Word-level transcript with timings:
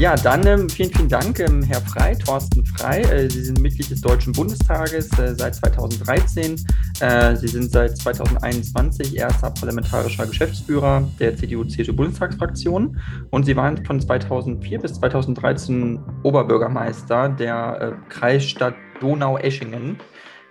Ja, 0.00 0.16
dann 0.16 0.46
ähm, 0.46 0.66
vielen, 0.70 0.90
vielen 0.90 1.10
Dank, 1.10 1.40
ähm, 1.40 1.62
Herr 1.62 1.82
Frei, 1.82 2.14
Thorsten 2.14 2.64
Frei. 2.64 3.02
Äh, 3.02 3.28
Sie 3.28 3.42
sind 3.42 3.60
Mitglied 3.60 3.90
des 3.90 4.00
Deutschen 4.00 4.32
Bundestages 4.32 5.10
äh, 5.18 5.34
seit 5.34 5.56
2013. 5.56 6.56
Äh, 7.00 7.36
Sie 7.36 7.48
sind 7.48 7.70
seit 7.70 7.98
2021 7.98 9.14
erster 9.14 9.50
parlamentarischer 9.50 10.26
Geschäftsführer 10.26 11.06
der 11.18 11.36
CDU-CSU-Bundestagsfraktion 11.36 12.98
und 13.28 13.44
Sie 13.44 13.54
waren 13.56 13.84
von 13.84 14.00
2004 14.00 14.78
bis 14.78 14.94
2013 14.94 16.00
Oberbürgermeister 16.22 17.28
der 17.28 17.98
äh, 18.00 18.10
Kreisstadt 18.10 18.76
Donau-Eschingen. 19.02 19.98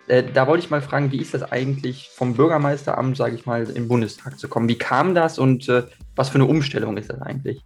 Äh, 0.10 0.25
da 0.32 0.46
wollte 0.46 0.64
ich 0.64 0.70
mal 0.70 0.84
fragen, 0.84 1.11
wie 1.11 1.21
ist 1.21 1.34
das 1.34 1.42
eigentlich 1.42 2.11
vom 2.14 2.36
Bürgermeisteramt, 2.36 3.18
sage 3.18 3.34
ich 3.34 3.47
mal, 3.47 3.68
im 3.68 3.88
Bundestag 3.88 4.38
zu 4.38 4.47
kommen? 4.47 4.70
Wie 4.70 4.78
kam 4.78 5.16
das 5.16 5.39
und 5.39 5.68
äh, 5.70 5.86
was 6.16 6.29
für 6.29 6.36
eine 6.36 6.46
Umstellung 6.46 6.97
ist 6.97 7.10
das 7.10 7.20
eigentlich? 7.20 7.66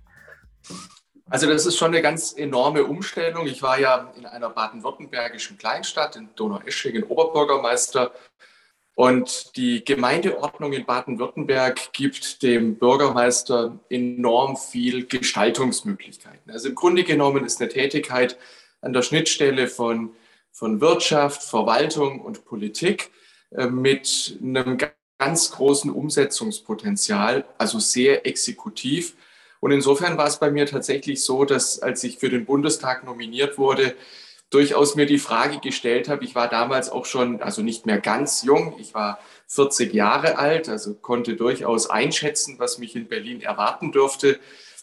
Also 1.30 1.48
das 1.48 1.66
ist 1.66 1.77
schon 1.77 1.90
eine 1.90 2.02
ganz 2.02 2.34
enorme 2.34 2.84
Umstellung. 2.84 3.48
Ich 3.48 3.62
war 3.62 3.80
ja 3.80 4.12
in 4.18 4.26
einer 4.26 4.50
baden-württembergischen 4.50 5.58
Kleinstadt 5.58 6.16
in 6.16 6.30
Donaueschingen 6.36 7.04
Oberbürgermeister 7.04 8.12
und 8.96 9.55
die 9.55 9.84
Gemeindeordnung 9.84 10.73
in 10.73 10.86
Baden-Württemberg 10.86 11.94
gibt 11.94 12.44
dem 12.44 12.77
Bürgermeister 12.77 13.80
enorm 13.90 14.55
viel 14.55 15.08
Gestaltungsmöglichkeiten. 15.08 16.52
Also 16.52 16.70
im 16.70 16.76
Grunde 16.76 17.04
genommen 17.04 17.44
ist 17.44 17.60
eine 17.60 17.70
Tätigkeit 17.70 18.38
an 18.82 18.94
der 18.94 19.02
Schnittstelle 19.02 19.68
von, 19.68 20.13
von 20.52 20.80
Wirtschaft, 20.80 21.41
Verwaltung 21.41 22.21
und 22.21 22.46
Politik 22.46 23.10
äh, 23.52 23.66
mit 23.66 24.38
einem 24.44 24.77
ganz 25.18 25.52
großen 25.52 25.90
Umsetzungspotenzial, 25.90 27.46
also 27.58 27.80
sehr 27.80 28.27
exekutiv 28.27 29.16
und 29.64 29.72
insofern 29.72 30.18
war 30.18 30.28
es 30.28 30.40
bei 30.40 30.52
mir 30.52 30.66
tatsächlich 30.66 31.24
so, 31.24 31.46
dass 31.46 31.80
als 31.80 32.04
ich 32.04 32.18
für 32.18 32.28
den 32.28 32.44
Bundestag 32.44 33.06
nominiert 33.06 33.58
wurde, 33.58 33.96
durchaus 34.50 34.96
mir 34.96 35.06
die 35.06 35.20
Frage 35.20 35.60
gestellt 35.60 36.10
habe, 36.10 36.26
ich 36.26 36.36
war 36.36 36.50
damals 36.50 36.90
auch 36.90 37.06
schon, 37.06 37.42
also 37.42 37.62
nicht 37.62 37.86
mehr 37.86 38.02
ganz 38.02 38.44
jung, 38.44 38.76
ich 38.78 38.94
war 38.94 39.20
40 39.48 39.94
Jahre 39.94 40.38
alt, 40.38 40.68
also 40.68 40.96
konnte 40.96 41.38
durchaus 41.38 41.90
einschätzen, 41.90 42.56
was 42.58 42.78
mich 42.78 42.94
in 42.98 43.08
Berlin 43.08 43.40
erwarten 43.40 43.94
dürfte 43.94 44.38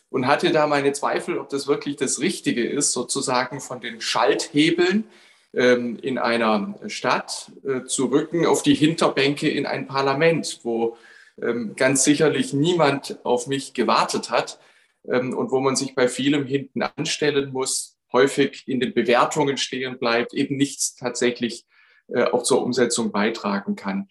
und 0.08 0.26
hatte 0.26 0.50
da 0.50 0.66
meine 0.66 0.94
Zweifel, 0.94 1.36
ob 1.36 1.50
das 1.50 1.66
wirklich 1.66 1.96
das 1.96 2.18
Richtige 2.18 2.66
ist, 2.66 2.92
sozusagen 2.92 3.60
von 3.60 3.82
den 3.82 4.00
Schalthebeln 4.00 5.04
ähm, 5.52 5.98
in 6.00 6.16
einer 6.16 6.74
Stadt 6.86 7.52
äh, 7.68 7.84
zu 7.84 8.06
rücken 8.06 8.46
auf 8.46 8.62
die 8.62 8.76
Hinterbänke 8.76 9.46
in 9.46 9.66
ein 9.66 9.86
Parlament, 9.86 10.60
wo 10.62 10.96
ähm, 11.42 11.74
ganz 11.76 12.02
sicherlich 12.02 12.54
niemand 12.54 13.18
auf 13.24 13.46
mich 13.46 13.74
gewartet 13.74 14.30
hat 14.30 14.58
und 15.02 15.50
wo 15.50 15.60
man 15.60 15.76
sich 15.76 15.94
bei 15.94 16.08
vielem 16.08 16.46
hinten 16.46 16.82
anstellen 16.82 17.52
muss, 17.52 17.98
häufig 18.12 18.64
in 18.66 18.80
den 18.80 18.92
Bewertungen 18.92 19.56
stehen 19.56 19.98
bleibt, 19.98 20.34
eben 20.34 20.56
nichts 20.56 20.94
tatsächlich 20.96 21.66
äh, 22.08 22.24
auch 22.24 22.42
zur 22.42 22.62
Umsetzung 22.62 23.12
beitragen 23.12 23.76
kann. 23.76 24.08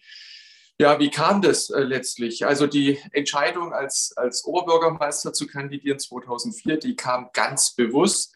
Ja, 0.78 0.98
wie 0.98 1.10
kam 1.10 1.42
das 1.42 1.68
äh, 1.68 1.82
letztlich? 1.82 2.46
Also 2.46 2.66
die 2.66 2.98
Entscheidung 3.12 3.74
als, 3.74 4.14
als 4.16 4.44
Oberbürgermeister 4.44 5.34
zu 5.34 5.46
kandidieren 5.46 5.98
2004, 5.98 6.78
die 6.78 6.96
kam 6.96 7.28
ganz 7.34 7.74
bewusst. 7.74 8.34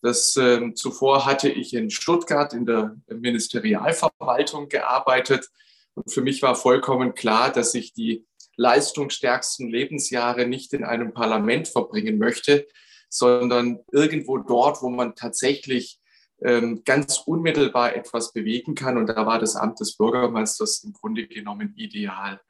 Das, 0.00 0.36
äh, 0.36 0.72
zuvor 0.74 1.26
hatte 1.26 1.48
ich 1.48 1.74
in 1.74 1.90
Stuttgart 1.90 2.54
in 2.54 2.64
der 2.64 2.96
Ministerialverwaltung 3.08 4.68
gearbeitet. 4.68 5.50
Und 5.94 6.12
für 6.12 6.22
mich 6.22 6.42
war 6.42 6.54
vollkommen 6.54 7.14
klar, 7.14 7.50
dass 7.50 7.74
ich 7.74 7.92
die 7.92 8.24
leistungsstärksten 8.60 9.70
Lebensjahre 9.70 10.46
nicht 10.46 10.74
in 10.74 10.84
einem 10.84 11.14
Parlament 11.14 11.66
verbringen 11.66 12.18
möchte, 12.18 12.66
sondern 13.08 13.80
irgendwo 13.90 14.36
dort, 14.36 14.82
wo 14.82 14.90
man 14.90 15.14
tatsächlich 15.14 15.98
ähm, 16.42 16.82
ganz 16.84 17.22
unmittelbar 17.24 17.96
etwas 17.96 18.34
bewegen 18.34 18.74
kann. 18.74 18.98
Und 18.98 19.06
da 19.06 19.24
war 19.24 19.38
das 19.38 19.56
Amt 19.56 19.80
des 19.80 19.96
Bürgermeisters 19.96 20.84
im 20.84 20.92
Grunde 20.92 21.26
genommen 21.26 21.72
ideal. 21.76 22.40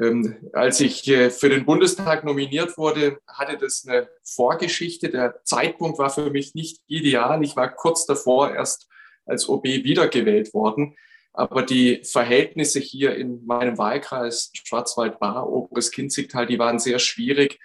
Ähm, 0.00 0.36
als 0.54 0.80
ich 0.80 1.06
äh, 1.08 1.30
für 1.30 1.50
den 1.50 1.66
Bundestag 1.66 2.24
nominiert 2.24 2.78
wurde, 2.78 3.18
hatte 3.28 3.58
das 3.58 3.84
eine 3.86 4.08
Vorgeschichte. 4.24 5.10
Der 5.10 5.42
Zeitpunkt 5.44 5.98
war 5.98 6.10
für 6.10 6.30
mich 6.30 6.54
nicht 6.54 6.80
ideal. 6.86 7.42
Ich 7.44 7.56
war 7.56 7.70
kurz 7.70 8.06
davor 8.06 8.54
erst 8.54 8.88
als 9.26 9.48
OB 9.48 9.64
wiedergewählt 9.64 10.54
worden. 10.54 10.96
Aber 11.32 11.62
die 11.62 12.02
Verhältnisse 12.04 12.80
hier 12.80 13.14
in 13.14 13.44
meinem 13.46 13.78
Wahlkreis 13.78 14.50
Schwarzwald-Baar, 14.52 15.48
Oberes 15.48 15.90
Kinzigtal, 15.90 16.46
die 16.46 16.58
waren 16.58 16.78
sehr 16.78 16.98
schwierig. 16.98 17.60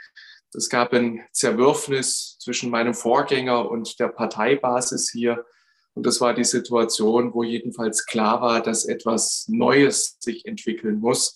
Es 0.53 0.69
gab 0.69 0.93
ein 0.93 1.25
Zerwürfnis 1.31 2.37
zwischen 2.39 2.69
meinem 2.69 2.93
Vorgänger 2.93 3.69
und 3.69 3.99
der 3.99 4.07
Parteibasis 4.07 5.11
hier. 5.11 5.45
Und 5.93 6.05
das 6.05 6.21
war 6.21 6.33
die 6.33 6.43
Situation, 6.43 7.33
wo 7.33 7.43
jedenfalls 7.43 8.05
klar 8.05 8.41
war, 8.41 8.61
dass 8.61 8.85
etwas 8.85 9.47
Neues 9.47 10.17
sich 10.19 10.45
entwickeln 10.45 10.99
muss. 10.99 11.35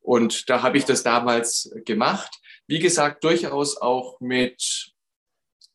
Und 0.00 0.48
da 0.48 0.62
habe 0.62 0.78
ich 0.78 0.84
das 0.84 1.02
damals 1.02 1.70
gemacht. 1.84 2.40
Wie 2.66 2.78
gesagt, 2.78 3.24
durchaus 3.24 3.76
auch 3.76 4.20
mit 4.20 4.92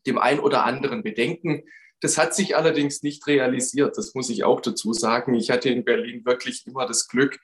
dem 0.06 0.18
ein 0.18 0.40
oder 0.40 0.66
anderen 0.66 1.04
Bedenken. 1.04 1.64
Das 2.06 2.20
hat 2.20 2.36
sich 2.36 2.56
allerdings 2.56 3.02
nicht 3.02 3.26
realisiert, 3.26 3.98
das 3.98 4.14
muss 4.14 4.30
ich 4.30 4.44
auch 4.44 4.62
dazu 4.62 4.94
sagen. 4.94 5.34
Ich 5.34 5.50
hatte 5.50 5.70
in 5.70 5.84
Berlin 5.84 6.24
wirklich 6.24 6.68
immer 6.68 6.86
das 6.86 7.08
Glück, 7.08 7.40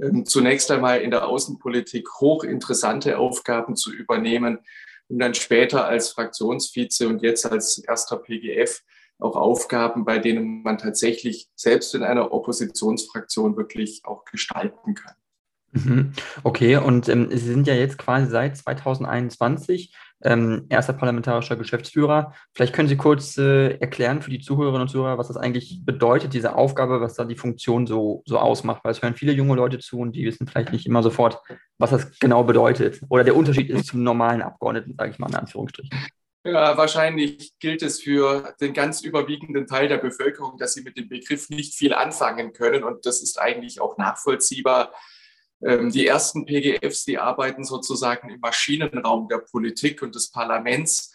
ähm, 0.00 0.24
zunächst 0.24 0.70
einmal 0.70 1.02
in 1.02 1.10
der 1.10 1.28
Außenpolitik 1.28 2.08
hochinteressante 2.18 3.18
Aufgaben 3.18 3.76
zu 3.76 3.92
übernehmen 3.92 4.60
und 5.08 5.18
dann 5.18 5.34
später 5.34 5.84
als 5.84 6.08
Fraktionsvize 6.08 7.06
und 7.06 7.20
jetzt 7.20 7.44
als 7.44 7.76
erster 7.76 8.16
PGF 8.16 8.82
auch 9.18 9.36
Aufgaben, 9.36 10.06
bei 10.06 10.18
denen 10.18 10.62
man 10.62 10.78
tatsächlich 10.78 11.50
selbst 11.54 11.94
in 11.94 12.02
einer 12.02 12.32
Oppositionsfraktion 12.32 13.58
wirklich 13.58 14.06
auch 14.06 14.24
gestalten 14.24 14.94
kann. 14.94 15.16
Mhm. 15.72 16.12
Okay, 16.44 16.78
und 16.78 17.10
ähm, 17.10 17.28
Sie 17.30 17.36
sind 17.36 17.66
ja 17.66 17.74
jetzt 17.74 17.98
quasi 17.98 18.30
seit 18.30 18.56
2021 18.56 19.92
ähm, 20.22 20.66
erster 20.68 20.92
parlamentarischer 20.92 21.56
Geschäftsführer. 21.56 22.34
Vielleicht 22.54 22.74
können 22.74 22.88
Sie 22.88 22.96
kurz 22.96 23.38
äh, 23.38 23.74
erklären 23.78 24.22
für 24.22 24.30
die 24.30 24.40
Zuhörerinnen 24.40 24.82
und 24.82 24.88
Zuhörer, 24.88 25.18
was 25.18 25.28
das 25.28 25.36
eigentlich 25.36 25.80
bedeutet, 25.84 26.34
diese 26.34 26.56
Aufgabe, 26.56 27.00
was 27.00 27.14
da 27.14 27.24
die 27.24 27.36
Funktion 27.36 27.86
so, 27.86 28.22
so 28.26 28.38
ausmacht, 28.38 28.82
weil 28.84 28.92
es 28.92 29.02
hören 29.02 29.14
viele 29.14 29.32
junge 29.32 29.54
Leute 29.54 29.78
zu 29.78 29.98
und 29.98 30.12
die 30.12 30.24
wissen 30.24 30.46
vielleicht 30.46 30.72
nicht 30.72 30.86
immer 30.86 31.02
sofort, 31.02 31.38
was 31.78 31.90
das 31.90 32.18
genau 32.18 32.44
bedeutet 32.44 33.00
oder 33.08 33.24
der 33.24 33.36
Unterschied 33.36 33.70
ist 33.70 33.86
zum 33.86 34.02
normalen 34.02 34.42
Abgeordneten, 34.42 34.94
sage 34.98 35.10
ich 35.12 35.18
mal 35.18 35.28
in 35.28 35.36
Anführungsstrichen. 35.36 35.96
Ja, 36.44 36.76
wahrscheinlich 36.76 37.52
gilt 37.58 37.82
es 37.82 38.00
für 38.00 38.54
den 38.60 38.72
ganz 38.72 39.02
überwiegenden 39.02 39.66
Teil 39.66 39.88
der 39.88 39.98
Bevölkerung, 39.98 40.56
dass 40.56 40.72
sie 40.72 40.82
mit 40.82 40.96
dem 40.96 41.08
Begriff 41.08 41.50
nicht 41.50 41.74
viel 41.74 41.92
anfangen 41.92 42.52
können. 42.52 42.84
Und 42.84 43.04
das 43.04 43.22
ist 43.22 43.38
eigentlich 43.38 43.80
auch 43.80 43.98
nachvollziehbar. 43.98 44.92
Ähm, 45.64 45.90
die 45.90 46.06
ersten 46.06 46.44
PGFs, 46.44 47.04
die 47.04 47.18
arbeiten 47.18 47.64
sozusagen 47.64 48.30
im 48.30 48.40
Maschinenraum 48.40 49.28
der 49.28 49.38
Politik 49.38 50.02
und 50.02 50.14
des 50.14 50.30
Parlaments. 50.30 51.14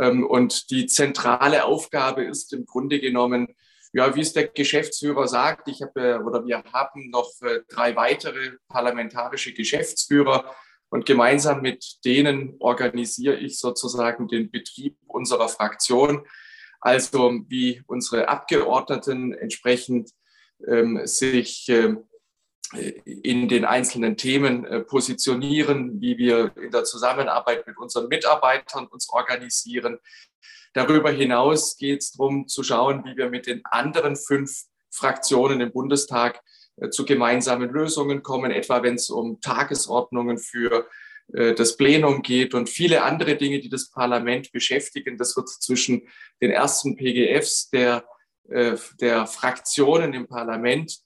Ähm, 0.00 0.26
und 0.26 0.70
die 0.70 0.86
zentrale 0.86 1.64
Aufgabe 1.64 2.24
ist 2.24 2.52
im 2.52 2.66
Grunde 2.66 3.00
genommen, 3.00 3.54
ja, 3.92 4.14
wie 4.14 4.20
es 4.20 4.32
der 4.32 4.48
Geschäftsführer 4.48 5.28
sagt, 5.28 5.68
ich 5.68 5.80
habe 5.80 6.20
oder 6.24 6.44
wir 6.44 6.62
haben 6.72 7.10
noch 7.10 7.30
äh, 7.42 7.60
drei 7.68 7.96
weitere 7.96 8.52
parlamentarische 8.68 9.54
Geschäftsführer 9.54 10.54
und 10.90 11.06
gemeinsam 11.06 11.62
mit 11.62 12.04
denen 12.04 12.56
organisiere 12.58 13.36
ich 13.36 13.58
sozusagen 13.58 14.28
den 14.28 14.50
Betrieb 14.50 14.98
unserer 15.06 15.48
Fraktion. 15.48 16.26
Also 16.80 17.40
wie 17.48 17.82
unsere 17.86 18.28
Abgeordneten 18.28 19.32
entsprechend 19.32 20.10
ähm, 20.66 21.00
sich 21.04 21.68
äh, 21.68 21.96
in 22.72 23.48
den 23.48 23.64
einzelnen 23.64 24.16
Themen 24.16 24.64
äh, 24.64 24.80
positionieren, 24.80 26.00
wie 26.00 26.18
wir 26.18 26.52
in 26.56 26.70
der 26.70 26.84
Zusammenarbeit 26.84 27.66
mit 27.66 27.78
unseren 27.78 28.08
Mitarbeitern 28.08 28.86
uns 28.86 29.08
organisieren. 29.08 29.98
Darüber 30.72 31.10
hinaus 31.10 31.76
geht 31.76 32.02
es 32.02 32.12
darum 32.12 32.48
zu 32.48 32.62
schauen, 32.62 33.04
wie 33.04 33.16
wir 33.16 33.30
mit 33.30 33.46
den 33.46 33.64
anderen 33.64 34.16
fünf 34.16 34.64
Fraktionen 34.90 35.60
im 35.60 35.70
Bundestag 35.70 36.42
äh, 36.76 36.90
zu 36.90 37.04
gemeinsamen 37.04 37.70
Lösungen 37.70 38.22
kommen, 38.22 38.50
etwa 38.50 38.82
wenn 38.82 38.96
es 38.96 39.10
um 39.10 39.40
Tagesordnungen 39.40 40.38
für 40.38 40.88
äh, 41.34 41.54
das 41.54 41.76
Plenum 41.76 42.22
geht 42.22 42.52
und 42.52 42.68
viele 42.68 43.04
andere 43.04 43.36
Dinge, 43.36 43.60
die 43.60 43.68
das 43.68 43.90
Parlament 43.90 44.50
beschäftigen. 44.50 45.18
Das 45.18 45.36
wird 45.36 45.48
zwischen 45.48 46.08
den 46.42 46.50
ersten 46.50 46.96
PGFs 46.96 47.70
der, 47.70 48.04
der 49.00 49.26
Fraktionen 49.26 50.12
im 50.12 50.28
Parlament 50.28 50.92
äh, 50.92 51.05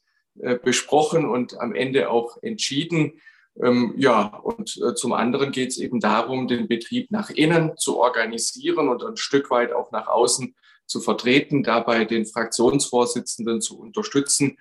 besprochen 0.63 1.27
und 1.27 1.59
am 1.61 1.75
Ende 1.75 2.11
auch 2.11 2.39
entschieden. 2.43 3.21
Ähm, 3.63 3.95
ja, 3.97 4.27
und 4.43 4.77
äh, 4.77 4.95
zum 4.95 5.13
anderen 5.13 5.51
geht 5.51 5.71
es 5.71 5.79
eben 5.79 6.01
darum, 6.01 6.49
den 6.49 6.69
Betrieb 6.69 7.11
nach 7.11 7.31
innen 7.31 7.77
zu 7.77 7.99
organisieren 7.99 8.89
und 8.89 9.05
ein 9.05 9.17
Stück 9.17 9.51
weit 9.51 9.73
auch 9.73 9.91
nach 9.93 10.07
außen 10.07 10.55
zu 10.87 11.01
vertreten, 11.01 11.63
dabei 11.63 12.05
den 12.05 12.27
Fraktionsvorsitzenden 12.27 13.61
zu 13.61 13.79
unterstützen. 13.79 14.57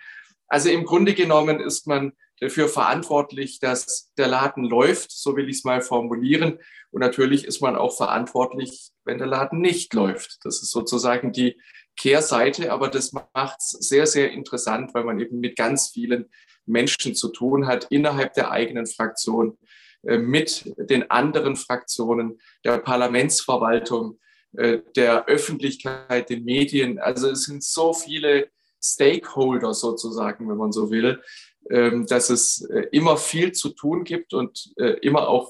Also 0.47 0.69
im 0.69 0.85
Grunde 0.85 1.13
genommen 1.13 1.59
ist 1.59 1.87
man 1.87 2.13
dafür 2.39 2.67
verantwortlich, 2.67 3.59
dass 3.59 4.11
der 4.17 4.27
Laden 4.27 4.63
läuft, 4.63 5.11
so 5.11 5.35
will 5.35 5.49
ich 5.49 5.57
es 5.57 5.63
mal 5.63 5.81
formulieren. 5.81 6.59
Und 6.91 7.01
natürlich 7.01 7.45
ist 7.45 7.61
man 7.61 7.75
auch 7.75 7.95
verantwortlich, 7.95 8.91
wenn 9.03 9.17
der 9.17 9.27
Laden 9.27 9.59
nicht 9.59 9.93
läuft. 9.93 10.39
Das 10.43 10.61
ist 10.61 10.71
sozusagen 10.71 11.31
die 11.31 11.59
Kehrseite, 11.99 12.71
aber 12.71 12.87
das 12.87 13.11
macht 13.11 13.59
es 13.59 13.71
sehr, 13.71 14.07
sehr 14.07 14.31
interessant, 14.31 14.93
weil 14.93 15.03
man 15.03 15.19
eben 15.19 15.39
mit 15.41 15.57
ganz 15.57 15.89
vielen 15.89 16.29
Menschen 16.65 17.13
zu 17.13 17.27
tun 17.27 17.67
hat 17.67 17.87
innerhalb 17.89 18.33
der 18.35 18.51
eigenen 18.51 18.85
Fraktion, 18.85 19.57
äh, 20.03 20.17
mit 20.17 20.73
den 20.77 21.11
anderen 21.11 21.57
Fraktionen, 21.57 22.39
der 22.63 22.77
Parlamentsverwaltung, 22.77 24.17
äh, 24.53 24.79
der 24.95 25.25
Öffentlichkeit, 25.25 26.29
den 26.29 26.45
Medien. 26.45 26.99
Also 26.99 27.29
es 27.29 27.43
sind 27.43 27.63
so 27.63 27.93
viele 27.93 28.49
Stakeholder 28.81 29.73
sozusagen, 29.73 30.49
wenn 30.49 30.57
man 30.57 30.71
so 30.71 30.89
will, 30.91 31.21
ähm, 31.69 32.05
dass 32.07 32.29
es 32.29 32.61
äh, 32.61 32.87
immer 32.93 33.17
viel 33.17 33.51
zu 33.51 33.69
tun 33.69 34.05
gibt 34.05 34.33
und 34.33 34.71
immer 35.01 35.27
auch 35.27 35.49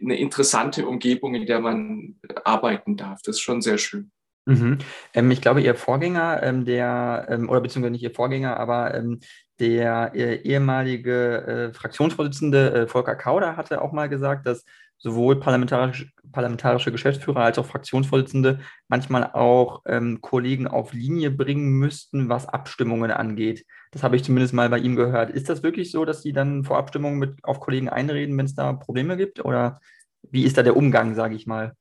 eine 0.00 0.16
interessante 0.16 0.86
Umgebung, 0.86 1.34
in 1.34 1.46
der 1.46 1.58
man 1.58 2.20
arbeiten 2.44 2.96
darf. 2.96 3.20
Das 3.22 3.36
ist 3.36 3.40
schon 3.40 3.62
sehr 3.62 3.78
schön. 3.78 4.12
Mhm. 4.48 4.78
Ähm, 5.12 5.30
ich 5.30 5.42
glaube, 5.42 5.60
Ihr 5.60 5.74
Vorgänger, 5.74 6.42
ähm, 6.42 6.64
der, 6.64 7.26
ähm, 7.28 7.50
oder 7.50 7.60
beziehungsweise 7.60 7.92
nicht 7.92 8.02
Ihr 8.02 8.14
Vorgänger, 8.14 8.58
aber 8.58 8.94
ähm, 8.94 9.20
der 9.60 10.12
äh, 10.14 10.36
ehemalige 10.36 11.70
äh, 11.70 11.74
Fraktionsvorsitzende 11.74 12.72
äh, 12.72 12.86
Volker 12.88 13.14
Kauder 13.14 13.56
hatte 13.58 13.82
auch 13.82 13.92
mal 13.92 14.08
gesagt, 14.08 14.46
dass 14.46 14.64
sowohl 14.96 15.38
parlamentarisch, 15.38 16.12
parlamentarische 16.32 16.90
Geschäftsführer 16.90 17.40
als 17.40 17.58
auch 17.58 17.66
Fraktionsvorsitzende 17.66 18.60
manchmal 18.88 19.30
auch 19.34 19.82
ähm, 19.86 20.20
Kollegen 20.22 20.66
auf 20.66 20.94
Linie 20.94 21.30
bringen 21.30 21.70
müssten, 21.72 22.30
was 22.30 22.46
Abstimmungen 22.48 23.10
angeht. 23.10 23.66
Das 23.92 24.02
habe 24.02 24.16
ich 24.16 24.24
zumindest 24.24 24.54
mal 24.54 24.70
bei 24.70 24.78
ihm 24.78 24.96
gehört. 24.96 25.30
Ist 25.30 25.50
das 25.50 25.62
wirklich 25.62 25.90
so, 25.90 26.04
dass 26.06 26.22
Sie 26.22 26.32
dann 26.32 26.64
vor 26.64 26.78
Abstimmungen 26.78 27.18
mit 27.18 27.44
auf 27.44 27.60
Kollegen 27.60 27.88
einreden, 27.90 28.36
wenn 28.38 28.46
es 28.46 28.54
da 28.54 28.72
Probleme 28.72 29.16
gibt? 29.18 29.44
Oder 29.44 29.78
wie 30.22 30.44
ist 30.44 30.56
da 30.56 30.62
der 30.62 30.76
Umgang, 30.76 31.14
sage 31.14 31.34
ich 31.34 31.46
mal? 31.46 31.74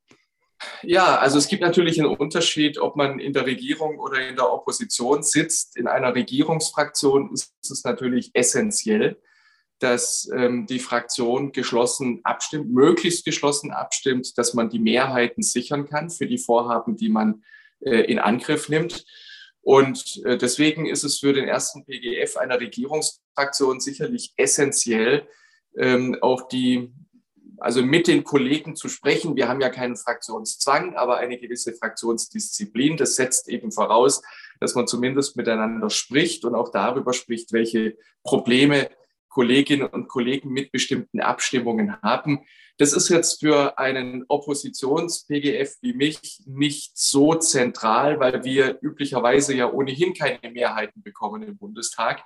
Ja, 0.82 1.18
also 1.18 1.38
es 1.38 1.48
gibt 1.48 1.62
natürlich 1.62 2.00
einen 2.00 2.16
Unterschied, 2.16 2.80
ob 2.80 2.96
man 2.96 3.20
in 3.20 3.34
der 3.34 3.46
Regierung 3.46 4.00
oder 4.00 4.28
in 4.28 4.36
der 4.36 4.52
Opposition 4.52 5.24
sitzt. 5.24 5.78
In 5.78 5.88
einer 5.88 6.16
Regierungsfraktion 6.16 7.32
ist 7.34 7.54
es 7.70 7.84
natürlich 7.84 8.32
essentiell, 8.34 9.22
dass 9.80 10.30
ähm, 10.34 10.66
die 10.66 10.80
Fraktion 10.80 11.52
geschlossen 11.52 12.22
abstimmt, 12.24 12.72
möglichst 12.72 13.26
geschlossen 13.26 13.72
abstimmt, 13.72 14.38
dass 14.38 14.54
man 14.54 14.70
die 14.70 14.80
Mehrheiten 14.80 15.44
sichern 15.44 15.88
kann 15.88 16.10
für 16.10 16.26
die 16.26 16.40
Vorhaben, 16.40 16.98
die 16.98 17.10
man 17.10 17.44
äh, 17.82 18.02
in 18.02 18.20
Angriff 18.20 18.70
nimmt. 18.70 19.06
Und 19.62 20.22
äh, 20.26 20.38
deswegen 20.38 20.86
ist 20.86 21.04
es 21.04 21.20
für 21.20 21.34
den 21.34 21.48
ersten 21.48 21.86
PGF 21.86 22.38
einer 22.38 22.60
Regierungsfraktion 22.60 23.80
sicherlich 23.80 24.34
essentiell, 24.38 25.28
ähm, 25.78 26.18
auch 26.22 26.48
die 26.48 26.92
also 27.60 27.84
mit 27.84 28.08
den 28.08 28.24
Kollegen 28.24 28.76
zu 28.76 28.90
sprechen. 28.90 29.36
Wir 29.36 29.48
haben 29.48 29.62
ja 29.62 29.70
keinen 29.70 29.96
Fraktionszwang, 29.96 30.96
aber 30.96 31.18
eine 31.18 31.38
gewisse 31.38 31.74
Fraktionsdisziplin. 31.74 32.98
Das 32.98 33.16
setzt 33.16 33.50
eben 33.50 33.72
voraus, 33.72 34.22
dass 34.60 34.76
man 34.76 34.88
zumindest 34.88 35.38
miteinander 35.38 35.90
spricht 35.90 36.46
und 36.46 36.56
auch 36.56 36.70
darüber 36.70 37.14
spricht, 37.14 37.54
welche 37.54 37.98
Probleme 38.24 38.90
Kolleginnen 39.30 39.88
und 39.88 40.08
Kollegen 40.08 40.50
mit 40.50 40.72
bestimmten 40.72 41.20
Abstimmungen 41.20 42.02
haben. 42.02 42.40
Das 42.78 42.94
ist 42.94 43.10
jetzt 43.10 43.40
für 43.40 43.80
einen 43.80 44.26
Oppositions-PGF 44.28 45.78
wie 45.82 45.94
mich 45.94 46.42
nicht 46.46 46.98
so 46.98 47.34
zentral, 47.34 48.20
weil 48.20 48.44
wir 48.44 48.78
üblicherweise 48.82 49.56
ja 49.56 49.72
ohnehin 49.72 50.14
keine 50.14 50.52
Mehrheiten 50.52 51.02
bekommen 51.02 51.42
im 51.42 51.58
Bundestag. 51.58 52.24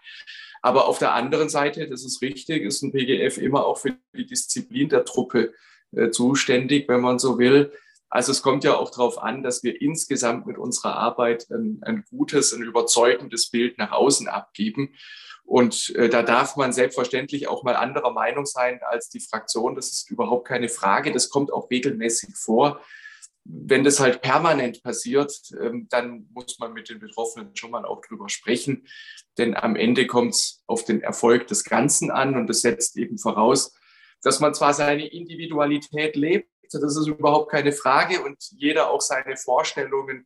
Aber 0.62 0.88
auf 0.88 1.00
der 1.00 1.13
anderen 1.13 1.48
Seite, 1.48 1.88
das 1.88 2.03
ist 2.03 2.21
richtig, 2.21 2.63
ist 2.63 2.81
ein 2.81 2.92
PGF 2.92 3.38
immer 3.38 3.65
auch 3.65 3.77
für 3.77 3.98
die 4.13 4.25
Disziplin 4.25 4.89
der 4.89 5.06
Truppe 5.06 5.53
äh, 5.94 6.09
zuständig, 6.09 6.88
wenn 6.89 7.01
man 7.01 7.18
so 7.18 7.39
will. 7.39 7.71
Also 8.09 8.33
es 8.33 8.42
kommt 8.42 8.65
ja 8.65 8.75
auch 8.75 8.92
darauf 8.92 9.24
an, 9.24 9.42
dass 9.42 9.63
wir 9.63 9.81
insgesamt 9.81 10.45
mit 10.45 10.57
unserer 10.57 10.95
Arbeit 10.95 11.50
ein, 11.50 11.80
ein 11.83 12.04
gutes, 12.09 12.51
ein 12.51 12.62
überzeugendes 12.62 13.50
Bild 13.50 13.77
nach 13.77 13.94
außen 13.94 14.27
abgeben. 14.27 14.94
Und 15.43 15.93
äh, 15.95 16.09
da 16.09 16.23
darf 16.23 16.55
man 16.55 16.71
selbstverständlich 16.71 17.47
auch 17.47 17.63
mal 17.63 17.75
anderer 17.75 18.11
Meinung 18.11 18.45
sein 18.45 18.79
als 18.83 19.09
die 19.09 19.19
Fraktion. 19.19 19.75
Das 19.75 19.91
ist 19.91 20.09
überhaupt 20.09 20.47
keine 20.47 20.69
Frage. 20.69 21.11
Das 21.11 21.29
kommt 21.29 21.51
auch 21.51 21.69
regelmäßig 21.69 22.35
vor. 22.35 22.81
Wenn 23.43 23.83
das 23.83 23.99
halt 23.99 24.21
permanent 24.21 24.83
passiert, 24.83 25.33
ähm, 25.59 25.88
dann 25.89 26.27
muss 26.31 26.59
man 26.59 26.73
mit 26.73 26.89
den 26.89 26.99
Betroffenen 26.99 27.55
schon 27.55 27.71
mal 27.71 27.85
auch 27.85 28.01
drüber 28.01 28.29
sprechen. 28.29 28.88
Denn 29.38 29.55
am 29.55 29.75
Ende 29.75 30.07
kommt 30.07 30.35
es 30.35 30.63
auf 30.67 30.85
den 30.85 31.01
Erfolg 31.01 31.47
des 31.47 31.63
Ganzen 31.63 32.11
an 32.11 32.35
und 32.35 32.47
das 32.47 32.61
setzt 32.61 32.97
eben 32.97 33.17
voraus, 33.17 33.73
dass 34.21 34.39
man 34.39 34.53
zwar 34.53 34.73
seine 34.73 35.07
Individualität 35.07 36.15
lebt, 36.15 36.49
das 36.71 36.95
ist 36.95 37.07
überhaupt 37.07 37.51
keine 37.51 37.73
Frage 37.73 38.21
und 38.21 38.37
jeder 38.51 38.91
auch 38.91 39.01
seine 39.01 39.35
Vorstellungen 39.35 40.25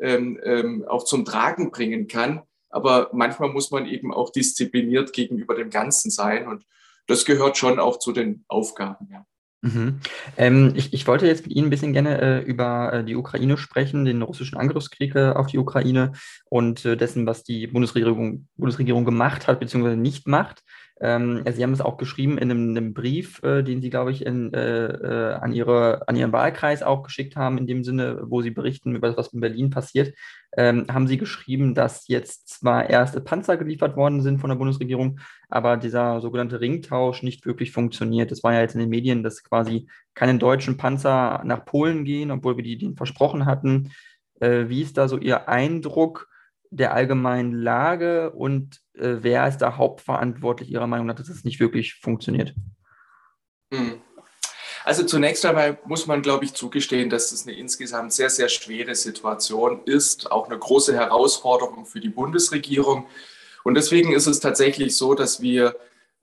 ähm, 0.00 0.40
ähm, 0.42 0.84
auch 0.88 1.04
zum 1.04 1.24
Tragen 1.24 1.70
bringen 1.70 2.06
kann. 2.06 2.42
Aber 2.72 3.10
manchmal 3.12 3.50
muss 3.50 3.70
man 3.70 3.86
eben 3.86 4.12
auch 4.12 4.30
diszipliniert 4.30 5.12
gegenüber 5.12 5.54
dem 5.54 5.70
Ganzen 5.70 6.10
sein 6.10 6.48
und 6.48 6.64
das 7.06 7.24
gehört 7.24 7.56
schon 7.56 7.78
auch 7.78 7.98
zu 7.98 8.12
den 8.12 8.44
Aufgaben. 8.48 9.08
Ja. 9.10 9.26
Mhm. 9.64 10.00
Ähm, 10.36 10.72
ich, 10.74 10.92
ich, 10.92 11.06
wollte 11.06 11.26
jetzt 11.26 11.46
mit 11.46 11.54
Ihnen 11.54 11.68
ein 11.68 11.70
bisschen 11.70 11.92
gerne 11.92 12.20
äh, 12.20 12.40
über 12.40 12.92
äh, 12.92 13.04
die 13.04 13.14
Ukraine 13.14 13.56
sprechen, 13.56 14.04
den 14.04 14.22
russischen 14.22 14.58
Angriffskrieg 14.58 15.14
äh, 15.14 15.30
auf 15.30 15.46
die 15.46 15.58
Ukraine 15.58 16.12
und 16.46 16.84
äh, 16.84 16.96
dessen, 16.96 17.26
was 17.26 17.44
die 17.44 17.68
Bundesregierung, 17.68 18.48
Bundesregierung 18.56 19.04
gemacht 19.04 19.46
hat 19.46 19.60
bzw. 19.60 19.94
nicht 19.94 20.26
macht. 20.26 20.64
Ähm, 21.02 21.42
Sie 21.50 21.64
haben 21.64 21.72
es 21.72 21.80
auch 21.80 21.96
geschrieben 21.96 22.38
in 22.38 22.50
einem, 22.50 22.70
einem 22.70 22.94
Brief, 22.94 23.42
äh, 23.42 23.64
den 23.64 23.82
Sie, 23.82 23.90
glaube 23.90 24.12
ich, 24.12 24.24
in, 24.24 24.54
äh, 24.54 24.86
äh, 24.86 25.34
an, 25.34 25.52
Ihre, 25.52 26.06
an 26.06 26.14
Ihren 26.14 26.32
Wahlkreis 26.32 26.84
auch 26.84 27.02
geschickt 27.02 27.34
haben, 27.34 27.58
in 27.58 27.66
dem 27.66 27.82
Sinne, 27.82 28.20
wo 28.24 28.40
Sie 28.40 28.52
berichten 28.52 28.94
über 28.94 29.08
das, 29.08 29.16
was 29.16 29.32
in 29.32 29.40
Berlin 29.40 29.70
passiert. 29.70 30.14
Ähm, 30.56 30.86
haben 30.88 31.08
Sie 31.08 31.18
geschrieben, 31.18 31.74
dass 31.74 32.06
jetzt 32.06 32.50
zwar 32.50 32.88
erste 32.88 33.20
Panzer 33.20 33.56
geliefert 33.56 33.96
worden 33.96 34.20
sind 34.20 34.38
von 34.38 34.50
der 34.50 34.56
Bundesregierung, 34.56 35.18
aber 35.48 35.76
dieser 35.76 36.20
sogenannte 36.20 36.60
Ringtausch 36.60 37.24
nicht 37.24 37.46
wirklich 37.46 37.72
funktioniert. 37.72 38.30
Es 38.30 38.44
war 38.44 38.52
ja 38.52 38.60
jetzt 38.60 38.74
in 38.74 38.80
den 38.80 38.90
Medien, 38.90 39.24
dass 39.24 39.42
quasi 39.42 39.88
keine 40.14 40.38
deutschen 40.38 40.76
Panzer 40.76 41.42
nach 41.44 41.64
Polen 41.64 42.04
gehen, 42.04 42.30
obwohl 42.30 42.56
wir 42.56 42.64
die 42.64 42.78
denen 42.78 42.96
versprochen 42.96 43.44
hatten. 43.44 43.90
Äh, 44.38 44.68
wie 44.68 44.82
ist 44.82 44.96
da 44.98 45.08
so 45.08 45.18
Ihr 45.18 45.48
Eindruck? 45.48 46.28
Der 46.72 46.94
allgemeinen 46.94 47.52
Lage 47.52 48.30
und 48.30 48.80
äh, 48.94 49.16
wer 49.20 49.46
ist 49.46 49.58
da 49.58 49.76
hauptverantwortlich 49.76 50.70
Ihrer 50.70 50.86
Meinung 50.86 51.06
nach, 51.06 51.14
dass 51.14 51.28
es 51.28 51.44
nicht 51.44 51.60
wirklich 51.60 51.94
funktioniert? 51.94 52.54
Hm. 53.72 54.00
Also 54.84 55.04
zunächst 55.04 55.44
einmal 55.44 55.78
muss 55.84 56.06
man, 56.06 56.22
glaube 56.22 56.44
ich, 56.44 56.54
zugestehen, 56.54 57.10
dass 57.10 57.30
das 57.30 57.46
eine 57.46 57.56
insgesamt 57.56 58.12
sehr, 58.12 58.30
sehr 58.30 58.48
schwere 58.48 58.94
Situation 58.94 59.82
ist, 59.84 60.32
auch 60.32 60.48
eine 60.48 60.58
große 60.58 60.94
Herausforderung 60.94 61.84
für 61.84 62.00
die 62.00 62.08
Bundesregierung. 62.08 63.06
Und 63.64 63.74
deswegen 63.74 64.12
ist 64.12 64.26
es 64.26 64.40
tatsächlich 64.40 64.96
so, 64.96 65.14
dass 65.14 65.40
wir 65.40 65.76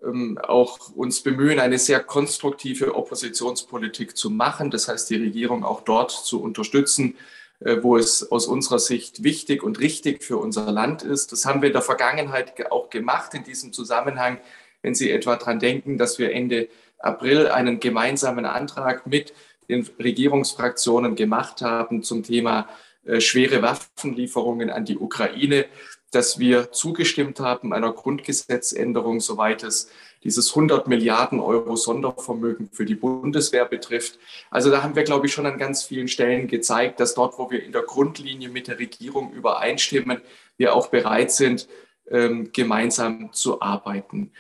ähm, 0.04 0.38
auch 0.42 0.90
uns 0.90 1.22
bemühen, 1.22 1.60
eine 1.60 1.78
sehr 1.78 2.02
konstruktive 2.02 2.96
Oppositionspolitik 2.96 4.18
zu 4.18 4.30
machen. 4.30 4.72
Das 4.72 4.88
heißt, 4.88 5.10
die 5.10 5.18
Regierung 5.18 5.64
auch 5.64 5.82
dort 5.82 6.12
zu 6.12 6.42
unterstützen, 6.42 7.16
wo 7.60 7.98
es 7.98 8.32
aus 8.32 8.48
unserer 8.48 8.80
Sicht 8.80 9.24
wichtig 9.24 9.64
und 9.64 9.80
richtig 9.80 10.24
für 10.24 10.38
unser 10.38 10.72
Land 10.72 11.04
ist. 11.04 11.32
Das 11.32 11.46
haben 11.46 11.62
wir 11.62 11.68
in 11.68 11.74
der 11.74 11.82
Vergangenheit 11.82 12.72
auch 12.72 12.90
gemacht 12.90 13.34
in 13.34 13.44
diesem 13.44 13.74
Zusammenhang. 13.74 14.38
Wenn 14.82 14.96
Sie 14.96 15.12
etwa 15.12 15.36
daran 15.36 15.60
denken, 15.60 15.98
dass 15.98 16.20
wir 16.20 16.32
Ende 16.32 16.70
April 17.00 17.48
einen 17.48 17.80
gemeinsamen 17.80 18.46
Antrag 18.46 19.08
mit 19.08 19.34
den 19.68 19.88
Regierungsfraktionen 20.00 21.16
gemacht 21.16 21.62
haben 21.62 22.02
zum 22.04 22.24
Thema 22.24 22.68
äh, 23.06 23.22
schwere 23.22 23.62
Waffenlieferungen 23.62 24.70
an 24.70 24.86
die 24.86 24.98
Ukraine, 24.98 25.66
dass 26.12 26.40
wir 26.40 26.72
zugestimmt 26.72 27.40
haben 27.40 27.74
einer 27.74 27.94
Grundgesetzänderung, 27.94 29.20
soweit 29.20 29.64
es 29.64 29.92
dieses 30.24 30.50
100 30.50 30.88
Milliarden 30.88 31.40
Euro 31.40 31.76
Sondervermögen 31.76 32.70
für 32.72 32.86
die 32.86 32.96
Bundeswehr 32.96 33.66
betrifft. 33.66 34.20
Also 34.50 34.70
da 34.70 34.84
haben 34.84 34.96
wir, 34.96 35.04
glaube 35.04 35.28
ich, 35.28 35.34
schon 35.34 35.46
an 35.46 35.58
ganz 35.58 35.84
vielen 35.84 36.08
Stellen 36.08 36.48
gezeigt, 36.48 37.00
dass 37.00 37.14
dort, 37.14 37.38
wo 37.38 37.50
wir 37.50 37.64
in 37.64 37.72
der 37.72 37.84
Grundlinie 37.84 38.50
mit 38.50 38.68
der 38.68 38.80
Regierung 38.80 39.32
übereinstimmen, 39.32 40.22
wir 40.58 40.76
auch 40.76 40.88
bereit 40.88 41.32
sind, 41.32 41.68
ähm, 42.10 42.50
gemeinsam 42.52 43.32
zu 43.34 43.62
arbeiten. 43.62 44.32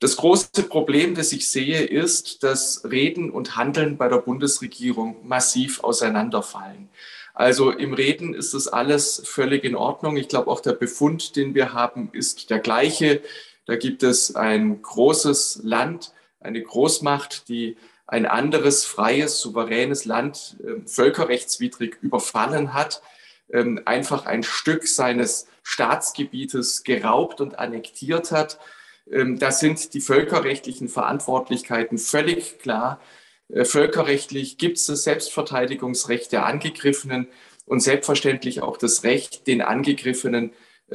Das 0.00 0.16
große 0.16 0.64
Problem, 0.64 1.14
das 1.14 1.32
ich 1.32 1.48
sehe, 1.48 1.82
ist, 1.82 2.42
dass 2.42 2.84
Reden 2.84 3.30
und 3.30 3.56
Handeln 3.56 3.96
bei 3.96 4.08
der 4.08 4.18
Bundesregierung 4.18 5.26
massiv 5.26 5.82
auseinanderfallen. 5.82 6.90
Also 7.32 7.70
im 7.70 7.94
Reden 7.94 8.34
ist 8.34 8.54
das 8.54 8.68
alles 8.68 9.22
völlig 9.24 9.64
in 9.64 9.74
Ordnung. 9.74 10.16
Ich 10.16 10.28
glaube, 10.28 10.50
auch 10.50 10.60
der 10.60 10.72
Befund, 10.72 11.36
den 11.36 11.54
wir 11.54 11.72
haben, 11.72 12.10
ist 12.12 12.50
der 12.50 12.58
gleiche. 12.58 13.22
Da 13.66 13.76
gibt 13.76 14.02
es 14.02 14.36
ein 14.36 14.82
großes 14.82 15.60
Land, 15.62 16.12
eine 16.40 16.62
Großmacht, 16.62 17.48
die 17.48 17.76
ein 18.06 18.26
anderes 18.26 18.84
freies, 18.84 19.40
souveränes 19.40 20.04
Land 20.04 20.56
äh, 20.62 20.86
völkerrechtswidrig 20.86 21.96
überfallen 22.02 22.74
hat, 22.74 23.02
ähm, 23.50 23.80
einfach 23.86 24.26
ein 24.26 24.42
Stück 24.42 24.86
seines 24.86 25.46
Staatsgebietes 25.62 26.84
geraubt 26.84 27.40
und 27.40 27.58
annektiert 27.58 28.30
hat. 28.30 28.58
Ähm, 29.10 29.38
da 29.38 29.50
sind 29.50 29.94
die 29.94 30.00
völkerrechtlichen 30.00 30.88
Verantwortlichkeiten 30.88 31.96
völlig 31.98 32.58
klar. 32.58 33.00
Äh, 33.48 33.64
völkerrechtlich 33.64 34.58
gibt 34.58 34.76
es 34.76 34.86
das 34.86 35.04
Selbstverteidigungsrecht 35.04 36.32
der 36.32 36.44
Angegriffenen 36.44 37.28
und 37.66 37.80
selbstverständlich 37.80 38.60
auch 38.60 38.76
das 38.76 39.04
Recht, 39.04 39.46
den 39.46 39.62
Angegriffenen 39.62 40.52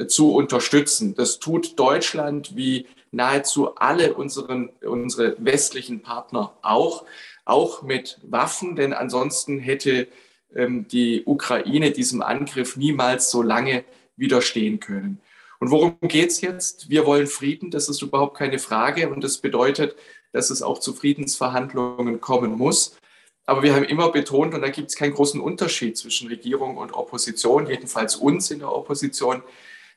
zu 0.08 0.34
unterstützen. 0.34 1.14
Das 1.14 1.38
tut 1.38 1.78
Deutschland 1.78 2.56
wie 2.56 2.86
nahezu 3.10 3.74
alle 3.76 4.14
unseren, 4.14 4.70
unsere 4.82 5.36
westlichen 5.38 6.00
Partner 6.02 6.54
auch, 6.62 7.04
auch 7.44 7.82
mit 7.82 8.18
Waffen, 8.22 8.76
denn 8.76 8.92
ansonsten 8.92 9.58
hätte 9.58 10.08
ähm, 10.54 10.86
die 10.88 11.24
Ukraine 11.24 11.90
diesem 11.90 12.22
Angriff 12.22 12.76
niemals 12.76 13.30
so 13.30 13.42
lange 13.42 13.84
widerstehen 14.16 14.80
können. 14.80 15.20
Und 15.58 15.70
worum 15.70 15.96
geht 16.02 16.30
es 16.30 16.40
jetzt? 16.40 16.88
Wir 16.88 17.04
wollen 17.04 17.26
Frieden, 17.26 17.70
das 17.70 17.88
ist 17.88 18.00
überhaupt 18.00 18.36
keine 18.38 18.58
Frage. 18.58 19.10
Und 19.10 19.22
das 19.22 19.38
bedeutet, 19.38 19.94
dass 20.32 20.48
es 20.50 20.62
auch 20.62 20.78
zu 20.78 20.94
Friedensverhandlungen 20.94 22.20
kommen 22.20 22.56
muss. 22.56 22.96
Aber 23.44 23.62
wir 23.62 23.74
haben 23.74 23.84
immer 23.84 24.10
betont, 24.10 24.54
und 24.54 24.62
da 24.62 24.68
gibt 24.68 24.90
es 24.90 24.96
keinen 24.96 25.12
großen 25.12 25.40
Unterschied 25.40 25.98
zwischen 25.98 26.28
Regierung 26.28 26.76
und 26.76 26.92
Opposition, 26.92 27.66
jedenfalls 27.66 28.16
uns 28.16 28.50
in 28.50 28.60
der 28.60 28.72
Opposition, 28.72 29.42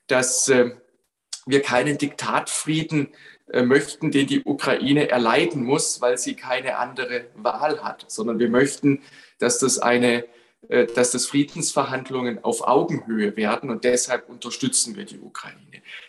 dass 0.07 0.47
äh, 0.49 0.71
wir 1.45 1.61
keinen 1.61 1.97
Diktatfrieden 1.97 3.09
äh, 3.51 3.63
möchten, 3.63 4.11
den 4.11 4.27
die 4.27 4.43
Ukraine 4.43 5.09
erleiden 5.09 5.63
muss, 5.63 6.01
weil 6.01 6.17
sie 6.17 6.35
keine 6.35 6.77
andere 6.77 7.25
Wahl 7.35 7.83
hat, 7.83 8.05
sondern 8.07 8.39
wir 8.39 8.49
möchten, 8.49 9.01
dass 9.39 9.59
das 9.59 9.79
eine 9.79 10.25
äh, 10.69 10.85
dass 10.85 11.11
das 11.11 11.25
Friedensverhandlungen 11.25 12.43
auf 12.43 12.65
Augenhöhe 12.65 13.35
werden 13.35 13.69
und 13.69 13.83
deshalb 13.83 14.29
unterstützen 14.29 14.95
wir 14.95 15.03
die 15.03 15.19
Ukraine. 15.19 15.57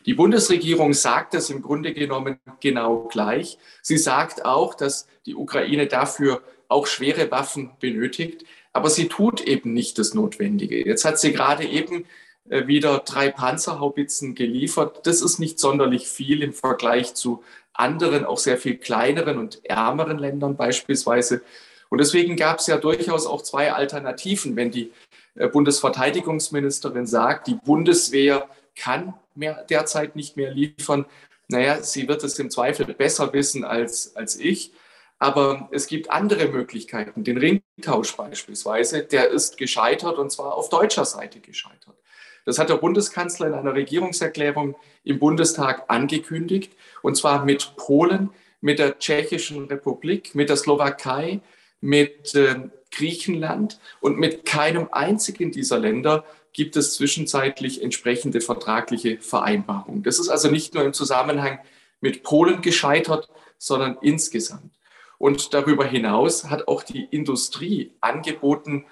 Die 0.06 0.14
Bundesregierung 0.14 0.94
sagt 0.94 1.34
das 1.34 1.50
im 1.50 1.60
Grunde 1.60 1.92
genommen 1.92 2.38
genau 2.60 3.08
gleich. 3.08 3.58
Sie 3.82 3.98
sagt 3.98 4.44
auch, 4.44 4.74
dass 4.74 5.08
die 5.26 5.34
Ukraine 5.34 5.88
dafür 5.88 6.40
auch 6.68 6.86
schwere 6.86 7.30
Waffen 7.32 7.72
benötigt, 7.80 8.44
aber 8.72 8.90
sie 8.90 9.08
tut 9.08 9.40
eben 9.40 9.72
nicht 9.72 9.98
das 9.98 10.14
Notwendige. 10.14 10.86
Jetzt 10.86 11.04
hat 11.04 11.18
sie 11.18 11.32
gerade 11.32 11.64
eben 11.64 12.06
wieder 12.46 12.98
drei 12.98 13.30
Panzerhaubitzen 13.30 14.34
geliefert. 14.34 15.06
Das 15.06 15.22
ist 15.22 15.38
nicht 15.38 15.58
sonderlich 15.58 16.08
viel 16.08 16.42
im 16.42 16.52
Vergleich 16.52 17.14
zu 17.14 17.42
anderen, 17.72 18.24
auch 18.24 18.38
sehr 18.38 18.58
viel 18.58 18.76
kleineren 18.76 19.38
und 19.38 19.64
ärmeren 19.64 20.18
Ländern 20.18 20.56
beispielsweise. 20.56 21.42
Und 21.88 21.98
deswegen 21.98 22.36
gab 22.36 22.58
es 22.58 22.66
ja 22.66 22.76
durchaus 22.76 23.26
auch 23.26 23.42
zwei 23.42 23.72
Alternativen, 23.72 24.56
wenn 24.56 24.70
die 24.70 24.92
äh, 25.34 25.48
Bundesverteidigungsministerin 25.48 27.06
sagt, 27.06 27.46
die 27.46 27.54
Bundeswehr 27.54 28.48
kann 28.76 29.14
mehr, 29.34 29.64
derzeit 29.68 30.16
nicht 30.16 30.36
mehr 30.36 30.52
liefern. 30.52 31.06
Naja, 31.48 31.82
sie 31.82 32.08
wird 32.08 32.24
es 32.24 32.38
im 32.38 32.50
Zweifel 32.50 32.86
besser 32.94 33.32
wissen 33.32 33.64
als, 33.64 34.16
als 34.16 34.36
ich. 34.36 34.72
Aber 35.18 35.68
es 35.72 35.86
gibt 35.86 36.10
andere 36.10 36.48
Möglichkeiten. 36.48 37.24
Den 37.24 37.38
Ringtausch 37.38 38.16
beispielsweise, 38.16 39.04
der 39.04 39.30
ist 39.30 39.56
gescheitert 39.56 40.18
und 40.18 40.30
zwar 40.30 40.54
auf 40.54 40.68
deutscher 40.68 41.04
Seite 41.04 41.40
gescheitert. 41.40 41.94
Das 42.44 42.58
hat 42.58 42.68
der 42.68 42.76
Bundeskanzler 42.76 43.46
in 43.46 43.54
einer 43.54 43.74
Regierungserklärung 43.74 44.76
im 45.02 45.18
Bundestag 45.18 45.84
angekündigt, 45.88 46.72
und 47.02 47.16
zwar 47.16 47.44
mit 47.44 47.74
Polen, 47.76 48.30
mit 48.60 48.78
der 48.78 48.98
Tschechischen 48.98 49.66
Republik, 49.66 50.34
mit 50.34 50.48
der 50.48 50.56
Slowakei, 50.56 51.40
mit 51.80 52.34
äh, 52.34 52.56
Griechenland 52.90 53.78
und 54.00 54.18
mit 54.18 54.44
keinem 54.44 54.88
einzigen 54.92 55.52
dieser 55.52 55.78
Länder 55.78 56.24
gibt 56.52 56.76
es 56.76 56.94
zwischenzeitlich 56.94 57.82
entsprechende 57.82 58.40
vertragliche 58.40 59.18
Vereinbarungen. 59.18 60.02
Das 60.02 60.18
ist 60.18 60.28
also 60.28 60.50
nicht 60.50 60.74
nur 60.74 60.84
im 60.84 60.92
Zusammenhang 60.92 61.58
mit 62.00 62.22
Polen 62.22 62.62
gescheitert, 62.62 63.28
sondern 63.58 63.98
insgesamt. 64.00 64.72
Und 65.18 65.52
darüber 65.52 65.84
hinaus 65.84 66.44
hat 66.50 66.68
auch 66.68 66.82
die 66.82 67.04
Industrie 67.04 67.92
angeboten, 68.00 68.86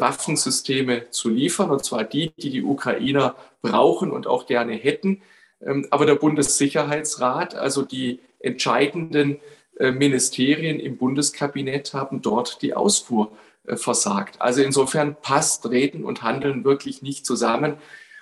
Waffensysteme 0.00 1.10
zu 1.10 1.28
liefern, 1.28 1.70
und 1.70 1.84
zwar 1.84 2.04
die, 2.04 2.32
die 2.36 2.50
die 2.50 2.62
Ukrainer 2.62 3.36
brauchen 3.62 4.10
und 4.10 4.26
auch 4.26 4.46
gerne 4.46 4.74
hätten. 4.74 5.22
Ähm, 5.64 5.86
aber 5.90 6.06
der 6.06 6.16
Bundessicherheitsrat, 6.16 7.54
also 7.54 7.82
die 7.82 8.20
entscheidenden 8.40 9.40
äh, 9.78 9.90
Ministerien 9.90 10.80
im 10.80 10.96
Bundeskabinett 10.96 11.94
haben 11.94 12.22
dort 12.22 12.62
die 12.62 12.74
Ausfuhr 12.74 13.32
äh, 13.64 13.76
versagt. 13.76 14.40
Also 14.40 14.62
insofern 14.62 15.16
passt 15.20 15.68
Reden 15.68 16.04
und 16.04 16.22
Handeln 16.22 16.64
wirklich 16.64 17.02
nicht 17.02 17.26
zusammen. 17.26 17.76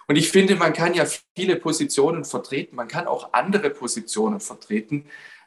Und 0.06 0.16
ich 0.16 0.30
finde, 0.30 0.56
man 0.56 0.72
kann 0.72 0.94
ja 0.94 1.06
viele 1.34 1.56
Positionen 1.56 2.24
vertreten, 2.24 2.76
man 2.76 2.88
kann 2.88 3.06
auch 3.06 3.32
andere 3.32 3.70
Positionen 3.70 4.40
vertreten, 4.40 5.06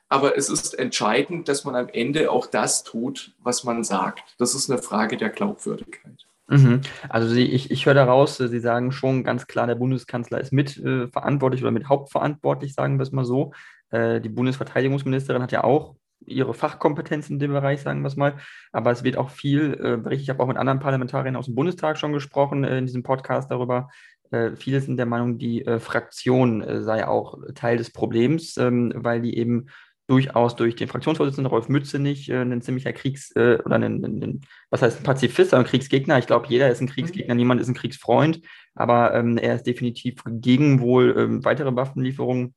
aber 0.10 0.38
es 0.38 0.50
ist 0.50 0.78
entscheidend, 0.78 1.48
dass 1.48 1.66
man 1.66 1.76
am 1.76 1.90
Ende 1.90 2.32
auch 2.32 2.48
das 2.48 2.84
tut, 2.84 3.34
was 3.44 3.64
man 3.64 3.84
sagt. 3.84 4.36
Das 4.38 4.56
ist 4.56 4.70
eine 4.70 4.82
Frage 4.82 5.18
der 5.18 5.30
Glaubwürdigkeit. 5.30 6.26
Mhm. 6.48 6.82
Also 7.10 7.28
Sie, 7.28 7.44
ich, 7.44 7.72
ich 7.72 7.86
höre 7.86 7.94
daraus, 7.94 8.38
Sie 8.38 8.60
sagen 8.60 8.92
schon 8.92 9.24
ganz 9.24 9.48
klar, 9.48 9.68
der 9.68 9.76
Bundeskanzler 9.76 10.40
ist 10.40 10.54
mitverantwortlich 10.54 11.62
äh, 11.62 11.64
oder 11.66 11.72
mit 11.72 11.90
hauptverantwortlich, 11.90 12.74
sagen 12.74 12.98
wir 12.98 13.04
es 13.04 13.12
mal 13.12 13.26
so. 13.26 13.52
Äh, 13.90 14.22
die 14.22 14.30
Bundesverteidigungsministerin 14.30 15.42
hat 15.42 15.52
ja 15.52 15.64
auch 15.66 15.96
ihre 16.26 16.54
Fachkompetenz 16.54 17.30
in 17.30 17.40
dem 17.40 17.52
Bereich, 17.52 17.82
sagen 17.82 18.02
wir 18.02 18.08
es 18.08 18.16
mal. 18.16 18.38
Aber 18.72 18.92
es 18.92 19.04
wird 19.04 19.18
auch 19.18 19.30
viel 19.30 20.02
äh. 20.08 20.14
Ich 20.16 20.30
habe 20.30 20.42
auch 20.42 20.48
mit 20.48 20.58
anderen 20.58 20.80
Parlamentariern 20.80 21.36
aus 21.36 21.46
dem 21.46 21.56
Bundestag 21.56 21.98
schon 21.98 22.14
gesprochen 22.14 22.64
äh, 22.64 22.78
in 22.78 22.86
diesem 22.86 23.04
Podcast 23.04 23.52
darüber. 23.52 23.90
Äh, 24.32 24.52
viele 24.56 24.82
sind 24.82 24.98
der 24.98 25.06
Meinung, 25.06 25.38
die 25.38 25.66
äh, 25.66 25.80
Fraktion 25.80 26.62
äh, 26.62 26.82
sei 26.82 27.08
auch 27.08 27.38
Teil 27.56 27.78
des 27.78 27.92
Problems, 27.92 28.58
ähm, 28.58 28.94
weil 28.96 29.22
die 29.22 29.38
eben 29.38 29.68
durchaus 30.08 30.56
durch 30.56 30.76
den 30.76 30.88
Fraktionsvorsitzenden 30.88 31.50
Rolf 31.50 31.68
Mützenich 31.68 32.30
äh, 32.30 32.42
ein 32.42 32.62
ziemlicher 32.62 32.94
Kriegs- 32.94 33.36
äh, 33.36 33.60
oder 33.66 33.76
ein, 33.76 34.04
ein, 34.04 34.42
was 34.70 34.82
heißt 34.82 35.00
ein 35.00 35.04
Pazifist, 35.04 35.54
ein 35.54 35.66
Kriegsgegner. 35.66 36.18
Ich 36.18 36.28
glaube, 36.28 36.48
jeder 36.48 36.70
ist 36.70 36.82
ein 36.82 36.88
Kriegsgegner, 36.88 37.34
mhm. 37.34 37.40
niemand 37.40 37.62
ist 37.62 37.68
ein 37.68 37.76
Kriegsfreund, 37.76 38.42
aber 38.74 39.14
ähm, 39.14 39.38
er 39.38 39.56
ist 39.56 39.68
definitiv 39.68 40.24
gegen 40.26 40.80
wohl 40.80 41.14
ähm, 41.18 41.46
weitere 41.46 41.76
Waffenlieferungen 41.76 42.56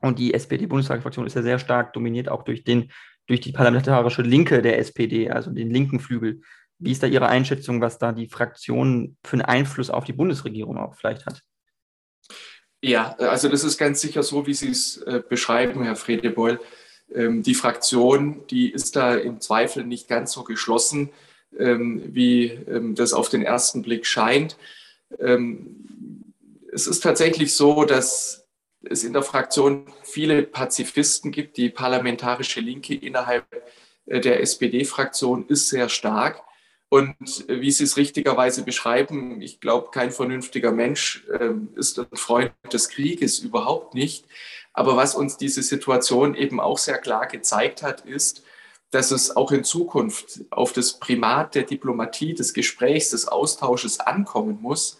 und 0.00 0.18
die 0.18 0.34
SPD-Bundestagsfraktion 0.34 1.26
ist 1.26 1.36
ja 1.36 1.42
sehr 1.42 1.58
stark 1.58 1.92
dominiert 1.92 2.28
auch 2.28 2.42
durch, 2.42 2.64
den, 2.64 2.90
durch 3.26 3.40
die 3.40 3.52
parlamentarische 3.52 4.22
Linke 4.22 4.62
der 4.62 4.78
SPD, 4.78 5.30
also 5.30 5.50
den 5.50 5.70
linken 5.70 6.00
Flügel. 6.00 6.40
Wie 6.78 6.92
ist 6.92 7.02
da 7.02 7.06
Ihre 7.06 7.28
Einschätzung, 7.28 7.80
was 7.80 7.98
da 7.98 8.12
die 8.12 8.28
Fraktion 8.28 9.16
für 9.24 9.34
einen 9.34 9.42
Einfluss 9.42 9.90
auf 9.90 10.04
die 10.04 10.12
Bundesregierung 10.12 10.76
auch 10.78 10.94
vielleicht 10.94 11.26
hat? 11.26 11.42
Ja, 12.82 13.14
also 13.18 13.48
das 13.48 13.64
ist 13.64 13.78
ganz 13.78 14.00
sicher 14.00 14.22
so, 14.22 14.46
wie 14.46 14.54
Sie 14.54 14.70
es 14.70 14.98
äh, 14.98 15.22
beschreiben, 15.26 15.82
Herr 15.82 15.96
Fredebeul. 15.96 16.60
Ähm, 17.14 17.42
die 17.42 17.54
Fraktion, 17.54 18.42
die 18.50 18.70
ist 18.70 18.96
da 18.96 19.14
im 19.14 19.40
Zweifel 19.40 19.84
nicht 19.84 20.08
ganz 20.08 20.32
so 20.32 20.44
geschlossen, 20.44 21.10
ähm, 21.58 22.02
wie 22.08 22.46
ähm, 22.46 22.94
das 22.94 23.12
auf 23.12 23.28
den 23.28 23.42
ersten 23.42 23.82
Blick 23.82 24.06
scheint. 24.06 24.56
Es 26.72 26.88
ist 26.88 27.00
tatsächlich 27.00 27.54
so, 27.54 27.84
dass 27.84 28.48
es 28.82 29.04
in 29.04 29.12
der 29.12 29.22
Fraktion 29.22 29.86
viele 30.02 30.42
Pazifisten 30.42 31.30
gibt. 31.30 31.56
Die 31.58 31.70
parlamentarische 31.70 32.60
Linke 32.60 32.94
innerhalb 32.94 33.44
äh, 34.06 34.20
der 34.20 34.40
SPD-Fraktion 34.40 35.46
ist 35.46 35.68
sehr 35.68 35.88
stark. 35.88 36.42
Und 36.88 37.16
wie 37.48 37.70
Sie 37.70 37.84
es 37.84 37.96
richtigerweise 37.96 38.64
beschreiben, 38.64 39.40
ich 39.42 39.60
glaube, 39.60 39.90
kein 39.90 40.12
vernünftiger 40.12 40.70
Mensch 40.70 41.26
ist 41.74 41.98
ein 41.98 42.06
Freund 42.14 42.52
des 42.72 42.88
Krieges, 42.88 43.40
überhaupt 43.40 43.94
nicht. 43.94 44.24
Aber 44.76 44.96
was 44.96 45.14
uns 45.14 45.36
diese 45.36 45.62
Situation 45.62 46.34
eben 46.34 46.60
auch 46.60 46.78
sehr 46.78 46.98
klar 46.98 47.26
gezeigt 47.26 47.82
hat, 47.82 48.02
ist, 48.02 48.44
dass 48.90 49.10
es 49.10 49.34
auch 49.36 49.50
in 49.50 49.64
Zukunft 49.64 50.42
auf 50.50 50.72
das 50.72 51.00
Primat 51.00 51.54
der 51.56 51.64
Diplomatie, 51.64 52.34
des 52.34 52.54
Gesprächs, 52.54 53.10
des 53.10 53.26
Austausches 53.26 53.98
ankommen 53.98 54.58
muss 54.60 54.98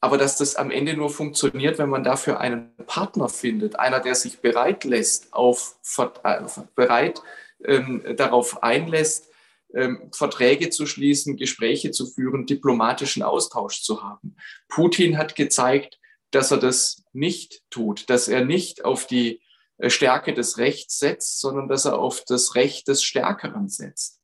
aber 0.00 0.16
dass 0.16 0.36
das 0.36 0.56
am 0.56 0.70
Ende 0.70 0.94
nur 0.94 1.10
funktioniert, 1.10 1.78
wenn 1.78 1.88
man 1.88 2.04
dafür 2.04 2.40
einen 2.40 2.74
Partner 2.86 3.28
findet, 3.28 3.78
einer, 3.78 4.00
der 4.00 4.14
sich 4.14 4.40
bereit 4.40 4.84
lässt, 4.84 5.32
auf, 5.32 5.76
äh, 6.22 6.40
bereit 6.76 7.22
ähm, 7.64 8.04
darauf 8.16 8.62
einlässt, 8.62 9.28
ähm, 9.74 10.08
Verträge 10.12 10.70
zu 10.70 10.86
schließen, 10.86 11.36
Gespräche 11.36 11.90
zu 11.90 12.06
führen, 12.06 12.46
diplomatischen 12.46 13.22
Austausch 13.22 13.82
zu 13.82 14.02
haben. 14.02 14.36
Putin 14.68 15.18
hat 15.18 15.34
gezeigt, 15.34 15.97
dass 16.30 16.50
er 16.50 16.58
das 16.58 17.04
nicht 17.12 17.62
tut, 17.70 18.10
dass 18.10 18.28
er 18.28 18.44
nicht 18.44 18.84
auf 18.84 19.06
die 19.06 19.40
äh, 19.78 19.90
Stärke 19.90 20.34
des 20.34 20.58
Rechts 20.58 20.98
setzt, 20.98 21.40
sondern 21.40 21.68
dass 21.68 21.84
er 21.84 21.98
auf 21.98 22.24
das 22.26 22.54
Recht 22.54 22.88
des 22.88 23.02
Stärkeren 23.02 23.68
setzt. 23.68 24.20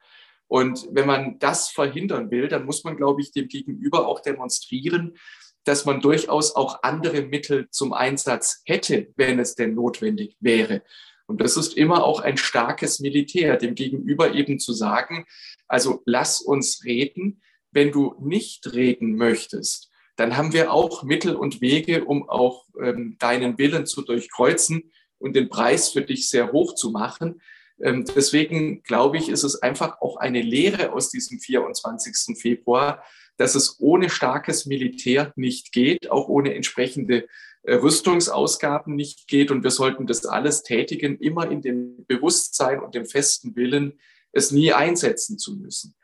Und 0.47 0.87
wenn 0.91 1.07
man 1.07 1.39
das 1.39 1.71
verhindern 1.71 2.31
will, 2.31 2.49
dann 2.49 2.67
muss 2.67 2.85
man, 2.85 2.97
glaube 2.97 3.23
ich, 3.23 3.33
dem 3.33 3.49
Gegenüber 3.49 4.07
auch 4.07 4.21
demonstrieren, 4.21 5.17
dass 5.65 5.87
man 5.87 6.01
durchaus 6.01 6.55
auch 6.55 6.83
andere 6.83 7.23
Mittel 7.23 7.69
zum 7.71 7.95
Einsatz 7.95 8.63
hätte, 8.67 9.13
wenn 9.17 9.39
es 9.39 9.55
denn 9.55 9.75
notwendig 9.75 10.37
wäre. 10.41 10.83
Und 11.27 11.41
das 11.41 11.57
ist 11.57 11.77
immer 11.77 12.05
auch 12.05 12.21
ein 12.21 12.37
starkes 12.37 13.01
Militär, 13.01 13.57
dem 13.57 13.75
Gegenüber 13.75 14.35
eben 14.35 14.59
zu 14.59 14.75
sagen, 14.75 15.25
also 15.67 16.03
lass 16.05 16.43
uns 16.43 16.85
reden. 16.85 17.43
Wenn 17.71 17.91
du 17.91 18.15
nicht 18.21 18.73
reden 18.75 19.17
möchtest, 19.17 19.91
dann 20.17 20.37
haben 20.37 20.53
wir 20.53 20.73
auch 20.73 21.03
Mittel 21.03 21.35
und 21.35 21.61
Wege, 21.61 22.05
um 22.05 22.29
auch 22.29 22.67
ähm, 22.81 23.17
deinen 23.19 23.59
Willen 23.59 23.87
zu 23.87 24.03
durchkreuzen. 24.03 24.91
und 25.19 25.35
den 25.35 25.49
Preis 25.49 25.89
für 25.89 26.03
dich 26.03 26.29
sehr 26.29 26.53
hoch 26.53 26.75
zu 26.75 26.91
machen. 26.91 27.41
Ähm, 27.81 28.05
deswegen 28.05 28.83
glaube 28.83 29.17
ich, 29.17 29.29
ist 29.29 29.43
es 29.43 29.63
einfach 29.63 30.01
auch 30.01 30.17
eine 30.17 30.43
Lehre 30.43 30.93
aus 30.93 31.11
diesem 31.11 31.39
24. 31.39 32.39
Februar, 32.39 33.03
dass 33.37 33.55
es 33.55 33.81
ohne 33.81 34.11
starkes 34.11 34.67
Militär 34.67 35.33
nicht 35.37 35.73
geht, 35.73 36.11
auch 36.11 36.29
ohne 36.29 36.55
entsprechende 36.55 37.27
äh, 37.63 37.75
Rüstungsausgaben 37.75 38.95
nicht 38.95 39.27
geht. 39.27 39.51
Und 39.51 39.65
wir 39.65 39.71
sollten 39.71 40.07
das 40.07 40.27
alles 40.27 40.63
tätigen, 40.63 41.19
immer 41.19 41.51
in 41.51 41.63
dem 41.63 42.05
Bewusstsein 42.07 42.81
und 42.81 42.95
dem 42.95 43.07
festen 43.07 43.57
Willen, 43.57 43.99
es 44.33 44.51
nie 44.51 44.73
einsetzen 44.73 45.39
zu 45.39 45.57
müssen. 45.57 45.95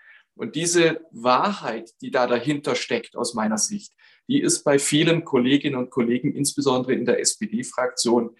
Und 0.40 0.56
diese 0.56 1.06
Wahrheit, 1.10 1.90
die 2.00 2.10
da 2.10 2.26
dahinter 2.26 2.74
steckt, 2.74 3.14
aus 3.14 3.34
meiner 3.34 3.58
Sicht, 3.58 3.92
die 4.26 4.40
ist 4.40 4.64
bei 4.64 4.78
vielen 4.78 5.26
Kolleginnen 5.26 5.76
und 5.76 5.90
Kollegen, 5.90 6.34
insbesondere 6.34 6.94
in 6.94 7.04
der 7.04 7.20
SPD-Fraktion, 7.20 8.34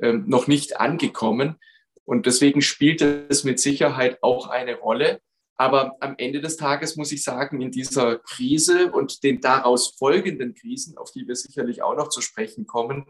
ähm, 0.00 0.26
noch 0.28 0.46
nicht 0.46 0.78
angekommen. 0.78 1.56
Und 2.04 2.26
deswegen 2.26 2.62
spielt 2.62 3.02
es 3.02 3.42
mit 3.42 3.58
Sicherheit 3.58 4.22
auch 4.22 4.46
eine 4.46 4.76
Rolle. 4.76 5.20
Aber 5.56 5.96
am 5.98 6.14
Ende 6.18 6.40
des 6.40 6.56
Tages 6.56 6.94
muss 6.94 7.10
ich 7.10 7.24
sagen, 7.24 7.60
in 7.60 7.72
dieser 7.72 8.20
Krise 8.20 8.92
und 8.92 9.24
den 9.24 9.40
daraus 9.40 9.96
folgenden 9.98 10.54
Krisen, 10.54 10.96
auf 10.98 11.10
die 11.10 11.26
wir 11.26 11.34
sicherlich 11.34 11.82
auch 11.82 11.96
noch 11.96 12.10
zu 12.10 12.20
sprechen 12.20 12.68
kommen, 12.68 13.06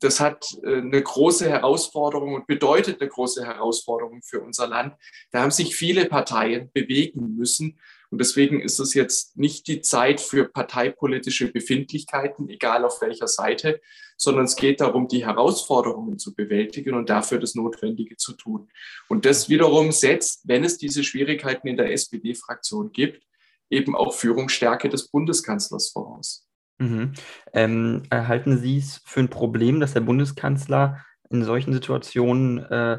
das 0.00 0.18
hat 0.18 0.56
äh, 0.64 0.78
eine 0.78 1.02
große 1.02 1.48
Herausforderung 1.48 2.34
und 2.34 2.46
bedeutet 2.46 3.00
eine 3.00 3.08
große 3.08 3.46
Herausforderung 3.46 4.22
für 4.22 4.40
unser 4.40 4.66
Land. 4.66 4.94
Da 5.30 5.42
haben 5.42 5.52
sich 5.52 5.76
viele 5.76 6.06
Parteien 6.06 6.70
bewegen 6.72 7.36
müssen. 7.36 7.78
Und 8.10 8.20
deswegen 8.20 8.60
ist 8.60 8.78
es 8.78 8.94
jetzt 8.94 9.36
nicht 9.36 9.66
die 9.66 9.80
Zeit 9.80 10.20
für 10.20 10.48
parteipolitische 10.48 11.52
Befindlichkeiten, 11.52 12.48
egal 12.48 12.84
auf 12.84 13.00
welcher 13.00 13.28
Seite, 13.28 13.80
sondern 14.16 14.44
es 14.46 14.56
geht 14.56 14.80
darum, 14.80 15.08
die 15.08 15.26
Herausforderungen 15.26 16.18
zu 16.18 16.34
bewältigen 16.34 16.94
und 16.94 17.10
dafür 17.10 17.38
das 17.38 17.54
Notwendige 17.54 18.16
zu 18.16 18.32
tun. 18.32 18.68
Und 19.08 19.26
das 19.26 19.48
wiederum 19.48 19.92
setzt, 19.92 20.42
wenn 20.44 20.64
es 20.64 20.78
diese 20.78 21.04
Schwierigkeiten 21.04 21.68
in 21.68 21.76
der 21.76 21.92
SPD-Fraktion 21.92 22.92
gibt, 22.92 23.22
eben 23.70 23.96
auch 23.96 24.14
Führungsstärke 24.14 24.88
des 24.88 25.08
Bundeskanzlers 25.08 25.90
voraus. 25.90 26.45
Mhm. 26.78 27.12
Ähm, 27.52 28.02
halten 28.10 28.58
Sie 28.58 28.78
es 28.78 29.02
für 29.04 29.20
ein 29.20 29.30
Problem, 29.30 29.80
dass 29.80 29.94
der 29.94 30.00
Bundeskanzler 30.00 31.04
in 31.30 31.42
solchen 31.42 31.72
Situationen, 31.72 32.58
äh, 32.58 32.98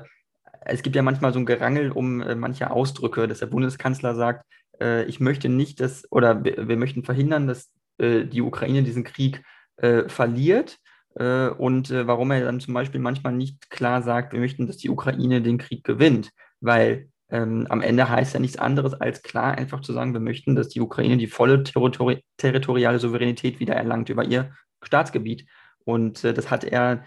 es 0.62 0.82
gibt 0.82 0.96
ja 0.96 1.02
manchmal 1.02 1.34
so 1.34 1.40
ein 1.40 1.46
Gerangel 1.46 1.92
um 1.92 2.22
äh, 2.22 2.36
manche 2.36 2.72
Ausdrücke, 2.72 3.28
dass 3.28 3.40
der 3.40 3.46
Bundeskanzler 3.48 4.16
sagt, 4.16 4.46
äh, 4.82 5.06
ich 5.06 5.20
möchte 5.20 5.50
nicht, 5.50 5.80
dass, 5.80 6.12
oder 6.12 6.44
wir, 6.44 6.68
wir 6.68 6.78
möchten 6.78 7.04
verhindern, 7.04 7.48
dass 7.48 7.72
äh, 8.00 8.26
die 8.26 8.42
Ukraine 8.42 8.84
diesen 8.84 9.04
Krieg 9.04 9.44
äh, 9.78 10.10
verliert. 10.10 10.78
Äh, 11.16 11.50
und 11.50 11.92
warum 11.92 12.32
er 12.32 12.44
dann 12.46 12.60
zum 12.60 12.74
Beispiel 12.74 13.00
manchmal 13.00 13.34
nicht 13.34 13.70
klar 13.70 14.02
sagt, 14.02 14.34
wir 14.34 14.40
möchten, 14.40 14.68
dass 14.68 14.78
die 14.78 14.90
Ukraine 14.90 15.42
den 15.42 15.58
Krieg 15.58 15.84
gewinnt, 15.84 16.32
weil 16.60 17.10
ähm, 17.30 17.68
am 17.70 17.82
Ende 17.82 18.10
heißt 18.10 18.34
ja 18.34 18.40
nichts 18.40 18.58
anderes 18.58 18.94
als 18.94 19.22
klar 19.22 19.58
einfach 19.58 19.82
zu 19.82 19.94
sagen, 19.94 20.14
wir 20.14 20.22
möchten, 20.22 20.56
dass 20.56 20.70
die 20.70 20.82
Ukraine 20.82 21.18
die 21.18 21.28
volle 21.28 21.64
territori 21.64 22.24
territoriale 22.38 23.00
Souveränität 23.00 23.60
wieder 23.60 23.76
erlangt 23.76 24.10
über 24.10 24.24
ihr 24.24 24.52
Staatsgebiet. 24.82 25.48
Und 25.84 26.24
äh, 26.24 26.34
das 26.34 26.50
hat 26.50 26.64
er 26.64 27.04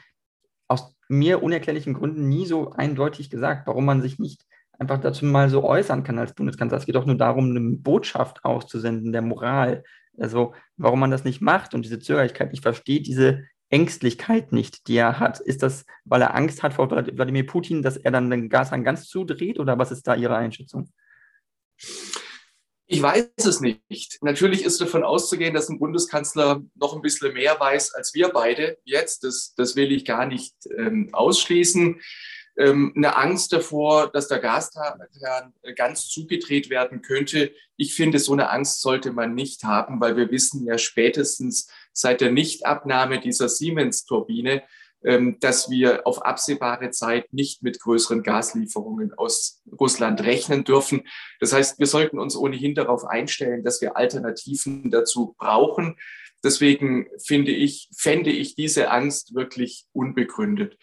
aus 0.69 0.95
mir 1.09 1.43
unerklärlichen 1.43 1.95
Gründen 1.95 2.29
nie 2.29 2.47
so 2.47 2.73
eindeutig 2.73 3.31
gesagt, 3.31 3.67
warum 3.67 3.85
man 3.85 4.03
sich 4.03 4.19
nicht 4.19 4.45
einfach 4.79 5.01
dazu 5.01 5.25
mal 5.27 5.51
so 5.51 5.65
äußern 5.65 6.05
kann 6.05 6.19
als 6.19 6.35
Bundeskanzler. 6.35 6.79
Es 6.79 6.87
geht 6.87 6.95
doch 6.95 7.07
nur 7.07 7.17
darum, 7.17 7.51
eine 7.51 7.61
Botschaft 7.61 8.45
auszusenden, 8.45 9.13
der 9.13 9.23
Moral. 9.23 9.85
Also 10.19 10.55
warum 10.77 11.01
man 11.01 11.11
das 11.11 11.25
nicht 11.25 11.41
macht 11.41 11.75
und 11.75 11.85
diese 11.85 11.99
Zögerlichkeit. 11.99 12.51
Ich 12.53 12.61
verstehe 12.61 13.01
diese 13.01 13.45
Ängstlichkeit 13.71 14.53
nicht, 14.53 14.89
die 14.89 14.97
er 14.97 15.19
hat? 15.19 15.41
Ist 15.41 15.63
das, 15.63 15.87
weil 16.05 16.23
er 16.23 16.35
Angst 16.35 16.63
hat 16.63 16.75
vor 16.75 16.91
Wladimir 16.91 17.47
Putin, 17.47 17.83
dass 17.83 17.97
er 17.97 18.11
dann 18.11 18.31
den 18.31 18.49
Gashahn 18.49 18.85
ganz 18.85 19.09
zudreht 19.09 19.59
oder 19.59 19.79
was 19.79 19.93
ist 19.93 20.07
da 20.07 20.15
Ihre 20.15 20.37
Einschätzung? 20.37 20.91
Ich 22.93 23.01
weiß 23.01 23.29
es 23.37 23.61
nicht. 23.61 24.19
Natürlich 24.21 24.65
ist 24.65 24.81
davon 24.81 25.05
auszugehen, 25.05 25.55
dass 25.55 25.69
ein 25.69 25.79
Bundeskanzler 25.79 26.61
noch 26.75 26.97
ein 26.97 27.03
bisschen 27.03 27.33
mehr 27.33 27.59
weiß 27.61 27.95
als 27.95 28.15
wir 28.15 28.31
beide 28.31 28.79
jetzt. 28.83 29.23
Das, 29.23 29.55
das 29.57 29.77
will 29.77 29.93
ich 29.93 30.05
gar 30.05 30.27
nicht 30.27 30.55
ähm, 30.77 31.09
ausschließen. 31.13 32.01
Ähm, 32.57 32.93
eine 32.97 33.17
Angst 33.17 33.53
davor, 33.53 34.11
dass 34.11 34.29
der 34.29 34.39
Gashahn 34.39 35.53
ganz 35.77 36.09
zugedreht 36.09 36.71
werden 36.71 37.03
könnte. 37.03 37.53
Ich 37.77 37.95
finde, 37.95 38.19
so 38.19 38.33
eine 38.33 38.51
Angst 38.51 38.81
sollte 38.81 39.13
man 39.13 39.35
nicht 39.35 39.65
haben, 39.65 40.01
weil 40.01 40.17
wir 40.17 40.31
wissen 40.31 40.67
ja 40.67 40.77
spätestens 40.79 41.69
seit 41.93 42.21
der 42.21 42.33
Nichtabnahme 42.33 43.21
dieser 43.21 43.49
Siemens-Turbine, 43.49 44.63
ähm, 45.03 45.39
dass 45.41 45.71
wir 45.71 46.07
auf 46.07 46.23
absehbare 46.27 46.91
Zeit 46.91 47.33
nicht 47.33 47.63
mit 47.63 47.81
größeren 47.81 48.23
Gaslieferungen 48.23 49.15
aus 49.15 49.63
Russland 49.81 50.23
rechnen 50.23 50.65
dürfen. 50.65 51.09
Das 51.41 51.55
heißt, 51.55 51.79
wir 51.79 51.87
sollten 51.87 52.19
uns 52.19 52.37
ohnehin 52.37 52.75
darauf 52.75 53.05
einstellen, 53.05 53.65
dass 53.65 53.81
wir 53.81 53.97
Alternativen 53.97 54.91
dazu 54.91 55.35
brauchen. 55.39 55.97
Deswegen 56.45 57.07
finde 57.19 57.51
ich, 57.51 57.89
fände 57.97 58.31
ich 58.31 58.55
diese 58.55 58.91
Angst 58.91 59.35
wirklich 59.35 59.87
unbegründet. 59.93 60.77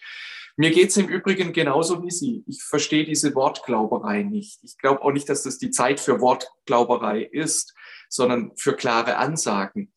Mir 0.59 0.71
geht 0.71 0.89
es 0.89 0.97
im 0.97 1.07
Übrigen 1.07 1.53
genauso 1.53 2.03
wie 2.03 2.09
Sie. 2.09 2.43
Ich 2.47 2.63
verstehe 2.63 3.05
diese 3.05 3.35
Wortglauberei 3.35 4.23
nicht. 4.23 4.59
Ich 4.63 4.79
glaube 4.79 5.03
auch 5.03 5.11
nicht, 5.11 5.29
dass 5.29 5.43
das 5.43 5.59
die 5.59 5.69
Zeit 5.69 5.99
für 5.99 6.19
Wortglauberei 6.19 7.21
ist, 7.21 7.75
sondern 8.09 8.51
für 8.57 8.75
klare 8.75 9.17
Ansagen. 9.17 9.93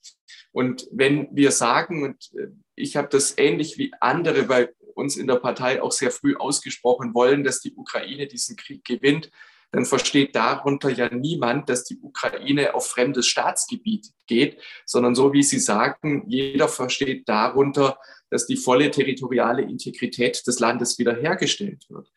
Und 0.52 0.86
wenn 0.92 1.28
wir 1.32 1.50
sagen, 1.50 2.02
und 2.02 2.30
äh, 2.34 2.48
ich 2.74 2.96
habe 2.96 3.08
das 3.08 3.38
ähnlich 3.38 3.78
wie 3.78 3.92
andere 4.00 4.42
bei 4.42 4.68
uns 4.94 5.16
in 5.16 5.26
der 5.26 5.36
Partei 5.36 5.80
auch 5.82 5.92
sehr 5.92 6.10
früh 6.10 6.36
ausgesprochen 6.36 7.14
wollen, 7.14 7.42
dass 7.42 7.60
die 7.60 7.74
Ukraine 7.74 8.26
diesen 8.26 8.56
Krieg 8.56 8.84
gewinnt, 8.84 9.30
dann 9.72 9.84
versteht 9.84 10.34
darunter 10.34 10.90
ja 10.90 11.12
niemand, 11.14 11.68
dass 11.68 11.84
die 11.84 11.98
Ukraine 12.00 12.74
auf 12.74 12.88
fremdes 12.88 13.26
Staatsgebiet 13.26 14.08
geht, 14.26 14.58
sondern 14.84 15.14
so 15.14 15.32
wie 15.32 15.42
Sie 15.42 15.60
sagen, 15.60 16.24
jeder 16.26 16.68
versteht 16.68 17.28
darunter, 17.28 17.98
dass 18.30 18.46
die 18.46 18.56
volle 18.56 18.90
territoriale 18.90 19.62
Integrität 19.62 20.46
des 20.46 20.58
Landes 20.58 20.98
wiederhergestellt 20.98 21.86
wird. 21.88 22.10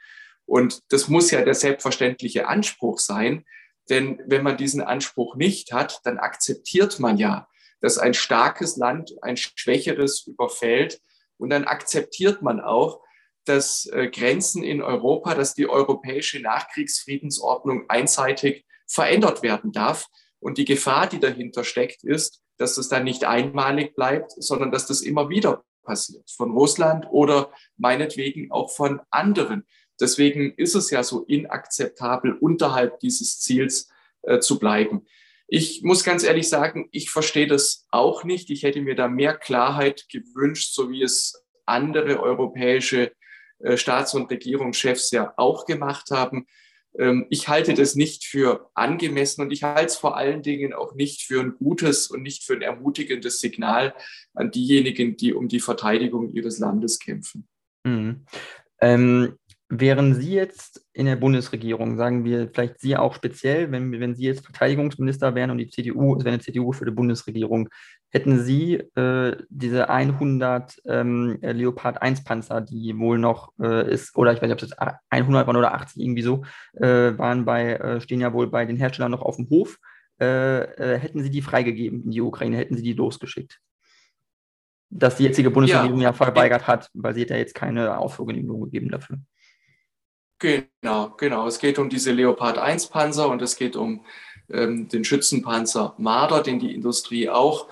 Und 0.45 0.81
das 0.89 1.07
muss 1.07 1.31
ja 1.31 1.43
der 1.43 1.53
selbstverständliche 1.53 2.47
Anspruch 2.47 2.99
sein, 2.99 3.45
denn 3.89 4.21
wenn 4.27 4.43
man 4.43 4.57
diesen 4.57 4.81
Anspruch 4.81 5.35
nicht 5.35 5.73
hat, 5.73 5.99
dann 6.03 6.17
akzeptiert 6.17 6.99
man 6.99 7.17
ja, 7.17 7.47
dass 7.81 7.97
ein 7.97 8.13
starkes 8.13 8.77
Land 8.77 9.13
ein 9.21 9.35
schwächeres 9.35 10.25
überfällt. 10.25 11.01
Und 11.37 11.49
dann 11.49 11.65
akzeptiert 11.65 12.41
man 12.41 12.61
auch, 12.61 13.01
dass 13.45 13.85
äh, 13.87 14.09
Grenzen 14.09 14.63
in 14.63 14.81
Europa, 14.81 15.35
dass 15.35 15.53
die 15.53 15.67
europäische 15.67 16.39
Nachkriegsfriedensordnung 16.41 17.89
einseitig 17.89 18.65
verändert 18.87 19.43
werden 19.43 19.71
darf. 19.71 20.07
Und 20.39 20.57
die 20.57 20.65
Gefahr, 20.65 21.07
die 21.07 21.19
dahinter 21.19 21.63
steckt, 21.63 22.03
ist, 22.03 22.41
dass 22.57 22.75
das 22.75 22.89
dann 22.89 23.03
nicht 23.03 23.25
einmalig 23.25 23.95
bleibt, 23.95 24.31
sondern 24.37 24.71
dass 24.71 24.87
das 24.87 25.01
immer 25.01 25.29
wieder 25.29 25.63
passiert. 25.83 26.29
Von 26.31 26.51
Russland 26.51 27.07
oder 27.09 27.51
meinetwegen 27.77 28.51
auch 28.51 28.71
von 28.71 29.01
anderen. 29.09 29.65
Deswegen 29.99 30.53
ist 30.55 30.75
es 30.75 30.89
ja 30.89 31.03
so 31.03 31.23
inakzeptabel, 31.23 32.33
unterhalb 32.33 32.99
dieses 32.99 33.39
Ziels 33.39 33.89
äh, 34.23 34.39
zu 34.39 34.59
bleiben. 34.59 35.05
Ich 35.47 35.83
muss 35.83 36.03
ganz 36.03 36.23
ehrlich 36.23 36.49
sagen, 36.49 36.89
ich 36.91 37.11
verstehe 37.11 37.47
das 37.47 37.85
auch 37.89 38.23
nicht. 38.23 38.49
Ich 38.49 38.63
hätte 38.63 38.81
mir 38.81 38.95
da 38.95 39.07
mehr 39.07 39.35
Klarheit 39.35 40.05
gewünscht, 40.09 40.73
so 40.73 40.89
wie 40.89 41.03
es 41.03 41.43
andere 41.65 42.19
europäische 42.21 43.11
Staats- 43.75 44.13
und 44.13 44.29
Regierungschefs 44.29 45.11
ja 45.11 45.33
auch 45.37 45.65
gemacht 45.65 46.11
haben. 46.11 46.47
Ähm, 46.97 47.25
ich 47.29 47.47
halte 47.47 47.73
das 47.73 47.95
nicht 47.95 48.25
für 48.25 48.69
angemessen 48.73 49.41
und 49.41 49.51
ich 49.51 49.63
halte 49.63 49.85
es 49.85 49.95
vor 49.95 50.17
allen 50.17 50.41
Dingen 50.41 50.73
auch 50.73 50.95
nicht 50.95 51.23
für 51.23 51.41
ein 51.41 51.55
gutes 51.57 52.07
und 52.07 52.21
nicht 52.21 52.43
für 52.43 52.53
ein 52.53 52.61
ermutigendes 52.61 53.39
Signal 53.39 53.93
an 54.33 54.51
diejenigen, 54.51 55.17
die 55.17 55.33
um 55.33 55.47
die 55.47 55.59
Verteidigung 55.59 56.33
ihres 56.33 56.59
Landes 56.59 56.99
kämpfen. 56.99 57.47
Mhm. 57.83 58.25
Ähm, 58.79 59.37
Wären 59.75 60.13
Sie 60.13 60.33
jetzt 60.33 60.85
in 60.93 61.07
der 61.07 61.15
Bundesregierung, 61.15 61.97
sagen 61.97 62.25
wir 62.25 62.47
vielleicht 62.47 62.79
Sie 62.79 62.95
auch 62.95 63.15
speziell, 63.15 63.71
wenn, 63.71 63.91
wenn 63.99 64.13
Sie 64.13 64.25
jetzt 64.25 64.45
Verteidigungsminister 64.45 65.33
wären 65.33 65.49
und 65.49 65.57
die 65.57 65.69
CDU, 65.69 66.15
wäre 66.19 66.29
eine 66.29 66.41
CDU 66.41 66.73
für 66.73 66.85
die 66.85 66.91
Bundesregierung, 66.91 67.69
hätten 68.13 68.39
Sie 68.43 68.75
äh, 68.75 69.35
diese 69.49 69.89
100 69.89 70.81
ähm, 70.85 71.39
Leopard 71.41 71.99
1 72.01 72.23
Panzer, 72.23 72.61
die 72.61 72.97
wohl 72.99 73.17
noch 73.17 73.51
äh, 73.59 73.91
ist, 73.91 74.15
oder 74.15 74.31
ich 74.31 74.41
weiß 74.41 74.49
nicht, 74.49 74.63
ob 74.63 74.69
es 74.69 74.99
100 75.09 75.47
waren 75.47 75.55
oder 75.55 75.73
80 75.73 76.01
irgendwie 76.01 76.21
so, 76.21 76.43
äh, 76.73 77.17
waren 77.17 77.43
bei, 77.43 77.73
äh, 77.73 78.01
stehen 78.01 78.21
ja 78.21 78.31
wohl 78.31 78.47
bei 78.47 78.65
den 78.65 78.77
Herstellern 78.77 79.11
noch 79.11 79.23
auf 79.23 79.37
dem 79.37 79.49
Hof, 79.49 79.79
äh, 80.21 80.61
äh, 80.61 80.99
hätten 80.99 81.23
Sie 81.23 81.31
die 81.31 81.41
freigegeben 81.41 82.03
in 82.03 82.11
die 82.11 82.21
Ukraine, 82.21 82.57
hätten 82.57 82.77
Sie 82.77 82.83
die 82.83 82.93
losgeschickt? 82.93 83.59
Dass 84.91 85.15
die 85.15 85.23
jetzige 85.23 85.49
Bundesregierung 85.49 85.99
ja, 85.99 86.09
ja 86.09 86.13
verweigert 86.13 86.67
hat, 86.67 86.91
weil 86.93 87.15
sie 87.15 87.21
hat 87.21 87.31
ja 87.31 87.37
jetzt 87.37 87.55
keine 87.55 87.97
Ausfuhrgenehmigung 87.97 88.65
gegeben 88.65 88.91
dafür. 88.91 89.17
Genau, 90.37 91.15
genau. 91.17 91.47
Es 91.47 91.57
geht 91.57 91.79
um 91.79 91.89
diese 91.89 92.11
Leopard 92.11 92.59
1 92.59 92.89
Panzer 92.89 93.27
und 93.29 93.41
es 93.41 93.55
geht 93.55 93.75
um 93.75 94.05
ähm, 94.51 94.87
den 94.87 95.03
Schützenpanzer 95.03 95.95
Marder, 95.97 96.43
den 96.43 96.59
die 96.59 96.75
Industrie 96.75 97.27
auch 97.27 97.69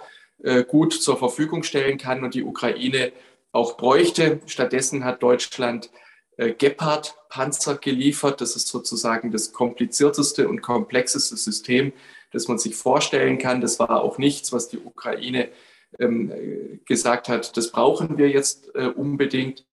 gut 0.68 0.94
zur 0.94 1.18
Verfügung 1.18 1.64
stellen 1.64 1.98
kann 1.98 2.24
und 2.24 2.34
die 2.34 2.44
Ukraine 2.44 3.12
auch 3.52 3.78
bräuchte. 3.78 4.40
Stattdessen 4.48 5.04
hat 5.04 5.22
Deutschland 5.22 5.92
äh, 6.38 6.54
Gepard-Panzer 6.54 7.78
geliefert. 7.78 8.42
Das 8.42 8.56
ist 8.56 8.68
sozusagen 8.68 9.32
das 9.32 9.54
komplizierteste 9.54 10.48
und 10.48 10.62
komplexeste 10.62 11.38
System, 11.38 11.94
das 12.32 12.48
man 12.48 12.58
sich 12.58 12.76
vorstellen 12.76 13.38
kann. 13.38 13.62
Das 13.62 13.80
war 13.80 14.02
auch 14.04 14.18
nichts, 14.18 14.52
was 14.52 14.70
die 14.70 14.80
Ukraine 14.80 15.50
ähm, 16.00 16.80
gesagt 16.86 17.28
hat, 17.28 17.58
das 17.58 17.72
brauchen 17.72 18.18
wir 18.18 18.30
jetzt 18.30 18.74
äh, 18.76 18.86
unbedingt. 18.86 19.66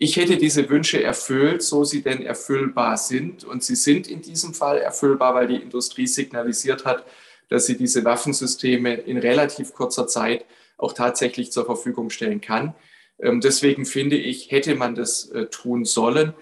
Ich 0.00 0.16
hätte 0.16 0.36
diese 0.36 0.70
Wünsche 0.70 1.02
erfüllt, 1.02 1.62
so 1.62 1.82
sie 1.82 2.02
denn 2.02 2.22
erfüllbar 2.22 2.96
sind. 2.96 3.42
Und 3.42 3.64
sie 3.64 3.74
sind 3.74 4.06
in 4.06 4.22
diesem 4.22 4.54
Fall 4.54 4.78
erfüllbar, 4.78 5.34
weil 5.34 5.48
die 5.48 5.56
Industrie 5.56 6.06
signalisiert 6.06 6.84
hat, 6.84 7.04
dass 7.48 7.66
sie 7.66 7.76
diese 7.76 8.04
Waffensysteme 8.04 8.94
in 8.94 9.18
relativ 9.18 9.72
kurzer 9.72 10.06
Zeit 10.06 10.44
auch 10.76 10.92
tatsächlich 10.92 11.50
zur 11.52 11.64
Verfügung 11.64 12.10
stellen 12.10 12.40
kann. 12.40 12.74
Ähm, 13.20 13.40
deswegen 13.40 13.84
finde 13.84 14.16
ich, 14.16 14.50
hätte 14.50 14.74
man 14.74 14.94
das 14.94 15.30
äh, 15.30 15.46
tun 15.46 15.84
sollen. 15.84 16.34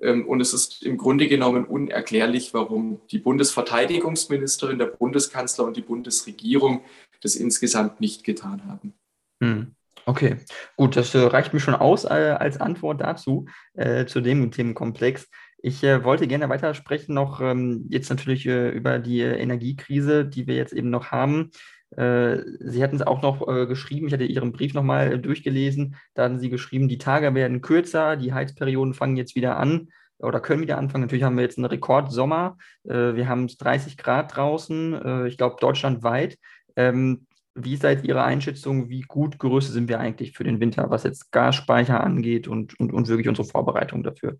Ähm, 0.00 0.26
und 0.26 0.40
es 0.40 0.54
ist 0.54 0.82
im 0.82 0.96
Grunde 0.96 1.28
genommen 1.28 1.64
unerklärlich, 1.64 2.54
warum 2.54 3.00
die 3.10 3.18
Bundesverteidigungsministerin, 3.18 4.78
der 4.78 4.86
Bundeskanzler 4.86 5.64
und 5.64 5.76
die 5.76 5.82
Bundesregierung 5.82 6.82
das 7.20 7.36
insgesamt 7.36 8.00
nicht 8.00 8.24
getan 8.24 8.64
haben. 8.66 8.94
Hm. 9.42 9.74
Okay, 10.06 10.38
gut, 10.76 10.96
das 10.96 11.14
äh, 11.14 11.18
reicht 11.18 11.52
mir 11.52 11.60
schon 11.60 11.74
aus 11.74 12.04
äh, 12.04 12.08
als 12.08 12.58
Antwort 12.58 13.00
dazu, 13.00 13.46
äh, 13.74 14.06
zu 14.06 14.20
dem 14.20 14.50
Themenkomplex. 14.50 15.28
Ich 15.62 15.84
äh, 15.84 16.04
wollte 16.04 16.26
gerne 16.26 16.48
weitersprechen, 16.48 17.14
noch 17.14 17.40
ähm, 17.42 17.86
jetzt 17.90 18.08
natürlich 18.08 18.46
äh, 18.46 18.70
über 18.70 18.98
die 18.98 19.20
Energiekrise, 19.20 20.24
die 20.24 20.46
wir 20.46 20.54
jetzt 20.54 20.72
eben 20.72 20.88
noch 20.88 21.10
haben. 21.10 21.50
Äh, 21.90 22.38
Sie 22.60 22.82
hatten 22.82 22.96
es 22.96 23.02
auch 23.02 23.20
noch 23.20 23.46
geschrieben, 23.66 24.06
ich 24.06 24.12
hatte 24.12 24.24
Ihren 24.24 24.52
Brief 24.52 24.74
nochmal 24.74 25.18
durchgelesen, 25.18 25.96
da 26.14 26.24
hatten 26.24 26.38
Sie 26.38 26.48
geschrieben, 26.48 26.88
die 26.88 26.98
Tage 26.98 27.34
werden 27.34 27.60
kürzer, 27.60 28.16
die 28.16 28.32
Heizperioden 28.32 28.94
fangen 28.94 29.16
jetzt 29.16 29.34
wieder 29.34 29.58
an 29.58 29.88
oder 30.18 30.40
können 30.40 30.62
wieder 30.62 30.78
anfangen. 30.78 31.02
Natürlich 31.02 31.24
haben 31.24 31.36
wir 31.36 31.44
jetzt 31.44 31.58
einen 31.58 31.66
Rekordsommer, 31.66 32.56
wir 32.84 33.28
haben 33.28 33.48
30 33.48 33.96
Grad 33.96 34.36
draußen, 34.36 35.26
ich 35.26 35.38
glaube 35.38 35.56
deutschlandweit. 35.60 36.38
Ähm, 36.76 37.26
wie 37.54 37.76
seid 37.76 38.04
Ihre 38.04 38.22
Einschätzung, 38.22 38.88
wie 38.88 39.02
gut 39.02 39.38
gerüstet 39.38 39.74
sind 39.74 39.88
wir 39.88 39.98
eigentlich 39.98 40.32
für 40.32 40.44
den 40.44 40.60
Winter, 40.60 40.90
was 40.90 41.02
jetzt 41.02 41.32
Gasspeicher 41.32 42.02
angeht 42.02 42.46
und, 42.46 42.78
und, 42.78 42.92
und 42.92 43.08
wirklich 43.08 43.28
unsere 43.28 43.48
Vorbereitung 43.48 44.02
dafür? 44.02 44.38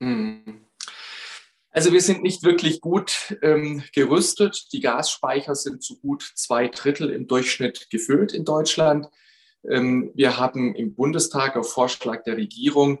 Hm. 0.00 0.64
Also 1.70 1.92
wir 1.92 2.00
sind 2.00 2.22
nicht 2.22 2.42
wirklich 2.42 2.80
gut 2.80 3.36
ähm, 3.42 3.82
gerüstet. 3.94 4.72
Die 4.72 4.80
Gasspeicher 4.80 5.54
sind 5.54 5.82
zu 5.82 5.98
gut 6.00 6.22
zwei 6.34 6.68
Drittel 6.68 7.10
im 7.10 7.26
Durchschnitt 7.26 7.88
gefüllt 7.90 8.32
in 8.32 8.44
Deutschland. 8.44 9.08
Ähm, 9.68 10.10
wir 10.14 10.38
haben 10.38 10.74
im 10.74 10.94
Bundestag 10.94 11.56
auf 11.56 11.70
Vorschlag 11.70 12.24
der 12.24 12.36
Regierung 12.36 13.00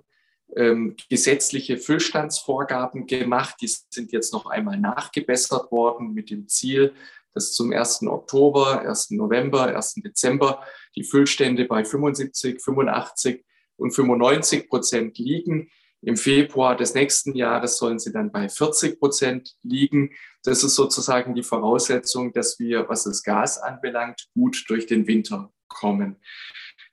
ähm, 0.54 0.96
gesetzliche 1.08 1.78
Füllstandsvorgaben 1.78 3.06
gemacht. 3.06 3.56
Die 3.60 3.68
sind 3.68 4.12
jetzt 4.12 4.32
noch 4.32 4.46
einmal 4.46 4.78
nachgebessert 4.78 5.70
worden 5.72 6.12
mit 6.12 6.30
dem 6.30 6.48
Ziel, 6.48 6.94
dass 7.34 7.52
zum 7.52 7.72
1. 7.72 8.02
Oktober, 8.06 8.80
1. 8.82 9.10
November, 9.10 9.74
1. 9.74 9.94
Dezember 9.96 10.64
die 10.94 11.04
Füllstände 11.04 11.64
bei 11.64 11.84
75, 11.84 12.60
85 12.60 13.44
und 13.76 13.92
95 13.92 14.68
Prozent 14.68 15.18
liegen. 15.18 15.70
Im 16.00 16.16
Februar 16.16 16.76
des 16.76 16.94
nächsten 16.94 17.34
Jahres 17.34 17.76
sollen 17.76 17.98
sie 17.98 18.12
dann 18.12 18.30
bei 18.30 18.48
40 18.48 19.00
Prozent 19.00 19.56
liegen. 19.62 20.10
Das 20.44 20.62
ist 20.62 20.76
sozusagen 20.76 21.34
die 21.34 21.42
Voraussetzung, 21.42 22.32
dass 22.32 22.58
wir, 22.58 22.88
was 22.88 23.04
das 23.04 23.22
Gas 23.22 23.58
anbelangt, 23.58 24.28
gut 24.34 24.64
durch 24.68 24.86
den 24.86 25.06
Winter 25.08 25.52
kommen. 25.66 26.16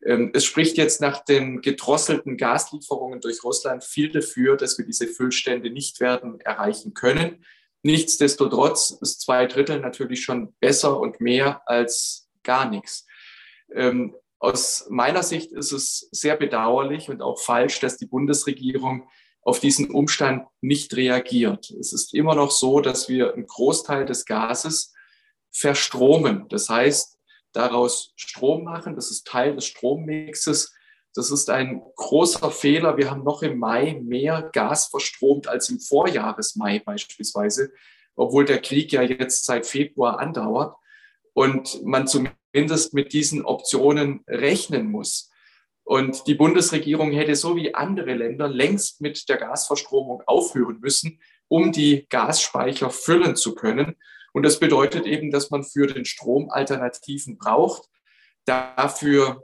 Ähm, 0.03 0.31
es 0.33 0.45
spricht 0.45 0.77
jetzt 0.77 1.01
nach 1.01 1.23
den 1.23 1.61
gedrosselten 1.61 2.37
Gaslieferungen 2.37 3.21
durch 3.21 3.43
Russland 3.43 3.83
viel 3.83 4.11
dafür, 4.11 4.57
dass 4.57 4.77
wir 4.77 4.85
diese 4.85 5.07
Füllstände 5.07 5.69
nicht 5.69 5.99
werden 5.99 6.39
erreichen 6.41 6.93
können. 6.93 7.45
Nichtsdestotrotz 7.83 8.97
ist 9.01 9.21
zwei 9.21 9.45
Drittel 9.45 9.79
natürlich 9.79 10.23
schon 10.23 10.55
besser 10.59 10.99
und 10.99 11.21
mehr 11.21 11.61
als 11.67 12.27
gar 12.43 12.69
nichts. 12.69 13.05
Aus 14.45 14.85
meiner 14.91 15.23
Sicht 15.23 15.51
ist 15.53 15.71
es 15.71 16.07
sehr 16.11 16.35
bedauerlich 16.35 17.09
und 17.09 17.23
auch 17.23 17.39
falsch, 17.39 17.79
dass 17.79 17.97
die 17.97 18.05
Bundesregierung 18.05 19.09
auf 19.41 19.59
diesen 19.59 19.89
Umstand 19.89 20.45
nicht 20.61 20.95
reagiert. 20.95 21.71
Es 21.71 21.93
ist 21.93 22.13
immer 22.13 22.35
noch 22.35 22.51
so, 22.51 22.79
dass 22.79 23.09
wir 23.09 23.33
einen 23.33 23.47
Großteil 23.47 24.05
des 24.05 24.23
Gases 24.23 24.93
verstromen. 25.51 26.47
Das 26.49 26.69
heißt, 26.69 27.17
daraus 27.53 28.13
Strom 28.17 28.65
machen. 28.65 28.95
Das 28.95 29.09
ist 29.09 29.25
Teil 29.25 29.55
des 29.55 29.65
Strommixes. 29.65 30.75
Das 31.15 31.31
ist 31.31 31.49
ein 31.49 31.81
großer 31.95 32.51
Fehler. 32.51 32.97
Wir 32.97 33.09
haben 33.09 33.23
noch 33.23 33.41
im 33.41 33.57
Mai 33.57 33.99
mehr 34.03 34.47
Gas 34.53 34.89
verstromt 34.89 35.47
als 35.47 35.69
im 35.69 35.79
Vorjahresmai 35.79 36.83
beispielsweise, 36.85 37.71
obwohl 38.15 38.45
der 38.45 38.61
Krieg 38.61 38.91
ja 38.91 39.01
jetzt 39.01 39.45
seit 39.45 39.65
Februar 39.65 40.19
andauert 40.19 40.75
und 41.33 41.83
man 41.83 42.05
zumindest 42.05 42.44
mit 42.93 43.13
diesen 43.13 43.45
Optionen 43.45 44.23
rechnen 44.27 44.89
muss. 44.89 45.29
Und 45.83 46.25
die 46.25 46.33
Bundesregierung 46.33 47.11
hätte 47.11 47.35
so 47.35 47.55
wie 47.55 47.75
andere 47.75 48.15
Länder 48.15 48.47
längst 48.47 49.01
mit 49.01 49.29
der 49.29 49.37
Gasverstromung 49.37 50.23
aufhören 50.25 50.79
müssen, 50.79 51.19
um 51.47 51.71
die 51.71 52.07
Gasspeicher 52.09 52.89
füllen 52.89 53.35
zu 53.35 53.53
können. 53.53 53.95
Und 54.33 54.43
das 54.43 54.59
bedeutet 54.59 55.05
eben, 55.05 55.31
dass 55.31 55.51
man 55.51 55.63
für 55.63 55.85
den 55.85 56.05
Strom 56.05 56.49
Alternativen 56.49 57.37
braucht. 57.37 57.87
Dafür 58.45 59.43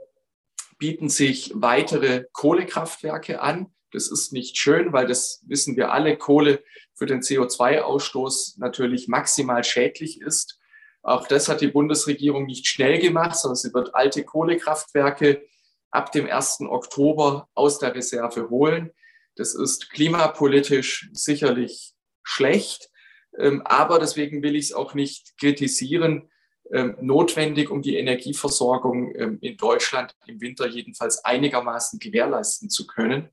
bieten 0.78 1.08
sich 1.08 1.52
weitere 1.54 2.24
Kohlekraftwerke 2.32 3.40
an. 3.40 3.72
Das 3.92 4.10
ist 4.10 4.32
nicht 4.32 4.58
schön, 4.58 4.92
weil 4.92 5.06
das 5.06 5.42
wissen 5.46 5.76
wir 5.76 5.92
alle, 5.92 6.16
Kohle 6.16 6.64
für 6.94 7.06
den 7.06 7.20
CO2-Ausstoß 7.20 8.58
natürlich 8.58 9.06
maximal 9.06 9.62
schädlich 9.62 10.20
ist. 10.20 10.58
Auch 11.02 11.26
das 11.26 11.48
hat 11.48 11.60
die 11.60 11.68
Bundesregierung 11.68 12.46
nicht 12.46 12.66
schnell 12.66 13.00
gemacht, 13.00 13.36
sondern 13.36 13.56
sie 13.56 13.74
wird 13.74 13.94
alte 13.94 14.24
Kohlekraftwerke 14.24 15.42
ab 15.90 16.12
dem 16.12 16.26
1. 16.26 16.60
Oktober 16.60 17.48
aus 17.54 17.78
der 17.78 17.94
Reserve 17.94 18.48
holen. 18.50 18.92
Das 19.36 19.54
ist 19.54 19.90
klimapolitisch 19.90 21.10
sicherlich 21.12 21.92
schlecht, 22.22 22.90
ähm, 23.38 23.62
aber 23.64 23.98
deswegen 23.98 24.42
will 24.42 24.56
ich 24.56 24.66
es 24.66 24.72
auch 24.72 24.94
nicht 24.94 25.36
kritisieren. 25.38 26.28
Ähm, 26.70 26.96
notwendig, 27.00 27.70
um 27.70 27.82
die 27.82 27.96
Energieversorgung 27.96 29.14
ähm, 29.16 29.38
in 29.42 29.56
Deutschland 29.56 30.14
im 30.26 30.40
Winter 30.40 30.66
jedenfalls 30.66 31.22
einigermaßen 31.24 31.98
gewährleisten 31.98 32.70
zu 32.70 32.86
können. 32.86 33.28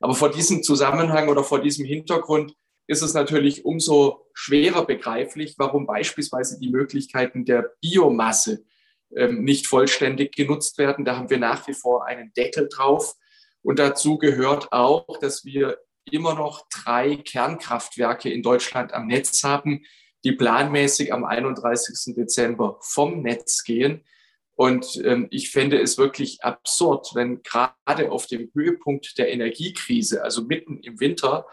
Aber 0.00 0.14
vor 0.14 0.30
diesem 0.30 0.62
Zusammenhang 0.62 1.28
oder 1.28 1.44
vor 1.44 1.62
diesem 1.62 1.86
Hintergrund 1.86 2.54
ist 2.86 3.02
es 3.02 3.14
natürlich 3.14 3.64
umso 3.64 4.26
schwerer 4.34 4.86
begreiflich, 4.86 5.54
warum 5.58 5.86
beispielsweise 5.86 6.58
die 6.58 6.70
Möglichkeiten 6.70 7.44
der 7.44 7.72
Biomasse 7.80 8.64
ähm, 9.14 9.44
nicht 9.44 9.66
vollständig 9.66 10.34
genutzt 10.34 10.78
werden. 10.78 11.04
Da 11.04 11.16
haben 11.16 11.30
wir 11.30 11.38
nach 11.38 11.66
wie 11.68 11.74
vor 11.74 12.06
einen 12.06 12.32
Deckel 12.34 12.68
drauf. 12.68 13.14
Und 13.62 13.78
dazu 13.78 14.18
gehört 14.18 14.72
auch, 14.72 15.18
dass 15.20 15.44
wir 15.44 15.78
immer 16.10 16.34
noch 16.34 16.66
drei 16.68 17.16
Kernkraftwerke 17.16 18.30
in 18.30 18.42
Deutschland 18.42 18.92
am 18.92 19.06
Netz 19.06 19.42
haben, 19.42 19.84
die 20.24 20.32
planmäßig 20.32 21.12
am 21.12 21.24
31. 21.24 22.14
Dezember 22.14 22.78
vom 22.82 23.22
Netz 23.22 23.64
gehen. 23.64 24.04
Und 24.56 25.02
ähm, 25.04 25.26
ich 25.30 25.50
fände 25.50 25.80
es 25.80 25.98
wirklich 25.98 26.44
absurd, 26.44 27.10
wenn 27.14 27.42
gerade 27.42 28.10
auf 28.10 28.26
dem 28.26 28.50
Höhepunkt 28.54 29.18
der 29.18 29.32
Energiekrise, 29.32 30.22
also 30.22 30.44
mitten 30.44 30.80
im 30.80 31.00
Winter, 31.00 31.46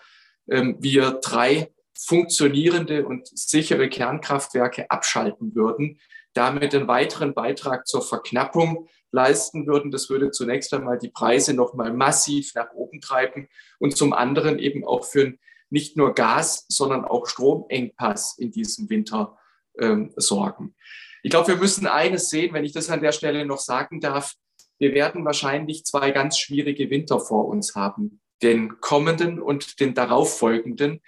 wir 0.48 1.20
drei 1.22 1.72
funktionierende 1.98 3.06
und 3.06 3.28
sichere 3.28 3.90
Kernkraftwerke 3.90 4.90
abschalten 4.90 5.56
würden, 5.56 6.00
damit 6.34 6.74
einen 6.74 6.88
weiteren 6.88 7.34
Beitrag 7.34 7.88
zur 7.88 8.02
Verknappung 8.02 8.88
leisten 9.12 9.68
würden. 9.68 9.92
Das 9.92 10.10
würde 10.10 10.32
zunächst 10.32 10.74
einmal 10.74 10.98
die 10.98 11.10
Preise 11.10 11.54
noch 11.54 11.74
mal 11.74 11.94
massiv 11.94 12.56
nach 12.56 12.72
oben 12.74 13.02
treiben 13.02 13.50
und 13.80 13.96
zum 13.96 14.14
anderen 14.14 14.58
eben 14.58 14.86
auch 14.86 15.06
für 15.06 15.34
nicht 15.70 15.98
nur 15.98 16.14
Gas, 16.14 16.66
sondern 16.70 17.06
auch 17.06 17.28
Stromengpass 17.28 18.38
in 18.38 18.52
diesem 18.52 18.90
Winter 18.90 19.38
ähm, 19.80 20.12
sorgen. 20.16 20.76
Ich 21.24 21.32
glaube, 21.32 21.50
wir 21.50 21.58
müssen 21.58 21.88
eines 21.88 22.30
sehen, 22.30 22.54
wenn 22.54 22.66
ich 22.66 22.74
das 22.74 22.90
an 22.90 23.02
der 23.02 23.12
Stelle 23.12 23.46
noch 23.46 23.60
sagen 23.60 24.00
darf. 24.00 24.34
Wir 24.80 24.94
werden 24.94 25.24
wahrscheinlich 25.24 25.86
zwei 25.86 26.12
ganz 26.12 26.40
schwierige 26.40 26.90
Winter 26.90 27.20
vor 27.20 27.48
uns 27.48 27.76
haben. 27.76 28.21
Den 28.42 28.80
kommenden 28.82 29.42
und 29.42 29.80
den 29.80 29.94
darauffolgenden 29.94 31.02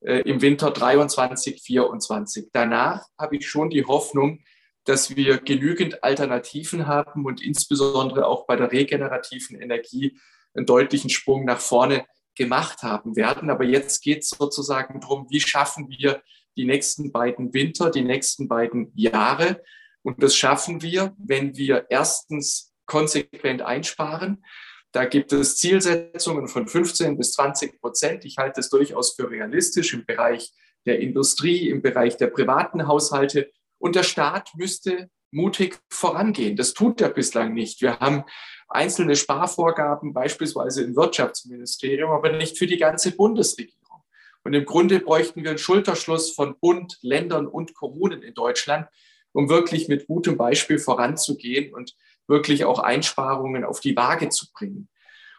äh, 0.00 0.20
im 0.20 0.40
Winter 0.40 0.70
23, 0.70 1.62
24. 1.62 2.48
Danach 2.52 3.06
habe 3.18 3.36
ich 3.36 3.48
schon 3.48 3.70
die 3.70 3.84
Hoffnung, 3.84 4.40
dass 4.84 5.16
wir 5.16 5.38
genügend 5.38 6.02
Alternativen 6.02 6.86
haben 6.86 7.26
und 7.26 7.42
insbesondere 7.42 8.26
auch 8.26 8.46
bei 8.46 8.56
der 8.56 8.72
regenerativen 8.72 9.60
Energie 9.60 10.18
einen 10.54 10.66
deutlichen 10.66 11.10
Sprung 11.10 11.44
nach 11.44 11.60
vorne 11.60 12.06
gemacht 12.34 12.82
haben 12.82 13.16
werden. 13.16 13.50
Aber 13.50 13.64
jetzt 13.64 14.02
geht 14.02 14.22
es 14.22 14.30
sozusagen 14.30 15.00
darum, 15.00 15.26
wie 15.28 15.40
schaffen 15.40 15.88
wir 15.90 16.22
die 16.56 16.64
nächsten 16.64 17.12
beiden 17.12 17.52
Winter, 17.52 17.90
die 17.90 18.02
nächsten 18.02 18.48
beiden 18.48 18.92
Jahre. 18.94 19.62
Und 20.02 20.22
das 20.22 20.34
schaffen 20.34 20.80
wir, 20.80 21.14
wenn 21.18 21.56
wir 21.56 21.86
erstens 21.90 22.72
konsequent 22.86 23.62
einsparen. 23.62 24.44
Da 24.92 25.04
gibt 25.04 25.32
es 25.32 25.56
Zielsetzungen 25.56 26.48
von 26.48 26.66
15 26.66 27.16
bis 27.16 27.32
20 27.32 27.80
Prozent. 27.80 28.24
Ich 28.24 28.38
halte 28.38 28.60
es 28.60 28.70
durchaus 28.70 29.14
für 29.14 29.30
realistisch 29.30 29.92
im 29.92 30.06
Bereich 30.06 30.52
der 30.86 31.00
Industrie, 31.00 31.68
im 31.68 31.82
Bereich 31.82 32.16
der 32.16 32.28
privaten 32.28 32.86
Haushalte. 32.86 33.50
Und 33.78 33.96
der 33.96 34.02
Staat 34.02 34.50
müsste 34.56 35.10
mutig 35.30 35.78
vorangehen. 35.90 36.56
Das 36.56 36.72
tut 36.72 37.00
er 37.00 37.10
bislang 37.10 37.52
nicht. 37.52 37.82
Wir 37.82 37.98
haben 37.98 38.24
einzelne 38.68 39.16
Sparvorgaben, 39.16 40.12
beispielsweise 40.12 40.82
im 40.84 40.96
Wirtschaftsministerium, 40.96 42.10
aber 42.10 42.32
nicht 42.32 42.58
für 42.58 42.66
die 42.66 42.78
ganze 42.78 43.12
Bundesregierung. 43.12 44.02
Und 44.44 44.54
im 44.54 44.64
Grunde 44.64 45.00
bräuchten 45.00 45.42
wir 45.42 45.50
einen 45.50 45.58
Schulterschluss 45.58 46.32
von 46.32 46.58
Bund, 46.58 46.98
Ländern 47.02 47.46
und 47.46 47.74
Kommunen 47.74 48.22
in 48.22 48.34
Deutschland, 48.34 48.88
um 49.32 49.48
wirklich 49.48 49.88
mit 49.88 50.06
gutem 50.06 50.36
Beispiel 50.36 50.78
voranzugehen 50.78 51.74
und 51.74 51.94
wirklich 52.28 52.64
auch 52.64 52.78
Einsparungen 52.78 53.64
auf 53.64 53.80
die 53.80 53.96
Waage 53.96 54.28
zu 54.28 54.46
bringen. 54.52 54.88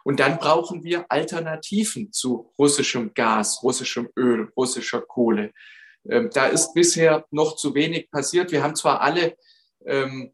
Und 0.04 0.20
dann 0.20 0.40
brauchen 0.40 0.84
wir 0.84 1.06
Alternativen 1.10 2.12
zu 2.12 2.52
russischem 2.58 3.14
Gas, 3.14 3.62
russischem 3.64 4.10
Öl, 4.16 4.52
russischer 4.58 5.02
Kohle. 5.02 5.52
Ähm, 6.10 6.30
da 6.34 6.48
ist 6.48 6.74
bisher 6.74 7.26
noch 7.32 7.56
zu 7.56 7.76
wenig 7.76 8.10
passiert. 8.10 8.52
Wir 8.52 8.64
haben 8.64 8.76
zwar 8.76 9.02
alle 9.02 9.38
ähm, 9.86 10.34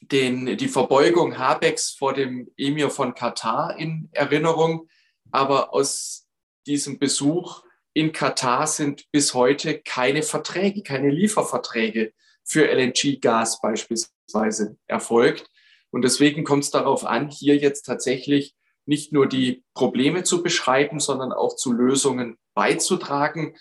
den, 0.00 0.56
die 0.56 0.68
Verbeugung 0.68 1.38
Habecks 1.38 1.90
vor 1.90 2.14
dem 2.14 2.50
Emir 2.56 2.90
von 2.90 3.14
Katar 3.14 3.76
in 3.78 4.08
Erinnerung, 4.12 4.88
aber 5.30 5.74
aus 5.74 6.26
diesem 6.66 6.98
Besuch 6.98 7.64
in 7.92 8.12
Katar 8.12 8.66
sind 8.66 9.10
bis 9.12 9.34
heute 9.34 9.80
keine 9.80 10.22
Verträge, 10.22 10.82
keine 10.82 11.10
Lieferverträge 11.10 12.12
für 12.44 12.68
LNG-Gas 12.68 13.60
beispielsweise 13.60 14.76
erfolgt. 14.86 15.50
Und 15.94 16.02
deswegen 16.02 16.42
kommt 16.42 16.64
es 16.64 16.72
darauf 16.72 17.06
an, 17.06 17.28
hier 17.28 17.56
jetzt 17.56 17.82
tatsächlich 17.82 18.56
nicht 18.84 19.12
nur 19.12 19.28
die 19.28 19.62
Probleme 19.74 20.24
zu 20.24 20.42
beschreiben, 20.42 20.98
sondern 20.98 21.32
auch 21.32 21.54
zu 21.54 21.72
Lösungen 21.72 22.36
beizutragen. 22.52 23.54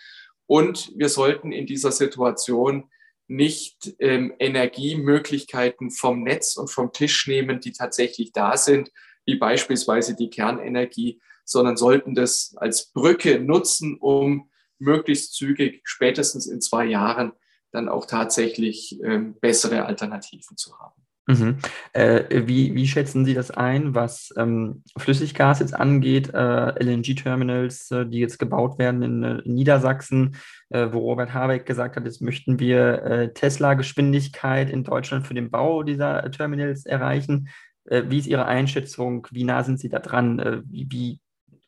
Und 0.47 0.91
wir 0.95 1.09
sollten 1.09 1.51
in 1.51 1.67
dieser 1.67 1.91
Situation 1.91 2.89
nicht 3.27 3.93
ähm, 3.99 4.33
Energiemöglichkeiten 4.39 5.91
vom 5.91 6.23
Netz 6.23 6.57
und 6.57 6.71
vom 6.71 6.91
Tisch 6.91 7.27
nehmen, 7.27 7.59
die 7.59 7.71
tatsächlich 7.71 8.31
da 8.31 8.57
sind, 8.57 8.89
wie 9.27 9.35
beispielsweise 9.35 10.15
die 10.15 10.31
Kernenergie, 10.31 11.21
sondern 11.45 11.77
sollten 11.77 12.15
das 12.15 12.55
als 12.57 12.91
Brücke 12.91 13.39
nutzen, 13.41 13.99
um 13.99 14.49
möglichst 14.79 15.35
zügig, 15.35 15.81
spätestens 15.83 16.47
in 16.47 16.61
zwei 16.61 16.85
Jahren, 16.85 17.33
dann 17.71 17.89
auch 17.89 18.07
tatsächlich 18.07 18.99
ähm, 19.03 19.35
bessere 19.39 19.85
Alternativen 19.85 20.57
zu 20.57 20.79
haben. 20.79 21.02
Mhm. 21.25 21.57
Äh, 21.93 22.47
wie, 22.47 22.75
wie 22.75 22.87
schätzen 22.87 23.23
Sie 23.23 23.33
das 23.33 23.49
ein, 23.49 23.95
was 23.95 24.33
ähm, 24.37 24.83
Flüssiggas 24.97 25.59
jetzt 25.59 25.73
angeht, 25.73 26.33
äh, 26.33 26.83
LNG-Terminals, 26.83 27.91
äh, 27.91 28.05
die 28.05 28.19
jetzt 28.19 28.39
gebaut 28.39 28.77
werden 28.77 29.01
in, 29.01 29.23
in 29.23 29.39
äh, 29.39 29.41
Niedersachsen, 29.45 30.35
äh, 30.69 30.87
wo 30.91 30.99
Robert 30.99 31.33
Habeck 31.33 31.65
gesagt 31.65 31.95
hat, 31.95 32.03
jetzt 32.03 32.21
möchten 32.21 32.59
wir 32.59 33.03
äh, 33.03 33.33
Tesla-Geschwindigkeit 33.33 34.69
in 34.69 34.83
Deutschland 34.83 35.25
für 35.25 35.33
den 35.33 35.49
Bau 35.49 35.83
dieser 35.83 36.29
Terminals 36.31 36.85
erreichen. 36.85 37.49
wie 37.85 38.17
ist 38.17 38.27
Ihre 38.27 38.45
Einschätzung? 38.45 39.27
Wie 39.31 39.43
nah 39.43 39.63
sind 39.63 39.79
Sie 39.79 39.89
da 39.89 39.99
dran? 39.99 40.63
wie, 40.69 40.87
wie 40.89 41.19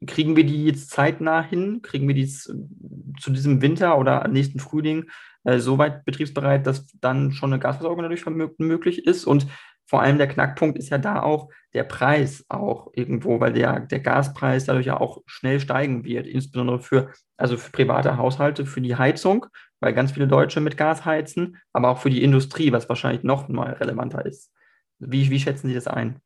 kriegen 0.08 0.36
wir 0.36 0.46
die 0.46 0.65
jetzt 0.65 0.89
zeitnah 0.89 1.41
hin? 1.41 1.82
Kriegen 1.82 2.08
wir 2.08 2.15
die 2.15 2.26
zu 2.28 3.32
diesem 3.32 3.62
Winter 3.62 3.98
oder 3.98 4.28
nächsten 4.30 4.60
Frühling 4.60 5.10
äh, 5.45 5.60
so 5.60 5.77
weit 5.77 6.05
betriebsbereit, 6.05 6.67
dass 6.67 6.91
dann 6.99 7.31
schon 7.31 7.53
eine 7.53 7.62
Gasversorgung 7.62 8.03
dadurch 8.03 8.25
möglich 8.58 9.05
ist. 9.05 9.25
Und 9.25 9.47
vor 9.88 10.01
allem 10.01 10.17
der 10.17 10.27
Knackpunkt 10.27 10.77
ist 10.77 10.89
ja 10.89 10.97
da 10.97 11.21
auch 11.21 11.49
der 11.73 11.84
Preis 11.84 12.43
auch 12.49 12.89
irgendwo, 12.93 13.39
weil 13.39 13.53
der, 13.53 13.81
der 13.81 13.99
Gaspreis 13.99 14.65
dadurch 14.65 14.88
ja 14.88 14.99
auch 14.99 15.21
schnell 15.27 15.60
steigen 15.60 16.03
wird, 16.03 16.25
insbesondere 16.25 16.79
für, 16.79 17.12
also 17.38 17.55
für 17.58 17.71
private 17.71 18.17
Haushalte, 18.17 18.65
für 18.65 18.81
die 18.81 18.95
Heizung, 18.95 19.45
weil 19.79 19.93
ganz 19.93 20.12
viele 20.12 20.27
Deutsche 20.27 20.60
mit 20.60 20.77
Gas 20.77 21.05
heizen, 21.05 21.58
aber 21.71 21.89
auch 21.89 21.99
für 21.99 22.10
die 22.10 22.23
Industrie, 22.23 22.71
was 22.71 22.89
wahrscheinlich 22.89 23.23
noch 23.23 23.47
mal 23.47 23.73
relevanter 23.73 24.25
ist. 24.25 24.51
Wie, 24.99 25.29
wie 25.29 25.39
schätzen 25.39 25.67
Sie 25.67 25.75
das 25.75 25.88
ein? 25.88 26.19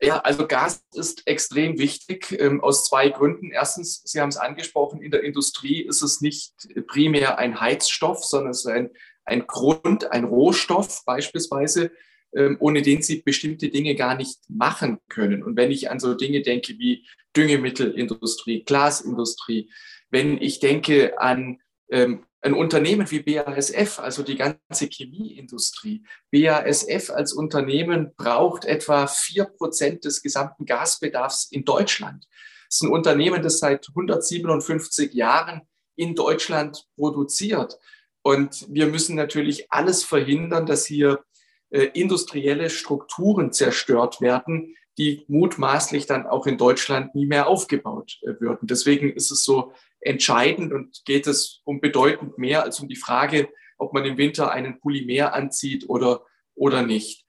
Ja, 0.00 0.18
also 0.20 0.46
Gas 0.46 0.84
ist 0.94 1.26
extrem 1.26 1.78
wichtig 1.78 2.36
ähm, 2.38 2.60
aus 2.60 2.86
zwei 2.86 3.08
Gründen. 3.08 3.50
Erstens, 3.50 4.02
Sie 4.04 4.20
haben 4.20 4.28
es 4.28 4.36
angesprochen, 4.36 5.02
in 5.02 5.10
der 5.10 5.22
Industrie 5.22 5.82
ist 5.82 6.02
es 6.02 6.20
nicht 6.20 6.52
primär 6.86 7.38
ein 7.38 7.60
Heizstoff, 7.60 8.24
sondern 8.24 8.50
es 8.50 8.60
ist 8.60 8.66
ein, 8.66 8.90
ein 9.24 9.46
Grund, 9.46 10.10
ein 10.12 10.24
Rohstoff 10.24 11.04
beispielsweise, 11.04 11.90
ähm, 12.34 12.56
ohne 12.60 12.82
den 12.82 13.02
Sie 13.02 13.22
bestimmte 13.22 13.68
Dinge 13.68 13.94
gar 13.94 14.16
nicht 14.16 14.38
machen 14.48 14.98
können. 15.08 15.42
Und 15.42 15.56
wenn 15.56 15.70
ich 15.70 15.90
an 15.90 16.00
so 16.00 16.14
Dinge 16.14 16.42
denke 16.42 16.78
wie 16.78 17.06
Düngemittelindustrie, 17.36 18.64
Glasindustrie, 18.64 19.70
wenn 20.10 20.40
ich 20.40 20.60
denke 20.60 21.20
an 21.20 21.60
ähm, 21.90 22.24
ein 22.44 22.52
Unternehmen 22.52 23.10
wie 23.10 23.20
BASF, 23.20 23.98
also 23.98 24.22
die 24.22 24.36
ganze 24.36 24.86
Chemieindustrie. 24.90 26.04
BASF 26.30 27.10
als 27.10 27.32
Unternehmen 27.32 28.12
braucht 28.16 28.66
etwa 28.66 29.06
vier 29.06 29.46
Prozent 29.46 30.04
des 30.04 30.22
gesamten 30.22 30.66
Gasbedarfs 30.66 31.48
in 31.50 31.64
Deutschland. 31.64 32.26
Es 32.68 32.76
ist 32.76 32.82
ein 32.82 32.90
Unternehmen, 32.90 33.42
das 33.42 33.60
seit 33.60 33.88
157 33.88 35.14
Jahren 35.14 35.62
in 35.96 36.14
Deutschland 36.14 36.86
produziert. 36.96 37.78
Und 38.20 38.66
wir 38.68 38.88
müssen 38.88 39.16
natürlich 39.16 39.72
alles 39.72 40.04
verhindern, 40.04 40.66
dass 40.66 40.84
hier 40.84 41.24
äh, 41.70 41.84
industrielle 41.94 42.68
Strukturen 42.68 43.52
zerstört 43.52 44.20
werden, 44.20 44.76
die 44.98 45.24
mutmaßlich 45.28 46.06
dann 46.06 46.26
auch 46.26 46.46
in 46.46 46.58
Deutschland 46.58 47.14
nie 47.14 47.26
mehr 47.26 47.46
aufgebaut 47.46 48.18
äh, 48.22 48.38
würden. 48.38 48.66
Deswegen 48.66 49.10
ist 49.10 49.30
es 49.30 49.44
so 49.44 49.72
entscheidend 50.04 50.72
und 50.72 51.04
geht 51.04 51.26
es 51.26 51.60
um 51.64 51.80
bedeutend 51.80 52.38
mehr 52.38 52.62
als 52.62 52.80
um 52.80 52.88
die 52.88 52.96
Frage, 52.96 53.48
ob 53.78 53.92
man 53.92 54.04
im 54.04 54.18
Winter 54.18 54.52
einen 54.52 54.78
Pulli 54.80 55.04
mehr 55.04 55.34
anzieht 55.34 55.88
oder, 55.88 56.24
oder 56.54 56.82
nicht. 56.82 57.24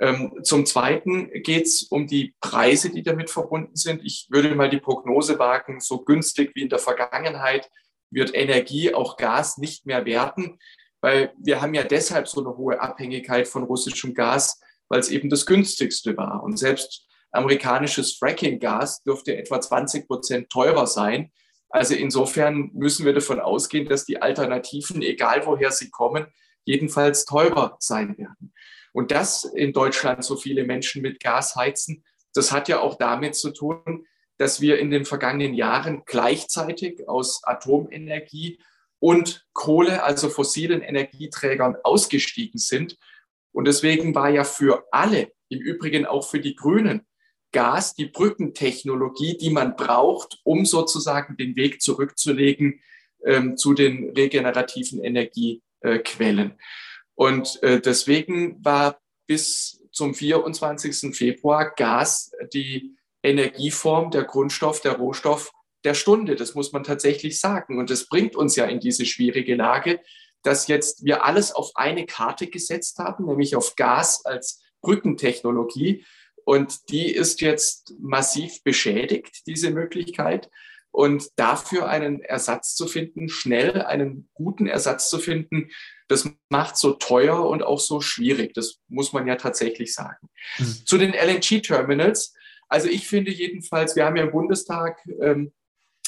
Ähm, 0.00 0.32
zum 0.44 0.64
Zweiten 0.64 1.30
geht 1.42 1.66
es 1.66 1.82
um 1.82 2.06
die 2.06 2.34
Preise, 2.40 2.90
die 2.90 3.02
damit 3.02 3.30
verbunden 3.30 3.74
sind. 3.74 4.04
Ich 4.04 4.28
würde 4.30 4.54
mal 4.54 4.70
die 4.70 4.78
Prognose 4.78 5.38
wagen, 5.38 5.80
so 5.80 6.04
günstig 6.04 6.52
wie 6.54 6.62
in 6.62 6.68
der 6.68 6.78
Vergangenheit 6.78 7.68
wird 8.10 8.34
Energie, 8.34 8.94
auch 8.94 9.16
Gas, 9.16 9.58
nicht 9.58 9.86
mehr 9.86 10.04
werden, 10.04 10.58
weil 11.00 11.32
wir 11.38 11.60
haben 11.60 11.74
ja 11.74 11.84
deshalb 11.84 12.28
so 12.28 12.40
eine 12.40 12.56
hohe 12.56 12.80
Abhängigkeit 12.80 13.48
von 13.48 13.64
russischem 13.64 14.14
Gas, 14.14 14.60
weil 14.88 15.00
es 15.00 15.10
eben 15.10 15.28
das 15.28 15.46
günstigste 15.46 16.16
war. 16.16 16.42
Und 16.42 16.58
selbst 16.58 17.06
amerikanisches 17.32 18.14
Fracking-Gas 18.14 19.02
dürfte 19.02 19.36
etwa 19.36 19.60
20 19.60 20.06
Prozent 20.06 20.50
teurer 20.50 20.86
sein. 20.86 21.32
Also 21.70 21.94
insofern 21.94 22.70
müssen 22.72 23.04
wir 23.04 23.12
davon 23.12 23.40
ausgehen, 23.40 23.88
dass 23.88 24.04
die 24.04 24.22
Alternativen, 24.22 25.02
egal 25.02 25.44
woher 25.46 25.70
sie 25.70 25.90
kommen, 25.90 26.26
jedenfalls 26.64 27.24
teurer 27.24 27.76
sein 27.78 28.16
werden. 28.18 28.52
Und 28.92 29.10
dass 29.10 29.44
in 29.44 29.72
Deutschland 29.72 30.24
so 30.24 30.36
viele 30.36 30.64
Menschen 30.64 31.02
mit 31.02 31.20
Gas 31.20 31.56
heizen, 31.56 32.04
das 32.34 32.52
hat 32.52 32.68
ja 32.68 32.80
auch 32.80 32.96
damit 32.96 33.34
zu 33.34 33.50
tun, 33.50 34.06
dass 34.38 34.60
wir 34.60 34.78
in 34.78 34.90
den 34.90 35.04
vergangenen 35.04 35.54
Jahren 35.54 36.02
gleichzeitig 36.06 37.08
aus 37.08 37.42
Atomenergie 37.44 38.60
und 39.00 39.46
Kohle, 39.52 40.02
also 40.02 40.28
fossilen 40.28 40.80
Energieträgern, 40.82 41.76
ausgestiegen 41.82 42.58
sind. 42.58 42.96
Und 43.52 43.66
deswegen 43.66 44.14
war 44.14 44.30
ja 44.30 44.44
für 44.44 44.86
alle, 44.90 45.32
im 45.48 45.60
Übrigen 45.60 46.06
auch 46.06 46.28
für 46.28 46.40
die 46.40 46.54
Grünen, 46.54 47.06
Gas 47.58 47.96
die 47.96 48.06
Brückentechnologie, 48.06 49.36
die 49.36 49.50
man 49.50 49.74
braucht, 49.74 50.38
um 50.44 50.64
sozusagen 50.64 51.36
den 51.36 51.56
Weg 51.56 51.82
zurückzulegen 51.82 52.80
ähm, 53.24 53.56
zu 53.56 53.74
den 53.74 54.10
regenerativen 54.10 55.02
Energiequellen. 55.02 56.52
Und 57.16 57.60
äh, 57.64 57.80
deswegen 57.80 58.64
war 58.64 59.00
bis 59.26 59.82
zum 59.90 60.14
24. 60.14 61.16
Februar 61.16 61.74
Gas 61.74 62.30
die 62.54 62.96
Energieform, 63.24 64.12
der 64.12 64.22
Grundstoff, 64.22 64.80
der 64.80 64.92
Rohstoff 64.92 65.50
der 65.82 65.94
Stunde. 65.94 66.36
Das 66.36 66.54
muss 66.54 66.70
man 66.70 66.84
tatsächlich 66.84 67.40
sagen. 67.40 67.80
Und 67.80 67.90
das 67.90 68.06
bringt 68.06 68.36
uns 68.36 68.54
ja 68.54 68.66
in 68.66 68.78
diese 68.78 69.04
schwierige 69.04 69.56
Lage, 69.56 69.98
dass 70.44 70.68
jetzt 70.68 71.04
wir 71.04 71.24
alles 71.24 71.50
auf 71.50 71.72
eine 71.74 72.06
Karte 72.06 72.46
gesetzt 72.46 73.00
haben, 73.00 73.26
nämlich 73.26 73.56
auf 73.56 73.74
Gas 73.74 74.24
als 74.24 74.62
Brückentechnologie. 74.80 76.04
Und 76.48 76.88
die 76.88 77.12
ist 77.12 77.42
jetzt 77.42 77.92
massiv 78.00 78.62
beschädigt, 78.64 79.46
diese 79.46 79.70
Möglichkeit. 79.70 80.48
Und 80.90 81.28
dafür 81.36 81.90
einen 81.90 82.22
Ersatz 82.22 82.74
zu 82.74 82.86
finden, 82.86 83.28
schnell 83.28 83.82
einen 83.82 84.30
guten 84.32 84.66
Ersatz 84.66 85.10
zu 85.10 85.18
finden, 85.18 85.68
das 86.08 86.26
macht 86.48 86.78
so 86.78 86.94
teuer 86.94 87.46
und 87.46 87.62
auch 87.62 87.78
so 87.78 88.00
schwierig. 88.00 88.54
Das 88.54 88.78
muss 88.88 89.12
man 89.12 89.26
ja 89.26 89.36
tatsächlich 89.36 89.92
sagen. 89.92 90.30
Mhm. 90.56 90.86
Zu 90.86 90.96
den 90.96 91.12
LNG-Terminals. 91.12 92.32
Also 92.66 92.88
ich 92.88 93.06
finde 93.06 93.30
jedenfalls, 93.30 93.94
wir 93.94 94.06
haben 94.06 94.16
ja 94.16 94.22
im 94.22 94.32
Bundestag 94.32 95.06
ähm, 95.20 95.52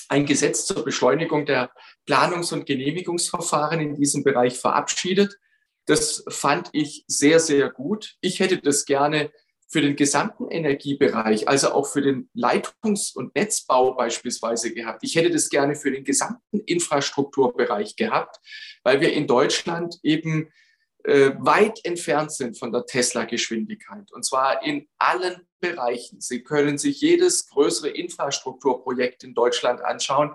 ein 0.09 0.25
Gesetz 0.25 0.65
zur 0.65 0.87
Beschleunigung 0.87 1.45
der 1.45 1.71
Planungs- 2.07 2.55
und 2.55 2.65
Genehmigungsverfahren 2.65 3.81
in 3.81 3.95
diesem 3.95 4.25
Bereich 4.25 4.59
verabschiedet. 4.59 5.37
Das 5.85 6.25
fand 6.31 6.71
ich 6.73 7.05
sehr, 7.09 7.41
sehr 7.41 7.69
gut. 7.69 8.17
Ich 8.23 8.41
hätte 8.41 8.57
das 8.57 8.87
gerne 8.87 9.31
für 9.71 9.81
den 9.81 9.95
gesamten 9.95 10.51
Energiebereich, 10.51 11.49
also 11.49 11.71
auch 11.73 11.87
für 11.87 12.03
den 12.03 12.29
Leitungs- 12.35 13.15
und 13.15 13.37
Netzbau 13.37 13.95
beispielsweise 13.95 14.75
gehabt. 14.75 15.05
Ich 15.05 15.15
hätte 15.15 15.31
das 15.31 15.49
gerne 15.49 15.77
für 15.77 15.93
den 15.93 16.03
gesamten 16.03 16.59
Infrastrukturbereich 16.59 17.95
gehabt, 17.95 18.41
weil 18.83 19.01
wir 19.01 19.13
in 19.13 19.29
Deutschland 19.29 20.01
eben 20.03 20.51
äh, 21.05 21.31
weit 21.39 21.85
entfernt 21.85 22.33
sind 22.33 22.59
von 22.59 22.73
der 22.73 22.85
Tesla-Geschwindigkeit. 22.85 24.11
Und 24.11 24.25
zwar 24.25 24.65
in 24.65 24.89
allen 24.99 25.47
Bereichen. 25.61 26.21
Sie 26.21 26.43
können 26.43 26.77
sich 26.77 27.01
jedes 27.01 27.49
größere 27.49 27.91
Infrastrukturprojekt 27.91 29.23
in 29.23 29.35
Deutschland 29.35 29.83
anschauen. 29.83 30.33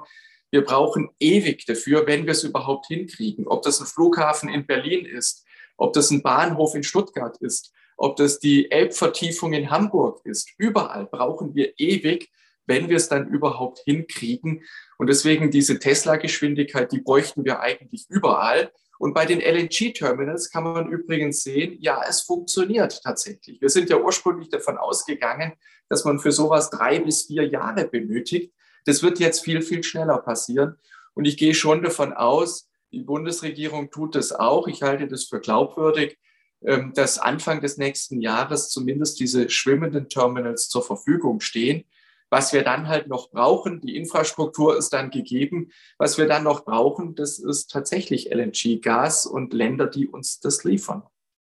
Wir 0.49 0.63
brauchen 0.63 1.09
ewig 1.19 1.65
dafür, 1.65 2.07
wenn 2.07 2.23
wir 2.23 2.31
es 2.31 2.43
überhaupt 2.43 2.87
hinkriegen. 2.87 3.47
Ob 3.47 3.63
das 3.63 3.81
ein 3.81 3.87
Flughafen 3.87 4.47
in 4.47 4.65
Berlin 4.65 5.05
ist, 5.05 5.43
ob 5.75 5.91
das 5.91 6.09
ein 6.09 6.23
Bahnhof 6.23 6.73
in 6.73 6.83
Stuttgart 6.83 7.35
ist, 7.41 7.73
ob 7.97 8.15
das 8.15 8.39
die 8.39 8.71
Elbvertiefung 8.71 9.53
in 9.53 9.69
Hamburg 9.69 10.21
ist. 10.25 10.49
Überall 10.57 11.05
brauchen 11.05 11.55
wir 11.55 11.73
ewig, 11.77 12.29
wenn 12.65 12.89
wir 12.89 12.97
es 12.97 13.09
dann 13.09 13.27
überhaupt 13.27 13.79
hinkriegen. 13.85 14.63
Und 14.97 15.07
deswegen 15.07 15.51
diese 15.51 15.79
Tesla-Geschwindigkeit, 15.79 16.91
die 16.91 17.01
bräuchten 17.01 17.45
wir 17.45 17.59
eigentlich 17.59 18.05
überall. 18.09 18.71
Und 18.97 19.13
bei 19.13 19.25
den 19.25 19.41
LNG-Terminals 19.41 20.49
kann 20.49 20.63
man 20.63 20.89
übrigens 20.89 21.43
sehen, 21.43 21.77
ja, 21.79 22.01
es 22.07 22.21
funktioniert 22.21 23.01
tatsächlich. 23.03 23.61
Wir 23.61 23.69
sind 23.69 23.89
ja 23.89 23.97
ursprünglich 23.97 24.49
davon 24.49 24.77
ausgegangen, 24.77 25.53
dass 25.89 26.05
man 26.05 26.19
für 26.19 26.31
sowas 26.31 26.69
drei 26.69 26.99
bis 26.99 27.25
vier 27.25 27.47
Jahre 27.47 27.87
benötigt. 27.87 28.53
Das 28.85 29.03
wird 29.03 29.19
jetzt 29.19 29.43
viel, 29.43 29.61
viel 29.61 29.83
schneller 29.83 30.17
passieren. 30.19 30.75
Und 31.13 31.25
ich 31.25 31.37
gehe 31.37 31.53
schon 31.53 31.83
davon 31.83 32.13
aus, 32.13 32.69
die 32.91 33.01
Bundesregierung 33.01 33.91
tut 33.91 34.15
das 34.15 34.31
auch. 34.31 34.67
Ich 34.67 34.81
halte 34.81 35.07
das 35.07 35.25
für 35.25 35.39
glaubwürdig, 35.39 36.17
dass 36.93 37.19
Anfang 37.19 37.61
des 37.61 37.77
nächsten 37.77 38.21
Jahres 38.21 38.69
zumindest 38.69 39.19
diese 39.19 39.49
schwimmenden 39.49 40.09
Terminals 40.09 40.67
zur 40.69 40.83
Verfügung 40.83 41.39
stehen. 41.39 41.85
Was 42.31 42.53
wir 42.53 42.63
dann 42.63 42.87
halt 42.87 43.07
noch 43.07 43.29
brauchen, 43.29 43.81
die 43.81 43.95
Infrastruktur 43.95 44.75
ist 44.77 44.91
dann 44.93 45.11
gegeben. 45.11 45.69
Was 45.97 46.17
wir 46.17 46.27
dann 46.27 46.43
noch 46.43 46.65
brauchen, 46.65 47.15
das 47.15 47.37
ist 47.37 47.71
tatsächlich 47.71 48.33
LNG-Gas 48.33 49.25
und 49.25 49.53
Länder, 49.53 49.87
die 49.87 50.07
uns 50.07 50.39
das 50.39 50.63
liefern. 50.63 51.03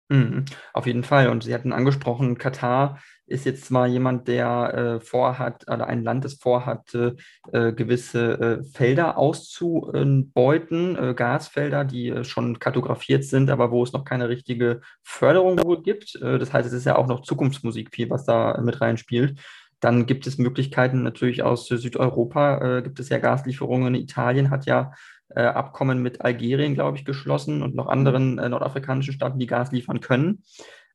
Mhm, 0.08 0.44
auf 0.72 0.86
jeden 0.86 1.04
Fall. 1.04 1.28
Und 1.28 1.44
Sie 1.44 1.54
hatten 1.54 1.72
angesprochen, 1.72 2.38
Katar 2.38 3.00
ist 3.26 3.46
jetzt 3.46 3.70
mal 3.70 3.88
jemand, 3.88 4.28
der 4.28 4.74
äh, 4.74 5.00
vorhat, 5.00 5.64
oder 5.68 5.86
ein 5.86 6.02
Land, 6.02 6.24
das 6.24 6.34
vorhat, 6.34 6.94
äh, 6.94 7.72
gewisse 7.72 8.40
äh, 8.40 8.64
Felder 8.64 9.16
auszubeuten, 9.16 10.96
äh, 10.96 11.14
Gasfelder, 11.14 11.84
die 11.84 12.08
äh, 12.08 12.24
schon 12.24 12.58
kartografiert 12.58 13.24
sind, 13.24 13.50
aber 13.50 13.70
wo 13.70 13.82
es 13.82 13.92
noch 13.92 14.04
keine 14.04 14.28
richtige 14.28 14.80
Förderung 15.02 15.56
gibt. 15.82 16.16
Äh, 16.16 16.38
das 16.38 16.52
heißt, 16.52 16.66
es 16.66 16.74
ist 16.74 16.84
ja 16.84 16.96
auch 16.96 17.06
noch 17.06 17.22
Zukunftsmusik 17.22 17.94
viel, 17.94 18.10
was 18.10 18.24
da 18.24 18.60
mit 18.60 18.80
reinspielt. 18.80 19.40
Dann 19.80 20.06
gibt 20.06 20.26
es 20.26 20.38
Möglichkeiten 20.38 21.02
natürlich 21.02 21.42
aus 21.42 21.66
Südeuropa, 21.66 22.82
gibt 22.82 23.00
es 23.00 23.08
ja 23.08 23.18
Gaslieferungen. 23.18 23.96
Italien 23.96 24.48
hat 24.50 24.64
ja 24.64 24.92
Abkommen 25.34 26.02
mit 26.02 26.20
Algerien, 26.20 26.74
glaube 26.74 26.98
ich, 26.98 27.04
geschlossen 27.04 27.62
und 27.62 27.74
noch 27.74 27.88
anderen 27.88 28.36
nordafrikanischen 28.36 29.12
Staaten, 29.12 29.40
die 29.40 29.48
Gas 29.48 29.72
liefern 29.72 29.98
können. 29.98 30.44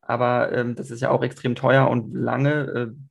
Aber 0.08 0.54
ähm, 0.54 0.76
das 0.76 0.90
ist 0.90 1.02
ja 1.02 1.12
auch 1.12 1.22
extrem 1.22 1.54
teuer 1.54 1.90
und 1.90 2.14
lange 2.14 2.52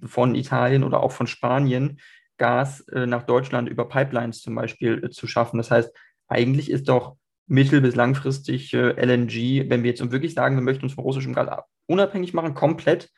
äh, 0.02 0.06
von 0.06 0.34
Italien 0.34 0.82
oder 0.82 1.02
auch 1.02 1.12
von 1.12 1.26
Spanien 1.26 2.00
Gas 2.38 2.80
äh, 2.88 3.06
nach 3.06 3.24
Deutschland 3.24 3.68
über 3.68 3.88
Pipelines 3.88 4.40
zum 4.40 4.54
Beispiel 4.54 5.04
äh, 5.04 5.10
zu 5.10 5.26
schaffen. 5.26 5.58
Das 5.58 5.70
heißt, 5.70 5.92
eigentlich 6.28 6.70
ist 6.70 6.88
doch 6.88 7.16
mittel- 7.46 7.82
bis 7.82 7.94
langfristig 7.94 8.72
äh, 8.72 8.92
LNG, 8.92 9.68
wenn 9.68 9.82
wir 9.82 9.90
jetzt 9.90 10.10
wirklich 10.10 10.34
sagen, 10.34 10.56
wir 10.56 10.62
möchten 10.62 10.84
uns 10.84 10.94
von 10.94 11.04
russischem 11.04 11.34
Gas 11.34 11.64
unabhängig 11.86 12.34
machen, 12.34 12.54
komplett, 12.54 13.10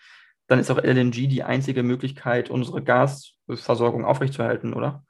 dann 0.48 0.58
ist 0.58 0.70
auch 0.70 0.82
LNG 0.82 1.28
die 1.28 1.44
einzige 1.44 1.82
Möglichkeit, 1.82 2.50
unsere 2.50 2.82
Gasversorgung 2.82 4.04
aufrechtzuerhalten, 4.04 4.74
oder? 4.74 5.04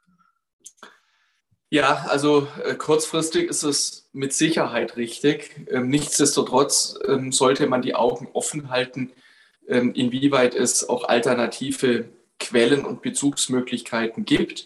Ja, 1.71 2.05
also 2.07 2.47
äh, 2.63 2.73
kurzfristig 2.73 3.47
ist 3.47 3.61
es 3.61 4.09
mit 4.11 4.33
Sicherheit 4.33 4.97
richtig. 4.97 5.67
Ähm, 5.69 5.89
nichtsdestotrotz 5.89 6.97
ähm, 7.07 7.31
sollte 7.31 7.67
man 7.67 7.83
die 7.83 7.93
Augen 7.93 8.27
offen 8.33 8.71
halten, 8.71 9.11
ähm, 9.67 9.93
inwieweit 9.93 10.55
es 10.55 10.89
auch 10.89 11.03
alternative 11.07 12.09
Quellen 12.39 12.85
und 12.85 13.03
Bezugsmöglichkeiten 13.03 14.25
gibt. 14.25 14.65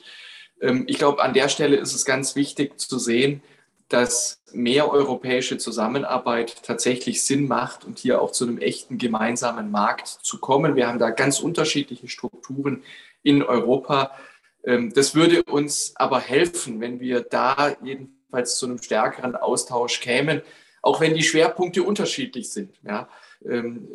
Ähm, 0.61 0.85
ich 0.87 0.97
glaube, 0.97 1.21
an 1.21 1.33
der 1.33 1.49
Stelle 1.49 1.75
ist 1.75 1.93
es 1.93 2.05
ganz 2.05 2.37
wichtig 2.37 2.79
zu 2.79 2.97
sehen, 2.97 3.43
dass 3.89 4.41
mehr 4.53 4.89
europäische 4.89 5.57
Zusammenarbeit 5.57 6.63
tatsächlich 6.63 7.23
Sinn 7.23 7.47
macht 7.49 7.83
und 7.83 7.99
hier 7.99 8.21
auch 8.21 8.31
zu 8.31 8.45
einem 8.45 8.59
echten 8.59 8.97
gemeinsamen 8.97 9.71
Markt 9.71 10.07
zu 10.07 10.39
kommen. 10.39 10.77
Wir 10.77 10.87
haben 10.87 10.99
da 10.99 11.09
ganz 11.09 11.41
unterschiedliche 11.41 12.07
Strukturen 12.07 12.81
in 13.23 13.43
Europa. 13.43 14.11
Ähm, 14.65 14.93
das 14.93 15.15
würde 15.15 15.43
uns 15.43 15.93
aber 15.95 16.19
helfen, 16.19 16.79
wenn 16.79 16.99
wir 16.99 17.21
da 17.21 17.75
jedenfalls 17.83 18.57
zu 18.57 18.65
einem 18.65 18.81
stärkeren 18.81 19.35
Austausch 19.35 19.99
kämen, 19.99 20.41
auch 20.81 21.01
wenn 21.01 21.13
die 21.13 21.23
Schwerpunkte 21.23 21.83
unterschiedlich 21.83 22.49
sind. 22.49 22.75
Ja. 22.83 23.09
Ähm, 23.45 23.87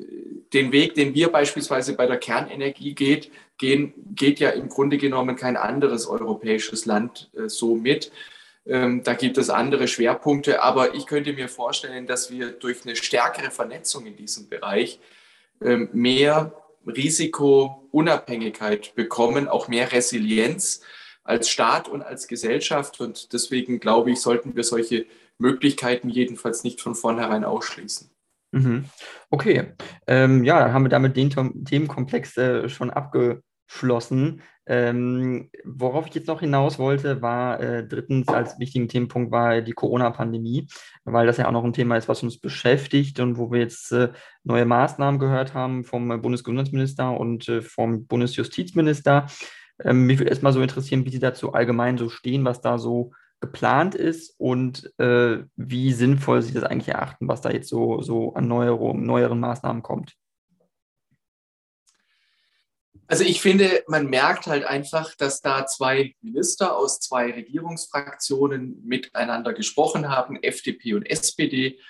den 0.52 0.72
Weg, 0.72 0.94
den 0.94 1.14
wir 1.14 1.31
beispielsweise 1.31 1.94
bei 1.94 2.07
der 2.07 2.18
Kernenergie 2.18 2.94
geht, 2.94 3.31
gehen, 3.57 3.94
geht 4.14 4.40
ja 4.40 4.50
im 4.50 4.68
Grunde 4.68 4.98
genommen 4.98 5.37
kein 5.37 5.57
anderes 5.57 6.07
europäisches 6.07 6.87
Land 6.87 7.31
äh, 7.37 7.48
so 7.48 7.74
mit. 7.74 8.12
Ähm, 8.66 9.02
da 9.02 9.14
gibt 9.14 9.38
es 9.38 9.48
andere 9.48 9.88
Schwerpunkte, 9.88 10.62
aber 10.62 10.94
ich 10.94 11.07
könnte 11.07 11.33
mir 11.33 11.48
vorstellen, 11.48 12.07
dass 12.07 12.31
wir 12.31 12.50
durch 12.52 12.85
eine 12.85 12.96
stärkere 12.96 13.50
Vernetzung 13.50 14.07
in 14.07 14.16
diesem 14.16 14.48
Bereich 14.48 15.00
mehr 15.61 16.52
Risikounabhängigkeit 16.88 18.94
bekommen, 18.94 19.48
auch 19.48 19.68
mehr 19.68 19.92
Resilienz 19.92 20.81
als 21.24 21.51
Staat 21.51 21.88
und 21.88 22.03
als 22.03 22.29
Gesellschaft. 22.29 23.01
Und 23.01 23.33
deswegen 23.33 23.81
glaube 23.81 24.11
ich, 24.11 24.20
sollten 24.20 24.57
wir 24.57 24.64
solche 24.64 25.07
Möglichkeiten 25.38 26.09
jedenfalls 26.09 26.64
nicht 26.64 26.81
von 26.81 26.94
vornherein 26.94 27.44
ausschließen. 27.44 28.11
Mhm. 28.53 28.87
Okay, 29.31 29.74
ähm, 30.07 30.44
ja, 30.44 30.59
dann 30.59 30.72
haben 30.72 30.85
wir 30.85 30.88
damit 30.88 31.16
den 31.16 31.64
Themenkomplex 31.64 32.37
äh, 32.38 32.68
schon 32.68 32.90
abgeschlossen. 32.90 34.42
Ähm, 34.70 35.48
worauf 35.64 36.07
ich 36.07 36.14
jetzt 36.14 36.28
noch 36.28 36.40
hinaus 36.40 36.78
wollte, 36.78 37.22
war 37.22 37.59
äh, 37.59 37.88
drittens 37.88 38.28
als 38.28 38.59
wichtigen 38.59 38.87
Themenpunkt 38.87 39.33
war 39.33 39.62
die 39.62 39.72
Corona-Pandemie, 39.72 40.66
weil 41.04 41.26
das 41.26 41.38
ja 41.38 41.48
auch 41.48 41.52
noch 41.52 41.64
ein 41.64 41.72
Thema 41.72 41.96
ist, 41.96 42.07
was 42.07 42.22
uns 42.22 42.38
beschäftigt 42.38 43.18
und 43.18 43.38
wo 43.38 43.50
wir 43.50 43.61
jetzt 43.61 43.92
äh, 43.92 44.11
neue 44.44 44.66
Maßnahmen 44.66 45.18
gehört 45.18 45.54
haben 45.54 45.85
vom 45.85 46.20
Bundesgesundheitsminister 46.20 47.18
und 47.18 47.48
äh, 47.48 47.62
vom 47.62 48.07
Bundesjustizminister. 48.07 49.26
Ähm, 49.83 50.04
mich 50.04 50.18
würde 50.18 50.28
erstmal 50.28 50.52
so 50.52 50.61
interessieren, 50.61 51.07
wie 51.07 51.11
Sie 51.11 51.18
dazu 51.18 51.54
allgemein 51.54 51.96
so 51.96 52.11
stehen, 52.11 52.44
was 52.44 52.61
da 52.61 52.76
so 52.76 53.12
geplant 53.40 53.94
ist 53.94 54.35
und 54.38 54.92
äh, 54.98 55.44
wie 55.57 55.92
sinnvoll 55.94 56.42
Sie 56.42 56.52
das 56.52 56.64
eigentlich 56.64 56.88
erachten, 56.88 57.26
was 57.26 57.40
da 57.40 57.50
jetzt 57.50 57.70
so, 57.70 58.02
so 58.02 58.35
an 58.35 58.48
Neuerungen, 58.48 59.07
neueren 59.07 59.40
Maßnahmen 59.40 59.83
kommt. 59.83 60.17
Also 63.10 63.24
ich 63.24 63.40
finde, 63.40 63.84
man 63.88 64.08
merkt 64.08 64.46
halt 64.46 64.64
einfach, 64.64 65.14
dass 65.14 65.40
da 65.40 65.64
zwei 65.64 66.14
Minister 66.20 66.76
aus 66.76 67.00
zwei 67.00 67.32
Regierungsfraktionen 67.32 68.82
miteinander 68.84 69.54
gesprochen 69.54 70.10
haben, 70.10 70.36
FDP 70.42 70.92
und 70.92 71.06
SPD, 71.06 71.80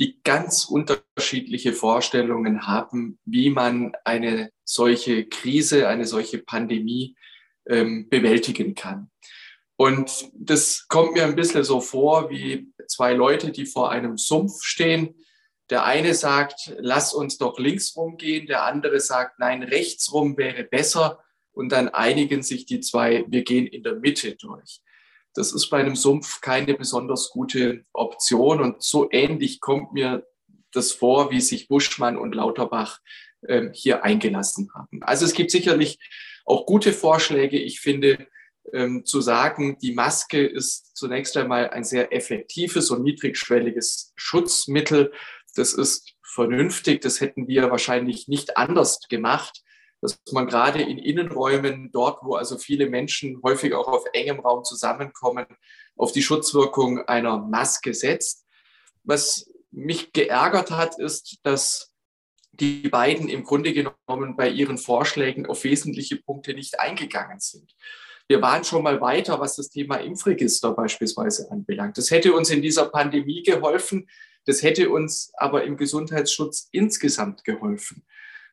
die 0.00 0.20
ganz 0.24 0.64
unterschiedliche 0.64 1.72
Vorstellungen 1.72 2.66
haben, 2.66 3.20
wie 3.24 3.50
man 3.50 3.92
eine 4.04 4.50
solche 4.64 5.26
Krise, 5.26 5.86
eine 5.86 6.06
solche 6.06 6.38
Pandemie 6.38 7.14
ähm, 7.66 8.08
bewältigen 8.08 8.74
kann. 8.74 9.12
Und 9.76 10.28
das 10.34 10.88
kommt 10.88 11.14
mir 11.14 11.24
ein 11.24 11.36
bisschen 11.36 11.62
so 11.62 11.80
vor 11.80 12.30
wie 12.30 12.72
zwei 12.88 13.12
Leute, 13.12 13.52
die 13.52 13.66
vor 13.66 13.92
einem 13.92 14.18
Sumpf 14.18 14.62
stehen 14.62 15.14
der 15.70 15.84
eine 15.84 16.14
sagt, 16.14 16.74
lass 16.78 17.14
uns 17.14 17.38
doch 17.38 17.58
links 17.58 17.96
rumgehen, 17.96 18.46
der 18.46 18.64
andere 18.64 19.00
sagt, 19.00 19.38
nein, 19.38 19.62
rechts 19.62 20.12
rum 20.12 20.36
wäre 20.36 20.64
besser. 20.64 21.20
Und 21.52 21.70
dann 21.70 21.88
einigen 21.88 22.42
sich 22.42 22.66
die 22.66 22.80
zwei, 22.80 23.24
wir 23.28 23.44
gehen 23.44 23.66
in 23.66 23.82
der 23.82 23.94
Mitte 23.94 24.34
durch. 24.34 24.80
Das 25.34 25.52
ist 25.52 25.68
bei 25.68 25.78
einem 25.78 25.96
Sumpf 25.96 26.40
keine 26.40 26.74
besonders 26.74 27.30
gute 27.30 27.84
Option. 27.92 28.60
Und 28.60 28.82
so 28.82 29.08
ähnlich 29.10 29.60
kommt 29.60 29.92
mir 29.92 30.26
das 30.72 30.92
vor, 30.92 31.30
wie 31.30 31.40
sich 31.40 31.68
Buschmann 31.68 32.16
und 32.16 32.34
Lauterbach 32.34 33.00
äh, 33.42 33.70
hier 33.72 34.04
eingelassen 34.04 34.70
haben. 34.74 35.02
Also 35.02 35.24
es 35.24 35.32
gibt 35.32 35.50
sicherlich 35.50 35.98
auch 36.44 36.66
gute 36.66 36.92
Vorschläge. 36.92 37.58
Ich 37.58 37.80
finde, 37.80 38.26
ähm, 38.72 39.04
zu 39.04 39.20
sagen, 39.20 39.78
die 39.78 39.92
Maske 39.92 40.44
ist 40.44 40.96
zunächst 40.96 41.36
einmal 41.36 41.70
ein 41.70 41.84
sehr 41.84 42.12
effektives 42.12 42.90
und 42.90 43.02
niedrigschwelliges 43.02 44.12
Schutzmittel, 44.16 45.12
das 45.54 45.72
ist 45.72 46.14
vernünftig. 46.22 47.00
Das 47.00 47.20
hätten 47.20 47.48
wir 47.48 47.70
wahrscheinlich 47.70 48.28
nicht 48.28 48.56
anders 48.56 49.00
gemacht, 49.08 49.62
dass 50.00 50.20
man 50.32 50.46
gerade 50.46 50.82
in 50.82 50.98
Innenräumen, 50.98 51.90
dort, 51.92 52.18
wo 52.22 52.34
also 52.34 52.58
viele 52.58 52.90
Menschen 52.90 53.40
häufig 53.42 53.72
auch 53.74 53.88
auf 53.88 54.04
engem 54.12 54.40
Raum 54.40 54.64
zusammenkommen, 54.64 55.46
auf 55.96 56.12
die 56.12 56.22
Schutzwirkung 56.22 57.06
einer 57.06 57.38
Maske 57.38 57.94
setzt. 57.94 58.44
Was 59.02 59.50
mich 59.70 60.12
geärgert 60.12 60.70
hat, 60.70 60.98
ist, 60.98 61.38
dass 61.42 61.94
die 62.52 62.88
beiden 62.88 63.28
im 63.28 63.44
Grunde 63.44 63.72
genommen 63.72 64.36
bei 64.36 64.48
ihren 64.48 64.78
Vorschlägen 64.78 65.46
auf 65.46 65.64
wesentliche 65.64 66.16
Punkte 66.16 66.54
nicht 66.54 66.78
eingegangen 66.78 67.40
sind. 67.40 67.74
Wir 68.28 68.40
waren 68.40 68.64
schon 68.64 68.82
mal 68.82 69.00
weiter, 69.00 69.40
was 69.40 69.56
das 69.56 69.68
Thema 69.68 69.96
Impfregister 69.96 70.72
beispielsweise 70.72 71.50
anbelangt. 71.50 71.98
Das 71.98 72.10
hätte 72.10 72.32
uns 72.32 72.50
in 72.50 72.62
dieser 72.62 72.86
Pandemie 72.86 73.42
geholfen. 73.42 74.08
Das 74.46 74.62
hätte 74.62 74.90
uns 74.90 75.32
aber 75.36 75.64
im 75.64 75.76
Gesundheitsschutz 75.76 76.68
insgesamt 76.72 77.44
geholfen. 77.44 78.04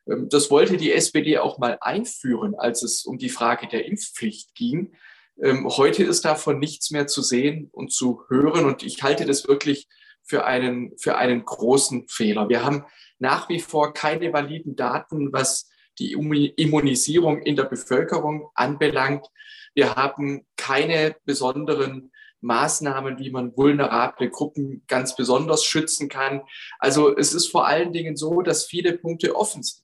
Ähm, 0.08 0.28
das 0.28 0.50
wollte 0.50 0.76
die 0.76 0.92
SPD 0.92 1.38
auch 1.38 1.58
mal 1.58 1.78
einführen, 1.80 2.54
als 2.54 2.82
es 2.82 3.04
um 3.04 3.18
die 3.18 3.28
Frage 3.28 3.68
der 3.68 3.86
Impfpflicht 3.86 4.54
ging. 4.54 4.94
Ähm, 5.42 5.66
heute 5.68 6.04
ist 6.04 6.24
davon 6.24 6.58
nichts 6.58 6.90
mehr 6.90 7.06
zu 7.06 7.22
sehen 7.22 7.68
und 7.72 7.92
zu 7.92 8.22
hören. 8.28 8.64
Und 8.64 8.82
ich 8.82 9.02
halte 9.02 9.26
das 9.26 9.48
wirklich 9.48 9.88
für 10.22 10.44
einen, 10.44 10.96
für 10.98 11.16
einen 11.16 11.44
großen 11.44 12.06
Fehler. 12.08 12.48
Wir 12.48 12.64
haben 12.64 12.84
nach 13.18 13.48
wie 13.48 13.60
vor 13.60 13.92
keine 13.92 14.32
validen 14.32 14.76
Daten, 14.76 15.32
was 15.32 15.68
die 15.98 16.12
Immunisierung 16.12 17.42
in 17.42 17.56
der 17.56 17.64
Bevölkerung 17.64 18.48
anbelangt. 18.54 19.26
Wir 19.74 19.94
haben 19.94 20.46
keine 20.56 21.16
besonderen 21.24 22.11
Maßnahmen, 22.42 23.18
wie 23.18 23.30
man 23.30 23.56
vulnerable 23.56 24.28
Gruppen 24.30 24.84
ganz 24.86 25.16
besonders 25.16 25.64
schützen 25.64 26.08
kann. 26.08 26.42
Also 26.78 27.16
es 27.16 27.32
ist 27.32 27.48
vor 27.48 27.66
allen 27.66 27.92
Dingen 27.92 28.16
so, 28.16 28.42
dass 28.42 28.66
viele 28.66 28.98
Punkte 28.98 29.34
offen 29.34 29.62
sind. 29.62 29.82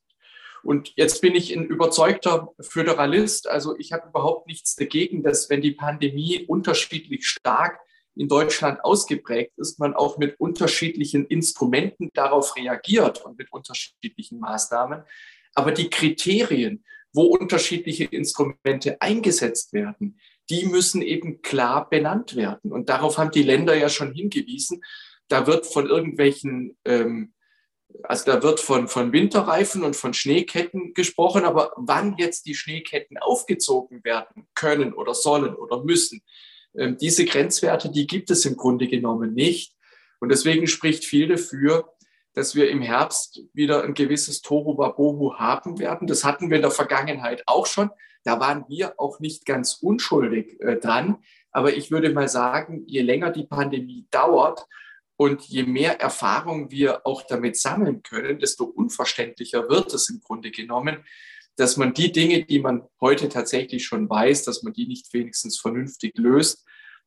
Und 0.63 0.93
jetzt 0.97 1.21
bin 1.23 1.35
ich 1.35 1.57
ein 1.57 1.65
überzeugter 1.65 2.53
Föderalist. 2.61 3.49
Also 3.49 3.77
ich 3.79 3.93
habe 3.93 4.09
überhaupt 4.09 4.49
nichts 4.49 4.75
dagegen, 4.75 5.23
dass 5.23 5.49
wenn 5.51 5.63
die 5.63 5.73
Pandemie 5.73 6.45
unterschiedlich 6.47 7.27
stark 7.27 7.79
in 8.17 8.29
Deutschland 8.29 8.85
ausgeprägt 8.85 9.53
ist, 9.57 9.79
man 9.79 9.95
auch 9.95 10.19
mit 10.19 10.39
unterschiedlichen 10.41 11.27
Instrumenten 11.27 12.11
darauf 12.15 12.57
reagiert 12.57 13.25
und 13.25 13.39
mit 13.39 13.53
unterschiedlichen 13.53 14.41
Maßnahmen. 14.41 15.05
Aber 15.55 15.71
die 15.71 15.89
Kriterien, 15.89 16.85
wo 17.13 17.23
unterschiedliche 17.23 18.05
Instrumente 18.05 19.01
eingesetzt 19.01 19.73
werden, 19.73 20.19
die 20.51 20.66
müssen 20.66 21.03
eben 21.03 21.42
klar 21.42 21.88
benannt 21.88 22.36
werden. 22.36 22.72
Und 22.72 22.88
darauf 22.88 23.18
haben 23.18 23.30
die 23.30 23.42
Länder 23.42 23.76
ja 23.76 23.88
schon 23.88 24.12
hingewiesen. 24.12 24.82
Da 25.28 25.46
wird 25.46 25.66
von 25.66 25.86
irgendwelchen 25.86 26.76
ähm, 26.84 27.34
also 28.03 28.24
da 28.26 28.42
wird 28.42 28.61
von, 28.61 28.88
von 28.88 29.12
Winterreifen 29.12 29.82
und 29.82 29.96
von 29.96 30.14
Schneeketten 30.14 30.94
gesprochen, 30.94 31.44
aber 31.44 31.72
wann 31.76 32.16
jetzt 32.18 32.46
die 32.46 32.55
Schneeketten 32.55 33.18
aufgezogen 33.18 34.05
werden 34.05 34.46
können 34.55 34.92
oder 34.92 35.14
sollen 35.14 35.55
oder 35.55 35.82
müssen, 35.82 36.22
ähm, 36.76 36.96
diese 36.99 37.24
Grenzwerte, 37.24 37.90
die 37.90 38.07
gibt 38.07 38.30
es 38.30 38.44
im 38.44 38.57
Grunde 38.57 38.88
genommen 38.88 39.34
nicht. 39.34 39.74
Und 40.20 40.30
deswegen 40.30 40.66
spricht 40.66 41.05
viel 41.05 41.28
dafür, 41.28 41.92
dass 42.34 42.55
wir 42.55 42.70
im 42.70 42.82
Herbst 42.82 43.42
wieder 43.53 43.82
ein 43.82 43.94
gewisses 43.94 44.42
Tohuwabohu 44.42 45.34
haben 45.34 45.78
werden. 45.78 46.07
Das 46.07 46.24
hatten 46.24 46.51
wir 46.51 46.57
in 46.57 46.62
der 46.62 46.70
Vergangenheit 46.70 47.42
auch 47.46 47.66
schon. 47.66 47.90
Da 48.29 48.41
waren 48.41 48.66
wir 48.68 49.01
auch 49.01 49.20
nicht 49.20 49.47
ganz 49.47 49.79
unschuldig 49.81 50.61
äh, 50.61 50.76
dran. 50.76 51.16
Aber 51.51 51.74
ich 51.74 51.91
würde 51.91 52.12
mal 52.12 52.29
sagen, 52.29 52.85
je 52.87 53.01
länger 53.01 53.31
die 53.31 53.47
Pandemie 53.47 54.07
dauert, 54.11 54.66
und 55.20 55.43
je 55.49 55.64
mehr 55.64 56.01
Erfahrung 56.01 56.70
wir 56.70 57.05
auch 57.05 57.22
damit 57.22 57.57
sammeln 57.57 58.05
können, 58.05 58.39
desto 58.39 58.64
unverständlicher 58.64 59.68
wird 59.68 59.93
es 59.93 60.09
im 60.11 60.20
Grunde 60.20 60.53
genommen, 60.53 61.05
dass 61.57 61.76
man 61.76 61.93
die 61.93 62.12
Dinge, 62.12 62.45
die 62.45 62.61
man 62.61 62.87
heute 63.01 63.29
tatsächlich 63.29 63.85
schon 63.85 64.09
weiß, 64.09 64.45
dass 64.45 64.62
man 64.62 64.74
die 64.74 64.87
nicht 64.87 65.12
wenigstens 65.12 65.59
vernünftig 65.59 66.16
löst, 66.16 66.64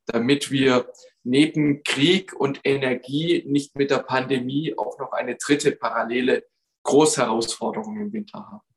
damit 0.07 0.51
wir 0.51 0.91
neben 1.23 1.83
Krieg 1.83 2.33
und 2.33 2.59
Energie 2.65 3.45
nicht 3.47 3.77
mit 3.77 3.91
der 3.91 3.99
Pandemie 3.99 4.77
auch 4.77 4.99
noch 4.99 5.13
eine 5.13 5.37
dritte 5.37 5.71
parallele 5.71 6.43
Großherausforderung 6.83 7.97
im 7.97 8.11
Winter 8.11 8.39
haben. 8.39 8.70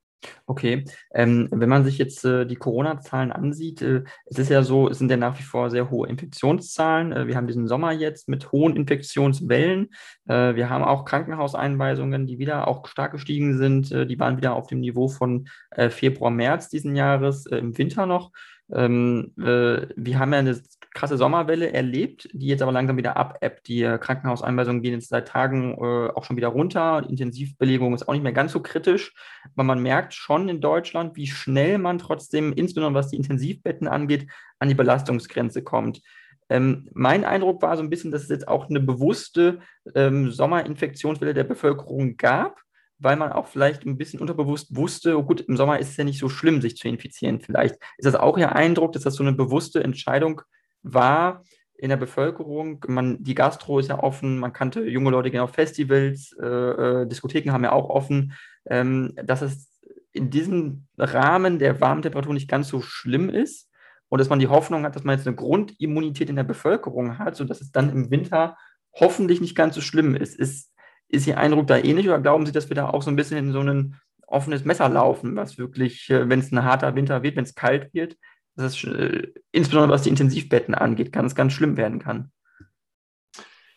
Okay, 0.46 0.84
ähm, 1.14 1.48
wenn 1.50 1.68
man 1.68 1.84
sich 1.84 1.98
jetzt 1.98 2.24
äh, 2.24 2.46
die 2.46 2.56
Corona-Zahlen 2.56 3.32
ansieht, 3.32 3.82
äh, 3.82 4.04
es 4.26 4.38
ist 4.38 4.50
ja 4.50 4.62
so, 4.62 4.88
es 4.88 4.98
sind 4.98 5.10
ja 5.10 5.16
nach 5.16 5.38
wie 5.38 5.42
vor 5.42 5.70
sehr 5.70 5.90
hohe 5.90 6.08
Infektionszahlen. 6.08 7.12
Äh, 7.12 7.26
wir 7.26 7.36
haben 7.36 7.46
diesen 7.46 7.66
Sommer 7.66 7.92
jetzt 7.92 8.28
mit 8.28 8.52
hohen 8.52 8.76
Infektionswellen. 8.76 9.90
Äh, 10.26 10.54
wir 10.54 10.70
haben 10.70 10.84
auch 10.84 11.04
Krankenhauseinweisungen, 11.04 12.26
die 12.26 12.38
wieder 12.38 12.68
auch 12.68 12.86
stark 12.86 13.12
gestiegen 13.12 13.56
sind. 13.58 13.90
Äh, 13.92 14.06
die 14.06 14.18
waren 14.18 14.36
wieder 14.36 14.54
auf 14.54 14.66
dem 14.66 14.80
Niveau 14.80 15.08
von 15.08 15.48
äh, 15.70 15.90
Februar, 15.90 16.30
März 16.30 16.68
diesen 16.68 16.96
Jahres, 16.96 17.46
im 17.46 17.76
Winter 17.76 18.06
noch. 18.06 18.30
Ähm, 18.72 19.32
wir 19.36 20.18
haben 20.18 20.32
ja 20.32 20.38
eine 20.38 20.58
krasse 20.94 21.18
Sommerwelle 21.18 21.72
erlebt, 21.72 22.28
die 22.32 22.46
jetzt 22.46 22.62
aber 22.62 22.72
langsam 22.72 22.96
wieder 22.96 23.16
abebbt. 23.16 23.66
Die 23.68 23.82
äh, 23.82 23.98
Krankenhauseinweisungen 23.98 24.80
gehen 24.80 24.94
jetzt 24.94 25.08
seit 25.08 25.28
Tagen 25.28 25.72
äh, 25.72 26.08
auch 26.08 26.24
schon 26.24 26.36
wieder 26.36 26.48
runter. 26.48 27.04
Intensivbelegung 27.08 27.94
ist 27.94 28.08
auch 28.08 28.12
nicht 28.12 28.22
mehr 28.22 28.32
ganz 28.32 28.52
so 28.52 28.60
kritisch. 28.60 29.12
Aber 29.54 29.64
man 29.64 29.82
merkt 29.82 30.14
schon 30.14 30.48
in 30.48 30.60
Deutschland, 30.60 31.16
wie 31.16 31.26
schnell 31.26 31.78
man 31.78 31.98
trotzdem, 31.98 32.52
insbesondere 32.52 32.94
was 32.94 33.10
die 33.10 33.16
Intensivbetten 33.16 33.88
angeht, 33.88 34.30
an 34.60 34.68
die 34.68 34.74
Belastungsgrenze 34.74 35.62
kommt. 35.62 36.00
Ähm, 36.48 36.88
mein 36.92 37.24
Eindruck 37.24 37.62
war 37.62 37.76
so 37.76 37.82
ein 37.82 37.90
bisschen, 37.90 38.12
dass 38.12 38.22
es 38.22 38.28
jetzt 38.28 38.48
auch 38.48 38.68
eine 38.68 38.80
bewusste 38.80 39.60
ähm, 39.94 40.30
Sommerinfektionswelle 40.30 41.34
der 41.34 41.44
Bevölkerung 41.44 42.16
gab, 42.16 42.60
weil 42.98 43.16
man 43.16 43.32
auch 43.32 43.48
vielleicht 43.48 43.84
ein 43.84 43.98
bisschen 43.98 44.20
unterbewusst 44.20 44.76
wusste, 44.76 45.18
oh 45.18 45.24
gut, 45.24 45.40
im 45.40 45.56
Sommer 45.56 45.78
ist 45.80 45.90
es 45.90 45.96
ja 45.96 46.04
nicht 46.04 46.20
so 46.20 46.28
schlimm, 46.28 46.60
sich 46.60 46.76
zu 46.76 46.86
infizieren. 46.86 47.40
Vielleicht 47.40 47.76
ist 47.98 48.06
das 48.06 48.14
auch 48.14 48.38
Ihr 48.38 48.54
Eindruck, 48.54 48.92
dass 48.92 49.02
das 49.02 49.14
so 49.14 49.24
eine 49.24 49.32
bewusste 49.32 49.82
Entscheidung 49.82 50.42
war 50.84 51.42
in 51.76 51.88
der 51.88 51.96
Bevölkerung. 51.96 52.84
Man, 52.86 53.22
die 53.22 53.34
Gastro 53.34 53.78
ist 53.78 53.88
ja 53.88 53.98
offen, 53.98 54.38
man 54.38 54.52
kannte 54.52 54.88
junge 54.88 55.10
Leute 55.10 55.30
gehen 55.30 55.40
auf 55.40 55.52
Festivals, 55.52 56.34
äh, 56.40 56.46
äh, 56.46 57.06
Diskotheken 57.06 57.52
haben 57.52 57.64
ja 57.64 57.72
auch 57.72 57.90
offen, 57.90 58.32
ähm, 58.66 59.12
dass 59.22 59.42
es 59.42 59.70
in 60.12 60.30
diesem 60.30 60.86
Rahmen 60.96 61.58
der 61.58 61.80
warmen 61.80 62.02
Temperatur 62.02 62.32
nicht 62.32 62.48
ganz 62.48 62.68
so 62.68 62.80
schlimm 62.80 63.28
ist 63.28 63.68
und 64.08 64.20
dass 64.20 64.28
man 64.28 64.38
die 64.38 64.46
Hoffnung 64.46 64.84
hat, 64.84 64.94
dass 64.94 65.02
man 65.02 65.16
jetzt 65.16 65.26
eine 65.26 65.34
Grundimmunität 65.34 66.30
in 66.30 66.36
der 66.36 66.44
Bevölkerung 66.44 67.18
hat, 67.18 67.34
sodass 67.34 67.60
es 67.60 67.72
dann 67.72 67.90
im 67.90 68.10
Winter 68.10 68.56
hoffentlich 68.92 69.40
nicht 69.40 69.56
ganz 69.56 69.74
so 69.74 69.80
schlimm 69.80 70.14
ist. 70.14 70.36
Ist, 70.36 70.72
ist 71.08 71.26
Ihr 71.26 71.38
Eindruck 71.38 71.66
da 71.66 71.76
ähnlich 71.76 72.06
oder 72.06 72.20
glauben 72.20 72.46
Sie, 72.46 72.52
dass 72.52 72.68
wir 72.68 72.76
da 72.76 72.90
auch 72.90 73.02
so 73.02 73.10
ein 73.10 73.16
bisschen 73.16 73.38
in 73.38 73.52
so 73.52 73.60
ein 73.60 73.96
offenes 74.26 74.64
Messer 74.64 74.88
laufen, 74.88 75.36
was 75.36 75.58
wirklich, 75.58 76.08
äh, 76.10 76.28
wenn 76.28 76.38
es 76.38 76.52
ein 76.52 76.64
harter 76.64 76.94
Winter 76.94 77.22
wird, 77.22 77.36
wenn 77.36 77.44
es 77.44 77.54
kalt 77.54 77.92
wird, 77.92 78.16
dass 78.56 78.76
es 78.76 78.84
äh, 78.84 79.32
insbesondere 79.52 79.92
was 79.92 80.02
die 80.02 80.10
Intensivbetten 80.10 80.74
angeht, 80.74 81.12
ganz, 81.12 81.34
ganz 81.34 81.52
schlimm 81.52 81.76
werden 81.76 81.98
kann. 81.98 82.30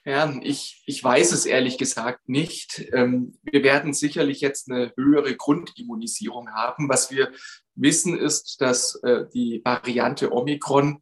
Ja, 0.05 0.33
ich, 0.41 0.83
ich 0.85 1.03
weiß 1.03 1.33
es 1.33 1.45
ehrlich 1.45 1.77
gesagt 1.77 2.29
nicht. 2.29 2.87
Ähm, 2.93 3.37
wir 3.43 3.61
werden 3.63 3.93
sicherlich 3.93 4.39
jetzt 4.39 4.71
eine 4.71 4.93
höhere 4.95 5.35
Grundimmunisierung 5.35 6.51
haben. 6.51 6.87
Was 6.87 7.11
wir 7.11 7.33
wissen 7.75 8.17
ist, 8.17 8.61
dass 8.61 8.95
äh, 9.03 9.25
die 9.33 9.61
Variante 9.65 10.31
Omikron 10.31 11.01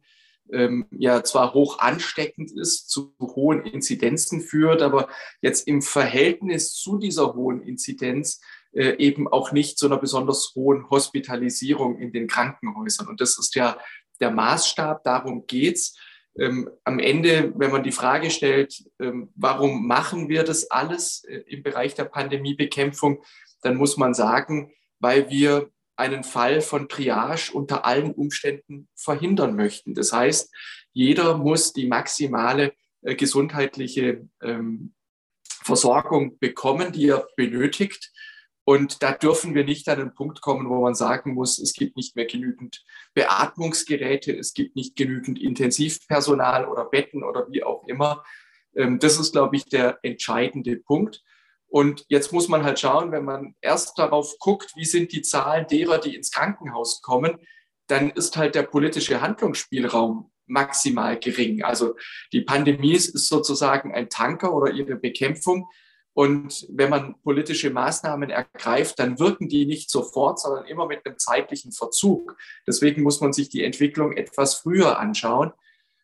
ähm, 0.52 0.86
ja 0.90 1.22
zwar 1.22 1.54
hoch 1.54 1.78
ansteckend 1.78 2.50
ist, 2.50 2.90
zu 2.90 3.14
hohen 3.20 3.62
Inzidenzen 3.62 4.40
führt, 4.40 4.82
aber 4.82 5.08
jetzt 5.40 5.68
im 5.68 5.82
Verhältnis 5.82 6.74
zu 6.74 6.98
dieser 6.98 7.34
hohen 7.34 7.62
Inzidenz 7.62 8.40
eben 8.78 9.26
auch 9.26 9.52
nicht 9.52 9.78
zu 9.78 9.86
einer 9.86 9.96
besonders 9.96 10.52
hohen 10.54 10.90
Hospitalisierung 10.90 11.98
in 11.98 12.12
den 12.12 12.26
Krankenhäusern. 12.26 13.08
Und 13.08 13.20
das 13.20 13.38
ist 13.38 13.54
ja 13.54 13.78
der 14.20 14.30
Maßstab, 14.30 15.02
darum 15.04 15.46
geht's. 15.46 15.96
Ähm, 16.38 16.70
am 16.84 16.98
Ende, 16.98 17.52
wenn 17.56 17.70
man 17.70 17.82
die 17.82 17.92
Frage 17.92 18.30
stellt, 18.30 18.84
ähm, 19.00 19.30
warum 19.34 19.86
machen 19.86 20.28
wir 20.28 20.44
das 20.44 20.70
alles 20.70 21.24
äh, 21.24 21.38
im 21.46 21.62
Bereich 21.62 21.94
der 21.94 22.04
Pandemiebekämpfung, 22.04 23.22
dann 23.62 23.76
muss 23.76 23.96
man 23.96 24.12
sagen, 24.12 24.72
weil 24.98 25.30
wir 25.30 25.70
einen 25.96 26.24
Fall 26.24 26.60
von 26.60 26.88
Triage 26.88 27.50
unter 27.54 27.86
allen 27.86 28.12
Umständen 28.12 28.88
verhindern 28.94 29.56
möchten. 29.56 29.94
Das 29.94 30.12
heißt, 30.12 30.54
jeder 30.92 31.38
muss 31.38 31.72
die 31.72 31.86
maximale 31.86 32.74
äh, 33.00 33.14
gesundheitliche 33.14 34.28
ähm, 34.42 34.94
Versorgung 35.62 36.38
bekommen, 36.38 36.92
die 36.92 37.08
er 37.08 37.26
benötigt. 37.36 38.12
Und 38.68 39.04
da 39.04 39.12
dürfen 39.12 39.54
wir 39.54 39.64
nicht 39.64 39.88
an 39.88 40.00
den 40.00 40.12
Punkt 40.12 40.40
kommen, 40.40 40.68
wo 40.68 40.80
man 40.80 40.96
sagen 40.96 41.34
muss, 41.34 41.60
es 41.60 41.72
gibt 41.72 41.96
nicht 41.96 42.16
mehr 42.16 42.24
genügend 42.26 42.84
Beatmungsgeräte, 43.14 44.36
es 44.36 44.54
gibt 44.54 44.74
nicht 44.74 44.96
genügend 44.96 45.40
Intensivpersonal 45.40 46.66
oder 46.66 46.84
Betten 46.84 47.22
oder 47.22 47.46
wie 47.48 47.62
auch 47.62 47.86
immer. 47.86 48.24
Ähm, 48.74 48.98
das 48.98 49.20
ist, 49.20 49.30
glaube 49.30 49.54
ich, 49.54 49.66
der 49.66 50.00
entscheidende 50.02 50.76
Punkt. 50.78 51.22
Und 51.68 52.04
jetzt 52.08 52.32
muss 52.32 52.48
man 52.48 52.64
halt 52.64 52.80
schauen, 52.80 53.12
wenn 53.12 53.24
man 53.24 53.54
erst 53.60 53.96
darauf 54.00 54.36
guckt, 54.40 54.72
wie 54.74 54.84
sind 54.84 55.12
die 55.12 55.22
Zahlen 55.22 55.68
derer, 55.68 55.98
die 55.98 56.16
ins 56.16 56.32
Krankenhaus 56.32 57.02
kommen, 57.02 57.38
dann 57.86 58.10
ist 58.10 58.36
halt 58.36 58.56
der 58.56 58.64
politische 58.64 59.20
Handlungsspielraum 59.20 60.32
maximal 60.46 61.16
gering. 61.20 61.62
Also 61.62 61.94
die 62.32 62.40
Pandemie 62.40 62.94
ist 62.94 63.12
sozusagen 63.28 63.94
ein 63.94 64.08
Tanker 64.08 64.52
oder 64.52 64.72
ihre 64.72 64.96
Bekämpfung 64.96 65.68
und 66.16 66.66
wenn 66.70 66.88
man 66.88 67.20
politische 67.20 67.68
Maßnahmen 67.68 68.30
ergreift, 68.30 68.98
dann 68.98 69.18
wirken 69.18 69.50
die 69.50 69.66
nicht 69.66 69.90
sofort, 69.90 70.40
sondern 70.40 70.64
immer 70.64 70.86
mit 70.86 71.04
einem 71.04 71.18
zeitlichen 71.18 71.72
Verzug. 71.72 72.38
Deswegen 72.66 73.02
muss 73.02 73.20
man 73.20 73.34
sich 73.34 73.50
die 73.50 73.62
Entwicklung 73.62 74.14
etwas 74.14 74.54
früher 74.54 74.98
anschauen. 74.98 75.52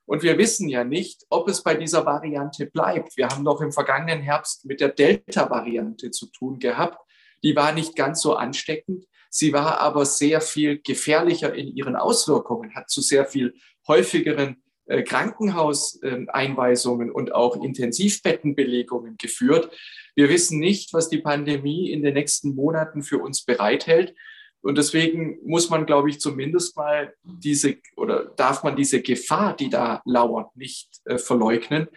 Und 0.04 0.22
wir 0.22 0.36
wissen 0.36 0.68
ja 0.68 0.84
nicht, 0.84 1.24
ob 1.30 1.48
es 1.48 1.62
bei 1.62 1.76
dieser 1.76 2.04
Variante 2.04 2.66
bleibt. 2.66 3.16
Wir 3.16 3.28
haben 3.28 3.42
noch 3.42 3.62
im 3.62 3.72
vergangenen 3.72 4.20
Herbst 4.20 4.66
mit 4.66 4.82
der 4.82 4.90
Delta-Variante 4.90 6.10
zu 6.10 6.26
tun 6.26 6.58
gehabt. 6.58 6.98
Die 7.42 7.56
war 7.56 7.72
nicht 7.72 7.96
ganz 7.96 8.20
so 8.20 8.34
ansteckend. 8.34 9.06
Sie 9.30 9.54
war 9.54 9.80
aber 9.80 10.04
sehr 10.04 10.42
viel 10.42 10.82
gefährlicher 10.82 11.54
in 11.54 11.74
ihren 11.74 11.96
Auswirkungen, 11.96 12.74
hat 12.74 12.90
zu 12.90 13.00
sehr 13.00 13.24
viel 13.24 13.54
häufigeren 13.88 14.62
äh, 14.84 15.04
Krankenhauseinweisungen 15.04 17.10
und 17.10 17.34
auch 17.34 17.56
Intensivbettenbelegungen 17.56 19.16
geführt. 19.16 19.70
Wir 20.14 20.28
wissen 20.28 20.58
nicht, 20.58 20.92
was 20.92 21.08
die 21.08 21.18
Pandemie 21.18 21.90
in 21.90 22.02
den 22.02 22.14
nächsten 22.14 22.54
Monaten 22.54 23.02
für 23.02 23.18
uns 23.18 23.44
bereithält. 23.44 24.14
Und 24.60 24.78
deswegen 24.78 25.38
muss 25.44 25.70
man, 25.70 25.86
glaube 25.86 26.10
ich, 26.10 26.20
zumindest 26.20 26.76
mal 26.76 27.14
diese 27.24 27.78
oder 27.96 28.26
darf 28.36 28.62
man 28.62 28.76
diese 28.76 29.02
Gefahr, 29.02 29.56
die 29.56 29.68
da 29.68 30.02
lauert, 30.04 30.56
nicht 30.56 30.88
äh, 31.04 31.18
verleugnen. 31.18 31.88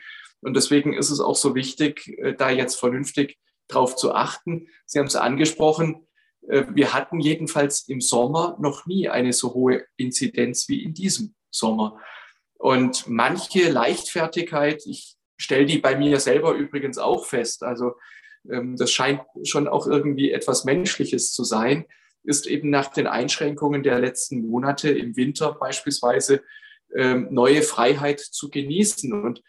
Und 0.41 0.55
deswegen 0.55 0.93
ist 0.93 1.11
es 1.11 1.19
auch 1.19 1.35
so 1.35 1.53
wichtig, 1.53 2.07
äh, 2.17 2.33
da 2.33 2.49
jetzt 2.49 2.75
vernünftig 2.79 3.37
drauf 3.67 3.95
zu 3.95 4.13
achten. 4.13 4.67
Sie 4.85 4.99
haben 4.99 5.07
es 5.07 5.15
angesprochen. 5.15 6.07
Äh, 6.47 6.65
wir 6.73 6.93
hatten 6.93 7.19
jedenfalls 7.19 7.87
im 7.87 8.01
Sommer 8.01 8.57
noch 8.59 8.85
nie 8.87 9.09
eine 9.09 9.33
so 9.33 9.53
hohe 9.53 9.85
Inzidenz 9.95 10.67
wie 10.67 10.83
in 10.83 10.93
diesem 10.93 11.35
Sommer. 11.51 11.99
Und 12.57 13.07
manche 13.07 13.69
Leichtfertigkeit, 13.69 14.83
ich 14.85 15.17
stelle 15.37 15.65
die 15.65 15.79
bei 15.79 15.95
mir 15.95 16.19
selber 16.19 16.53
übrigens 16.53 16.97
auch 16.97 17.25
fest, 17.25 17.63
also 17.63 17.93
ähm, 18.49 18.75
das 18.77 18.91
scheint 18.91 19.21
schon 19.43 19.67
auch 19.67 19.87
irgendwie 19.87 20.31
etwas 20.31 20.65
Menschliches 20.65 21.31
zu 21.31 21.43
sein, 21.43 21.85
ist 22.23 22.47
eben 22.47 22.69
nach 22.69 22.91
den 22.91 23.07
Einschränkungen 23.07 23.83
der 23.83 23.99
letzten 23.99 24.47
Monate 24.47 24.89
im 24.89 25.15
Winter 25.15 25.53
beispielsweise 25.53 26.43
ähm, 26.95 27.27
neue 27.31 27.61
Freiheit 27.61 28.19
zu 28.19 28.49
genießen. 28.49 29.13
Und 29.13 29.43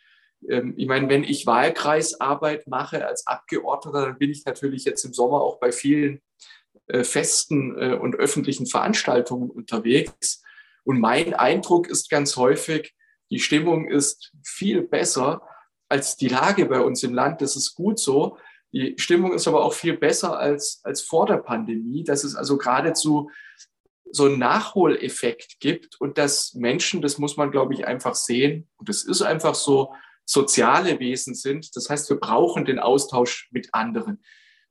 ähm, 0.48 0.74
ich 0.76 0.86
meine, 0.86 1.08
wenn 1.08 1.24
ich 1.24 1.46
Wahlkreisarbeit 1.46 2.66
mache 2.66 3.06
als 3.06 3.26
Abgeordneter, 3.26 4.06
dann 4.06 4.18
bin 4.18 4.30
ich 4.30 4.44
natürlich 4.44 4.84
jetzt 4.84 5.04
im 5.04 5.14
Sommer 5.14 5.40
auch 5.40 5.58
bei 5.58 5.72
vielen 5.72 6.20
äh, 6.88 7.04
Festen 7.04 7.76
äh, 7.78 7.94
und 7.94 8.16
öffentlichen 8.16 8.66
Veranstaltungen 8.66 9.50
unterwegs. 9.50 10.42
Und 10.84 11.00
mein 11.00 11.34
Eindruck 11.34 11.88
ist 11.88 12.10
ganz 12.10 12.36
häufig, 12.36 12.94
die 13.30 13.40
Stimmung 13.40 13.88
ist 13.88 14.32
viel 14.44 14.82
besser 14.82 15.42
als 15.88 16.16
die 16.16 16.28
Lage 16.28 16.66
bei 16.66 16.80
uns 16.80 17.02
im 17.02 17.14
Land. 17.14 17.40
Das 17.40 17.56
ist 17.56 17.74
gut 17.74 17.98
so. 17.98 18.38
Die 18.72 18.94
Stimmung 18.98 19.32
ist 19.32 19.48
aber 19.48 19.64
auch 19.64 19.72
viel 19.72 19.96
besser 19.96 20.38
als, 20.38 20.80
als 20.84 21.02
vor 21.02 21.26
der 21.26 21.38
Pandemie, 21.38 22.04
dass 22.04 22.24
es 22.24 22.34
also 22.34 22.58
geradezu 22.58 23.30
so 24.10 24.26
einen 24.26 24.38
Nachholeffekt 24.38 25.60
gibt 25.60 26.00
und 26.00 26.18
dass 26.18 26.54
Menschen, 26.54 27.02
das 27.02 27.18
muss 27.18 27.36
man, 27.36 27.50
glaube 27.50 27.74
ich, 27.74 27.86
einfach 27.86 28.14
sehen, 28.14 28.68
und 28.76 28.88
das 28.88 29.02
ist 29.04 29.22
einfach 29.22 29.54
so, 29.54 29.92
soziale 30.26 30.98
Wesen 30.98 31.34
sind. 31.34 31.74
Das 31.76 31.88
heißt, 31.88 32.10
wir 32.10 32.18
brauchen 32.18 32.64
den 32.64 32.78
Austausch 32.78 33.48
mit 33.52 33.72
anderen. 33.72 34.22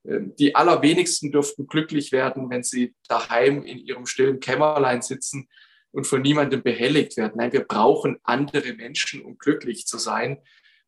Ähm, 0.06 0.36
die 0.38 0.56
allerwenigsten 0.56 1.32
dürften 1.32 1.68
glücklich 1.68 2.12
werden, 2.12 2.50
wenn 2.50 2.64
sie 2.64 2.94
daheim 3.08 3.64
in 3.64 3.80
ihrem 3.80 4.06
stillen 4.06 4.40
Kämmerlein 4.40 5.02
sitzen 5.02 5.48
und 5.92 6.06
von 6.06 6.22
niemandem 6.22 6.62
behelligt 6.62 7.16
werden. 7.18 7.36
Nein, 7.38 7.54
wir 7.54 7.64
brauchen 7.64 8.18
andere 8.24 8.74
Menschen, 8.74 9.24
um 9.24 9.38
glücklich 9.38 9.88
zu 9.88 9.98
sein. 9.98 10.40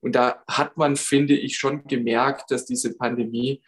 Und 0.01 0.15
da 0.15 0.43
hat 0.47 0.77
man, 0.77 0.95
finde 0.95 1.35
ich, 1.35 1.57
schon 1.57 1.85
gemerkt, 1.85 2.51
dass 2.51 2.65
diese 2.65 2.95
Pandemie 2.95 3.61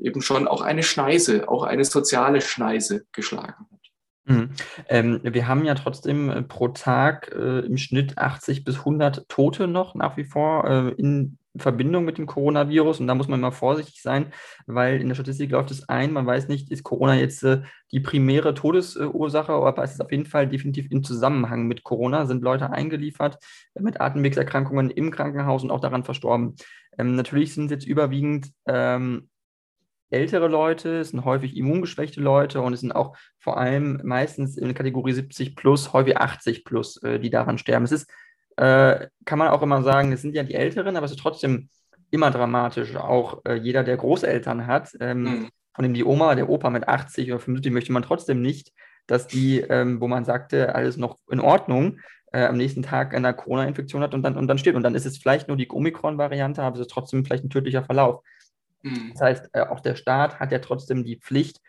eben 0.00 0.22
schon 0.22 0.48
auch 0.48 0.60
eine 0.60 0.82
Schneise, 0.82 1.48
auch 1.48 1.62
eine 1.62 1.84
soziale 1.84 2.40
Schneise 2.40 3.06
geschlagen 3.12 3.66
hat. 3.70 3.84
Mhm. 4.26 4.50
Ähm, 4.88 5.20
wir 5.22 5.46
haben 5.46 5.64
ja 5.64 5.74
trotzdem 5.74 6.30
äh, 6.30 6.42
pro 6.42 6.68
Tag 6.68 7.30
äh, 7.34 7.60
im 7.60 7.76
Schnitt 7.76 8.16
80 8.16 8.64
bis 8.64 8.78
100 8.78 9.28
Tote 9.28 9.68
noch 9.68 9.94
nach 9.94 10.16
wie 10.16 10.24
vor 10.24 10.64
äh, 10.64 10.88
in 10.96 11.38
Verbindung 11.56 12.04
mit 12.04 12.18
dem 12.18 12.26
Coronavirus. 12.26 13.00
Und 13.00 13.06
da 13.06 13.14
muss 13.14 13.28
man 13.28 13.40
immer 13.40 13.52
vorsichtig 13.52 14.02
sein, 14.02 14.32
weil 14.66 15.00
in 15.00 15.08
der 15.08 15.14
Statistik 15.14 15.50
läuft 15.50 15.70
es 15.70 15.88
ein, 15.88 16.12
man 16.12 16.26
weiß 16.26 16.48
nicht, 16.48 16.70
ist 16.70 16.82
Corona 16.82 17.14
jetzt 17.14 17.42
äh, 17.44 17.62
die 17.92 18.00
primäre 18.00 18.54
Todesursache, 18.54 19.52
aber 19.52 19.84
es 19.84 19.92
ist 19.92 20.00
auf 20.00 20.10
jeden 20.10 20.26
Fall 20.26 20.48
definitiv 20.48 20.90
im 20.90 21.04
Zusammenhang 21.04 21.66
mit 21.66 21.84
Corona, 21.84 22.26
sind 22.26 22.42
Leute 22.42 22.70
eingeliefert 22.70 23.38
mit 23.78 24.00
Atemwegserkrankungen 24.00 24.90
im 24.90 25.10
Krankenhaus 25.10 25.62
und 25.62 25.70
auch 25.70 25.80
daran 25.80 26.04
verstorben. 26.04 26.56
Ähm, 26.98 27.14
natürlich 27.14 27.54
sind 27.54 27.66
es 27.66 27.70
jetzt 27.70 27.86
überwiegend 27.86 28.50
ähm, 28.66 29.28
ältere 30.10 30.48
Leute, 30.48 31.00
es 31.00 31.10
sind 31.10 31.24
häufig 31.24 31.56
immungeschwächte 31.56 32.20
Leute 32.20 32.60
und 32.60 32.72
es 32.72 32.80
sind 32.80 32.92
auch 32.92 33.16
vor 33.38 33.58
allem 33.58 34.00
meistens 34.04 34.56
in 34.56 34.64
der 34.64 34.74
Kategorie 34.74 35.12
70 35.12 35.56
plus, 35.56 35.92
häufig 35.92 36.16
80 36.16 36.64
plus, 36.64 37.02
äh, 37.02 37.18
die 37.18 37.30
daran 37.30 37.58
sterben. 37.58 37.84
Es 37.84 37.92
ist, 37.92 38.10
äh, 38.56 39.08
kann 39.24 39.38
man 39.38 39.48
auch 39.48 39.62
immer 39.62 39.82
sagen, 39.82 40.12
es 40.12 40.22
sind 40.22 40.34
ja 40.34 40.42
die 40.42 40.54
Älteren, 40.54 40.96
aber 40.96 41.06
es 41.06 41.12
ist 41.12 41.20
trotzdem 41.20 41.68
immer 42.10 42.30
dramatisch. 42.30 42.94
Auch 42.96 43.42
äh, 43.44 43.54
jeder, 43.54 43.84
der 43.84 43.96
Großeltern 43.96 44.66
hat, 44.66 44.90
ähm, 45.00 45.22
mhm. 45.22 45.48
von 45.74 45.82
dem 45.82 45.94
die 45.94 46.04
Oma, 46.04 46.34
der 46.34 46.48
Opa 46.48 46.70
mit 46.70 46.88
80 46.88 47.30
oder 47.30 47.40
50, 47.40 47.72
möchte 47.72 47.92
man 47.92 48.02
trotzdem 48.02 48.40
nicht, 48.40 48.72
dass 49.06 49.26
die, 49.26 49.60
ähm, 49.60 50.00
wo 50.00 50.08
man 50.08 50.24
sagte, 50.24 50.74
alles 50.74 50.96
noch 50.96 51.18
in 51.30 51.40
Ordnung, 51.40 52.00
äh, 52.32 52.44
am 52.44 52.56
nächsten 52.56 52.82
Tag 52.82 53.14
eine 53.14 53.34
Corona-Infektion 53.34 54.02
hat 54.02 54.14
und 54.14 54.22
dann, 54.22 54.36
und 54.36 54.48
dann 54.48 54.58
stirbt. 54.58 54.76
Und 54.76 54.82
dann 54.82 54.94
ist 54.94 55.06
es 55.06 55.18
vielleicht 55.18 55.48
nur 55.48 55.56
die 55.56 55.70
Omikron-Variante, 55.70 56.62
aber 56.62 56.76
es 56.76 56.82
ist 56.82 56.90
trotzdem 56.90 57.24
vielleicht 57.24 57.44
ein 57.44 57.50
tödlicher 57.50 57.84
Verlauf. 57.84 58.22
Mhm. 58.82 59.10
Das 59.12 59.20
heißt, 59.20 59.50
äh, 59.52 59.60
auch 59.62 59.80
der 59.80 59.96
Staat 59.96 60.40
hat 60.40 60.52
ja 60.52 60.58
trotzdem 60.58 61.04
die 61.04 61.16
Pflicht, 61.16 61.60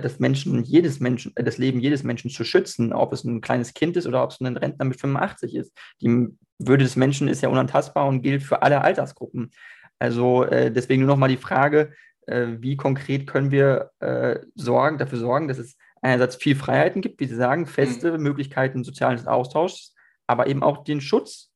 das 0.00 0.18
Menschen, 0.18 0.64
jedes 0.64 1.00
Menschen, 1.00 1.32
äh, 1.36 1.44
das 1.44 1.58
Leben 1.58 1.80
jedes 1.80 2.02
Menschen 2.02 2.30
zu 2.30 2.44
schützen, 2.44 2.92
ob 2.92 3.12
es 3.12 3.24
ein 3.24 3.40
kleines 3.40 3.74
Kind 3.74 3.96
ist 3.96 4.06
oder 4.06 4.22
ob 4.22 4.30
es 4.30 4.40
ein 4.40 4.56
Rentner 4.56 4.84
mit 4.84 5.00
85 5.00 5.54
ist. 5.54 5.72
Die 6.00 6.28
Würde 6.58 6.84
des 6.84 6.96
Menschen 6.96 7.28
ist 7.28 7.42
ja 7.42 7.48
unantastbar 7.48 8.06
und 8.06 8.22
gilt 8.22 8.42
für 8.42 8.62
alle 8.62 8.80
Altersgruppen. 8.82 9.50
Also 9.98 10.44
äh, 10.44 10.72
deswegen 10.72 11.02
nur 11.02 11.10
nochmal 11.10 11.28
die 11.28 11.36
Frage, 11.36 11.92
äh, 12.26 12.46
wie 12.58 12.76
konkret 12.76 13.26
können 13.26 13.50
wir 13.50 13.90
äh, 14.00 14.40
sorgen, 14.54 14.98
dafür 14.98 15.18
sorgen, 15.18 15.48
dass 15.48 15.58
es 15.58 15.76
einerseits 16.00 16.36
viel 16.36 16.56
Freiheiten 16.56 17.02
gibt, 17.02 17.20
wie 17.20 17.26
Sie 17.26 17.36
sagen, 17.36 17.66
feste 17.66 18.12
mhm. 18.12 18.22
Möglichkeiten 18.22 18.84
sozialen 18.84 19.26
Austauschs, 19.26 19.94
aber 20.26 20.46
eben 20.46 20.62
auch 20.62 20.84
den 20.84 21.00
Schutz 21.00 21.50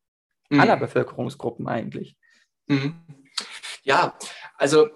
mhm. 0.51 0.61
aller 0.61 0.77
Bevölkerungsgruppen 0.77 1.69
eigentlich. 1.69 2.17
Mhm. 2.67 2.95
Ja, 3.83 4.17
also 4.57 4.89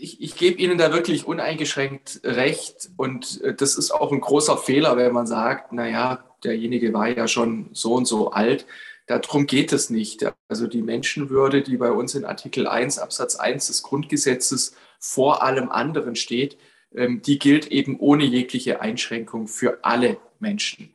ich, 0.00 0.20
ich 0.20 0.36
gebe 0.36 0.60
Ihnen 0.60 0.78
da 0.78 0.92
wirklich 0.92 1.26
uneingeschränkt 1.26 2.20
recht. 2.24 2.90
Und 2.96 3.40
äh, 3.42 3.54
das 3.54 3.76
ist 3.76 3.90
auch 3.90 4.12
ein 4.12 4.20
großer 4.20 4.56
Fehler, 4.56 4.96
wenn 4.96 5.12
man 5.12 5.26
sagt, 5.26 5.72
naja, 5.72 6.24
derjenige 6.44 6.92
war 6.92 7.08
ja 7.08 7.28
schon 7.28 7.70
so 7.72 7.94
und 7.94 8.06
so 8.06 8.30
alt. 8.30 8.66
Darum 9.06 9.46
geht 9.46 9.72
es 9.72 9.90
nicht. 9.90 10.24
Also 10.48 10.66
die 10.66 10.82
Menschenwürde, 10.82 11.62
die 11.62 11.78
bei 11.78 11.90
uns 11.90 12.14
in 12.14 12.24
Artikel 12.24 12.66
1 12.66 12.98
Absatz 12.98 13.36
1 13.36 13.68
des 13.68 13.82
Grundgesetzes 13.82 14.76
vor 14.98 15.42
allem 15.42 15.70
anderen 15.70 16.14
steht, 16.14 16.58
ähm, 16.94 17.22
die 17.22 17.38
gilt 17.38 17.68
eben 17.68 17.98
ohne 17.98 18.24
jegliche 18.24 18.80
Einschränkung 18.80 19.48
für 19.48 19.78
alle 19.82 20.18
Menschen. 20.38 20.94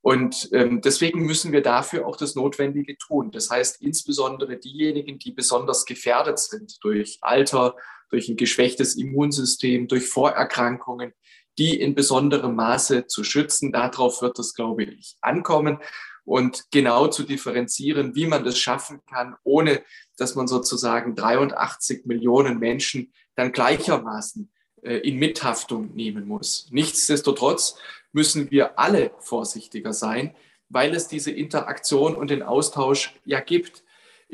Und 0.00 0.50
ähm, 0.52 0.82
deswegen 0.82 1.24
müssen 1.24 1.52
wir 1.52 1.62
dafür 1.62 2.06
auch 2.06 2.18
das 2.18 2.34
Notwendige 2.34 2.98
tun. 2.98 3.30
Das 3.30 3.48
heißt, 3.48 3.80
insbesondere 3.80 4.58
diejenigen, 4.58 5.18
die 5.18 5.32
besonders 5.32 5.86
gefährdet 5.86 6.38
sind 6.38 6.84
durch 6.84 7.18
Alter, 7.22 7.74
durch 8.10 8.28
ein 8.28 8.36
geschwächtes 8.36 8.96
Immunsystem, 8.96 9.88
durch 9.88 10.06
Vorerkrankungen, 10.06 11.12
die 11.58 11.80
in 11.80 11.94
besonderem 11.94 12.54
Maße 12.56 13.06
zu 13.06 13.24
schützen. 13.24 13.72
Darauf 13.72 14.22
wird 14.22 14.38
es, 14.38 14.54
glaube 14.54 14.84
ich, 14.84 15.16
ankommen 15.20 15.78
und 16.24 16.64
genau 16.70 17.08
zu 17.08 17.22
differenzieren, 17.22 18.14
wie 18.14 18.26
man 18.26 18.44
das 18.44 18.58
schaffen 18.58 19.00
kann, 19.06 19.36
ohne 19.44 19.82
dass 20.16 20.34
man 20.34 20.48
sozusagen 20.48 21.14
83 21.14 22.06
Millionen 22.06 22.58
Menschen 22.58 23.12
dann 23.36 23.52
gleichermaßen 23.52 24.50
äh, 24.82 24.96
in 24.98 25.18
Mithaftung 25.18 25.94
nehmen 25.94 26.26
muss. 26.26 26.68
Nichtsdestotrotz 26.70 27.76
müssen 28.12 28.50
wir 28.50 28.78
alle 28.78 29.12
vorsichtiger 29.18 29.92
sein, 29.92 30.34
weil 30.68 30.94
es 30.94 31.08
diese 31.08 31.30
Interaktion 31.30 32.14
und 32.14 32.30
den 32.30 32.42
Austausch 32.42 33.14
ja 33.24 33.40
gibt. 33.40 33.83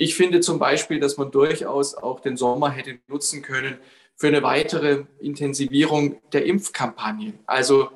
Ich 0.00 0.14
finde 0.14 0.40
zum 0.40 0.58
Beispiel, 0.58 0.98
dass 0.98 1.18
man 1.18 1.30
durchaus 1.30 1.94
auch 1.94 2.20
den 2.20 2.38
Sommer 2.38 2.70
hätte 2.70 3.00
nutzen 3.06 3.42
können 3.42 3.76
für 4.16 4.28
eine 4.28 4.42
weitere 4.42 5.04
Intensivierung 5.18 6.22
der 6.32 6.46
Impfkampagnen. 6.46 7.38
Also 7.44 7.90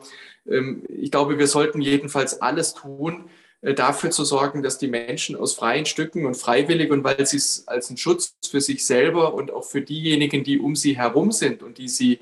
ähm, 0.47 0.83
ich 0.91 1.11
glaube, 1.11 1.39
wir 1.39 1.47
sollten 1.47 1.81
jedenfalls 1.81 2.43
alles 2.43 2.75
tun, 2.75 3.31
äh, 3.63 3.73
dafür 3.73 4.11
zu 4.11 4.23
sorgen, 4.23 4.63
dass 4.63 4.77
die 4.77 4.89
Menschen 4.89 5.35
aus 5.35 5.55
freien 5.55 5.87
Stücken 5.87 6.27
und 6.27 6.37
freiwillig 6.37 6.91
und 6.91 7.05
weil 7.05 7.25
sie 7.25 7.39
es 7.39 7.67
als 7.69 7.89
einen 7.89 7.97
Schutz 7.97 8.37
für 8.51 8.61
sich 8.61 8.85
selber 8.85 9.33
und 9.33 9.51
auch 9.51 9.65
für 9.65 9.81
diejenigen, 9.81 10.45
die 10.45 10.59
um 10.59 10.77
sie 10.77 10.99
herum 10.99 11.33
sind 11.33 11.63
und 11.63 11.79
die 11.79 11.89
sie 11.89 12.21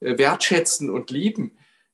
äh, 0.00 0.18
wertschätzen 0.18 0.90
und 0.90 1.12
lieben, 1.12 1.52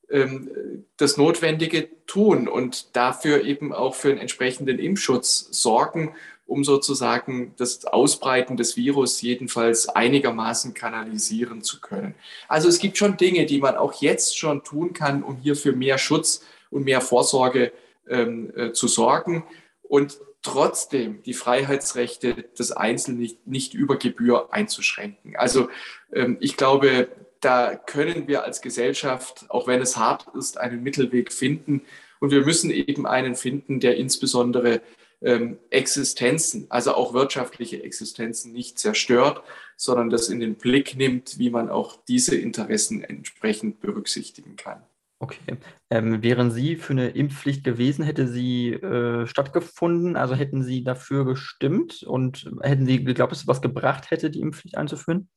ähm, 0.09 0.49
das 0.97 1.17
Notwendige 1.17 1.87
tun 2.07 2.47
und 2.47 2.95
dafür 2.95 3.43
eben 3.43 3.73
auch 3.73 3.93
für 3.93 4.09
einen 4.09 4.17
entsprechenden 4.17 4.79
Impfschutz 4.79 5.49
sorgen, 5.51 6.15
um 6.47 6.63
sozusagen 6.63 7.53
das 7.57 7.85
Ausbreiten 7.85 8.57
des 8.57 8.77
Virus 8.77 9.21
jedenfalls 9.21 9.89
einigermaßen 9.89 10.73
kanalisieren 10.73 11.61
zu 11.61 11.81
können. 11.81 12.15
Also 12.47 12.69
es 12.69 12.79
gibt 12.79 12.97
schon 12.97 13.17
Dinge, 13.17 13.45
die 13.45 13.59
man 13.59 13.75
auch 13.75 14.01
jetzt 14.01 14.37
schon 14.37 14.63
tun 14.63 14.93
kann, 14.93 15.23
um 15.23 15.35
hier 15.37 15.55
für 15.55 15.73
mehr 15.73 15.97
Schutz 15.97 16.41
und 16.71 16.85
mehr 16.85 17.01
Vorsorge 17.01 17.73
ähm, 18.07 18.51
äh, 18.55 18.71
zu 18.71 18.87
sorgen 18.87 19.43
und 19.83 20.17
trotzdem 20.41 21.21
die 21.23 21.33
Freiheitsrechte 21.33 22.45
des 22.57 22.71
Einzelnen 22.71 23.19
nicht, 23.19 23.47
nicht 23.47 23.73
über 23.73 23.97
Gebühr 23.97 24.53
einzuschränken. 24.53 25.35
Also 25.35 25.69
ähm, 26.13 26.37
ich 26.39 26.55
glaube, 26.55 27.09
da 27.41 27.75
können 27.75 28.27
wir 28.27 28.43
als 28.43 28.61
Gesellschaft, 28.61 29.45
auch 29.49 29.67
wenn 29.67 29.81
es 29.81 29.97
hart 29.97 30.25
ist, 30.37 30.57
einen 30.57 30.81
Mittelweg 30.81 31.33
finden. 31.33 31.81
Und 32.19 32.31
wir 32.31 32.45
müssen 32.45 32.71
eben 32.71 33.05
einen 33.05 33.35
finden, 33.35 33.79
der 33.79 33.97
insbesondere 33.97 34.81
ähm, 35.21 35.57
Existenzen, 35.69 36.67
also 36.69 36.93
auch 36.93 37.13
wirtschaftliche 37.13 37.83
Existenzen 37.83 38.53
nicht 38.53 38.77
zerstört, 38.79 39.41
sondern 39.75 40.09
das 40.09 40.29
in 40.29 40.39
den 40.39 40.55
Blick 40.55 40.95
nimmt, 40.95 41.39
wie 41.39 41.49
man 41.49 41.69
auch 41.69 41.97
diese 42.07 42.35
Interessen 42.35 43.03
entsprechend 43.03 43.79
berücksichtigen 43.79 44.55
kann. 44.55 44.83
Okay. 45.19 45.57
Ähm, 45.89 46.21
wären 46.21 46.51
Sie 46.51 46.75
für 46.75 46.93
eine 46.93 47.09
Impfpflicht 47.09 47.63
gewesen, 47.63 48.03
hätte 48.03 48.27
sie 48.27 48.73
äh, 48.73 49.25
stattgefunden? 49.25 50.15
Also 50.15 50.35
hätten 50.35 50.61
Sie 50.61 50.83
dafür 50.83 51.25
gestimmt 51.25 52.03
und 52.03 52.51
hätten 52.61 52.85
Sie 52.85 53.03
geglaubt, 53.03 53.31
dass 53.31 53.41
es 53.41 53.47
was 53.47 53.63
gebracht 53.63 54.11
hätte, 54.11 54.29
die 54.29 54.41
Impfpflicht 54.41 54.77
einzuführen? 54.77 55.29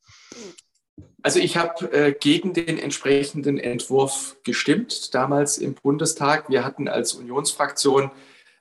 Also 1.23 1.39
ich 1.39 1.57
habe 1.57 1.91
äh, 1.91 2.13
gegen 2.13 2.53
den 2.53 2.77
entsprechenden 2.77 3.57
Entwurf 3.57 4.37
gestimmt, 4.43 5.15
damals 5.15 5.57
im 5.57 5.73
Bundestag. 5.73 6.49
Wir 6.49 6.63
hatten 6.63 6.87
als 6.87 7.13
Unionsfraktion 7.13 8.11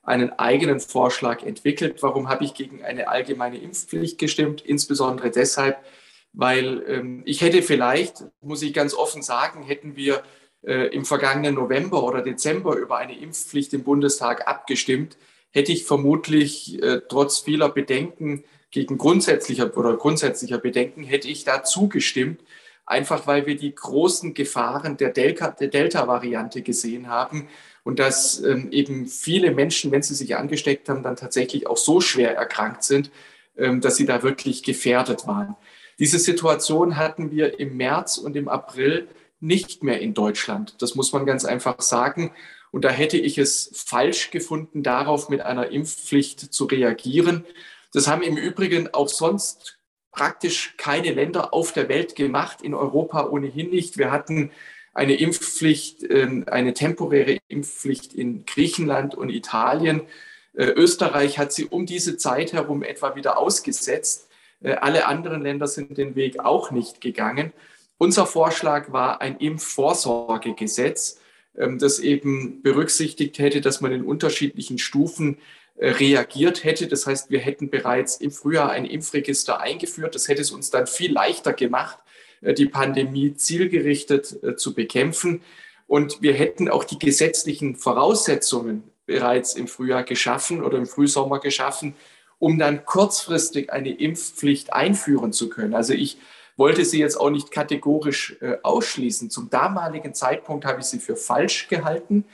einen 0.02 0.32
eigenen 0.38 0.80
Vorschlag 0.80 1.42
entwickelt. 1.42 2.02
Warum 2.02 2.28
habe 2.28 2.44
ich 2.44 2.54
gegen 2.54 2.82
eine 2.82 3.08
allgemeine 3.08 3.58
Impfpflicht 3.58 4.18
gestimmt? 4.18 4.62
Insbesondere 4.62 5.30
deshalb, 5.30 5.78
weil 6.32 6.82
ähm, 6.86 7.22
ich 7.26 7.42
hätte 7.42 7.62
vielleicht, 7.62 8.24
muss 8.40 8.62
ich 8.62 8.72
ganz 8.72 8.94
offen 8.94 9.22
sagen, 9.22 9.62
hätten 9.62 9.96
wir 9.96 10.22
äh, 10.62 10.88
im 10.94 11.04
vergangenen 11.04 11.54
November 11.54 12.02
oder 12.02 12.22
Dezember 12.22 12.76
über 12.76 12.98
eine 12.98 13.18
Impfpflicht 13.18 13.72
im 13.74 13.82
Bundestag 13.82 14.48
abgestimmt, 14.48 15.16
hätte 15.50 15.72
ich 15.72 15.84
vermutlich 15.84 16.82
äh, 16.82 17.00
trotz 17.08 17.40
vieler 17.40 17.68
Bedenken 17.68 18.44
gegen 18.70 18.98
grundsätzlicher 18.98 19.76
oder 19.76 19.96
grundsätzlicher 19.96 20.58
Bedenken 20.58 21.02
hätte 21.02 21.28
ich 21.28 21.44
da 21.44 21.64
zugestimmt, 21.64 22.42
einfach 22.86 23.26
weil 23.26 23.46
wir 23.46 23.56
die 23.56 23.74
großen 23.74 24.32
Gefahren 24.32 24.96
der 24.96 25.10
Delta-Variante 25.10 26.62
gesehen 26.62 27.08
haben 27.08 27.48
und 27.90 27.98
dass 27.98 28.40
ähm, 28.44 28.68
eben 28.70 29.08
viele 29.08 29.50
Menschen, 29.50 29.90
wenn 29.90 30.00
sie 30.00 30.14
sich 30.14 30.36
angesteckt 30.36 30.88
haben, 30.88 31.02
dann 31.02 31.16
tatsächlich 31.16 31.66
auch 31.66 31.76
so 31.76 32.00
schwer 32.00 32.36
erkrankt 32.36 32.84
sind, 32.84 33.10
ähm, 33.58 33.80
dass 33.80 33.96
sie 33.96 34.06
da 34.06 34.22
wirklich 34.22 34.62
gefährdet 34.62 35.26
waren. 35.26 35.56
Diese 35.98 36.20
Situation 36.20 36.96
hatten 36.96 37.32
wir 37.32 37.58
im 37.58 37.76
März 37.76 38.16
und 38.16 38.36
im 38.36 38.48
April 38.48 39.08
nicht 39.40 39.82
mehr 39.82 40.00
in 40.00 40.14
Deutschland. 40.14 40.80
Das 40.80 40.94
muss 40.94 41.12
man 41.12 41.26
ganz 41.26 41.44
einfach 41.44 41.80
sagen. 41.80 42.30
Und 42.70 42.84
da 42.84 42.90
hätte 42.90 43.16
ich 43.16 43.38
es 43.38 43.72
falsch 43.74 44.30
gefunden, 44.30 44.84
darauf 44.84 45.28
mit 45.28 45.40
einer 45.40 45.70
Impfpflicht 45.70 46.54
zu 46.54 46.66
reagieren. 46.66 47.44
Das 47.92 48.06
haben 48.06 48.22
im 48.22 48.36
Übrigen 48.36 48.94
auch 48.94 49.08
sonst 49.08 49.80
praktisch 50.12 50.76
keine 50.76 51.12
Länder 51.12 51.52
auf 51.52 51.72
der 51.72 51.88
Welt 51.88 52.14
gemacht, 52.14 52.62
in 52.62 52.74
Europa 52.74 53.26
ohnehin 53.26 53.70
nicht. 53.70 53.98
Wir 53.98 54.12
hatten 54.12 54.52
eine 55.00 55.14
Impfpflicht, 55.14 56.04
ähm, 56.10 56.44
eine 56.46 56.74
temporäre 56.74 57.38
Impfpflicht 57.48 58.12
in 58.12 58.44
Griechenland 58.44 59.14
und 59.14 59.30
Italien. 59.30 60.02
Äh, 60.54 60.66
Österreich 60.66 61.38
hat 61.38 61.54
sie 61.54 61.64
um 61.64 61.86
diese 61.86 62.18
Zeit 62.18 62.52
herum 62.52 62.82
etwa 62.82 63.16
wieder 63.16 63.38
ausgesetzt. 63.38 64.28
Äh, 64.62 64.72
alle 64.72 65.06
anderen 65.06 65.40
Länder 65.40 65.68
sind 65.68 65.96
den 65.96 66.16
Weg 66.16 66.40
auch 66.40 66.70
nicht 66.70 67.00
gegangen. 67.00 67.54
Unser 67.96 68.26
Vorschlag 68.26 68.92
war 68.92 69.22
ein 69.22 69.38
Impfvorsorgegesetz, 69.38 71.18
ähm, 71.56 71.78
das 71.78 71.98
eben 71.98 72.60
berücksichtigt 72.60 73.38
hätte, 73.38 73.62
dass 73.62 73.80
man 73.80 73.92
in 73.92 74.04
unterschiedlichen 74.04 74.76
Stufen 74.76 75.38
äh, 75.76 75.92
reagiert 75.92 76.62
hätte. 76.62 76.88
Das 76.88 77.06
heißt, 77.06 77.30
wir 77.30 77.40
hätten 77.40 77.70
bereits 77.70 78.16
im 78.16 78.32
Frühjahr 78.32 78.70
ein 78.70 78.84
Impfregister 78.84 79.62
eingeführt. 79.62 80.14
Das 80.14 80.28
hätte 80.28 80.42
es 80.42 80.50
uns 80.50 80.68
dann 80.68 80.86
viel 80.86 81.10
leichter 81.10 81.54
gemacht, 81.54 81.96
die 82.40 82.66
Pandemie 82.66 83.34
zielgerichtet 83.34 84.42
äh, 84.42 84.56
zu 84.56 84.74
bekämpfen. 84.74 85.42
Und 85.86 86.22
wir 86.22 86.34
hätten 86.34 86.68
auch 86.68 86.84
die 86.84 86.98
gesetzlichen 86.98 87.76
Voraussetzungen 87.76 88.84
bereits 89.06 89.54
im 89.54 89.66
Frühjahr 89.66 90.04
geschaffen 90.04 90.62
oder 90.62 90.78
im 90.78 90.86
Frühsommer 90.86 91.40
geschaffen, 91.40 91.94
um 92.38 92.58
dann 92.58 92.84
kurzfristig 92.84 93.72
eine 93.72 93.92
Impfpflicht 93.92 94.72
einführen 94.72 95.32
zu 95.32 95.48
können. 95.48 95.74
Also 95.74 95.92
ich 95.92 96.18
wollte 96.56 96.84
sie 96.84 97.00
jetzt 97.00 97.16
auch 97.16 97.30
nicht 97.30 97.50
kategorisch 97.50 98.36
ausschließen. 98.62 99.30
Zum 99.30 99.50
damaligen 99.50 100.14
Zeitpunkt 100.14 100.64
habe 100.64 100.80
ich 100.80 100.86
sie 100.86 101.00
für 101.00 101.16
falsch 101.16 101.68
gehalten. 101.68 102.24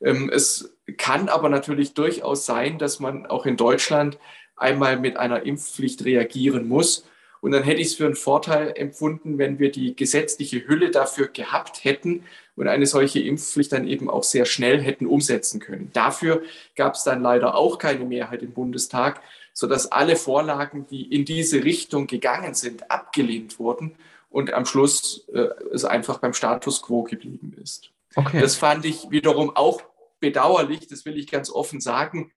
Ähm, 0.00 0.30
es 0.32 0.76
kann 0.96 1.28
aber 1.28 1.48
natürlich 1.48 1.94
durchaus 1.94 2.46
sein, 2.46 2.78
dass 2.78 3.00
man 3.00 3.26
auch 3.26 3.46
in 3.46 3.56
Deutschland 3.56 4.18
einmal 4.56 4.98
mit 4.98 5.16
einer 5.16 5.44
Impfpflicht 5.44 6.04
reagieren 6.04 6.68
muss. 6.68 7.06
Und 7.40 7.52
dann 7.52 7.62
hätte 7.62 7.80
ich 7.80 7.88
es 7.88 7.94
für 7.94 8.06
einen 8.06 8.16
Vorteil 8.16 8.72
empfunden, 8.76 9.38
wenn 9.38 9.58
wir 9.58 9.70
die 9.70 9.96
gesetzliche 9.96 10.66
Hülle 10.66 10.90
dafür 10.90 11.28
gehabt 11.28 11.84
hätten 11.84 12.24
und 12.56 12.68
eine 12.68 12.86
solche 12.86 13.20
Impfpflicht 13.20 13.72
dann 13.72 13.86
eben 13.86 14.10
auch 14.10 14.24
sehr 14.24 14.44
schnell 14.44 14.80
hätten 14.82 15.06
umsetzen 15.06 15.60
können. 15.60 15.90
Dafür 15.94 16.42
gab 16.76 16.94
es 16.94 17.04
dann 17.04 17.22
leider 17.22 17.54
auch 17.54 17.78
keine 17.78 18.04
Mehrheit 18.04 18.42
im 18.42 18.52
Bundestag, 18.52 19.22
sodass 19.54 19.90
alle 19.90 20.16
Vorlagen, 20.16 20.86
die 20.90 21.02
in 21.02 21.24
diese 21.24 21.64
Richtung 21.64 22.06
gegangen 22.06 22.54
sind, 22.54 22.90
abgelehnt 22.90 23.58
wurden 23.58 23.94
und 24.28 24.52
am 24.52 24.66
Schluss 24.66 25.26
äh, 25.32 25.48
es 25.72 25.84
einfach 25.84 26.18
beim 26.18 26.34
Status 26.34 26.82
quo 26.82 27.02
geblieben 27.02 27.56
ist. 27.62 27.90
Okay. 28.14 28.40
Das 28.40 28.56
fand 28.56 28.84
ich 28.84 29.10
wiederum 29.10 29.56
auch 29.56 29.82
bedauerlich, 30.20 30.86
das 30.86 31.04
will 31.04 31.16
ich 31.16 31.30
ganz 31.30 31.50
offen 31.50 31.80
sagen, 31.80 32.32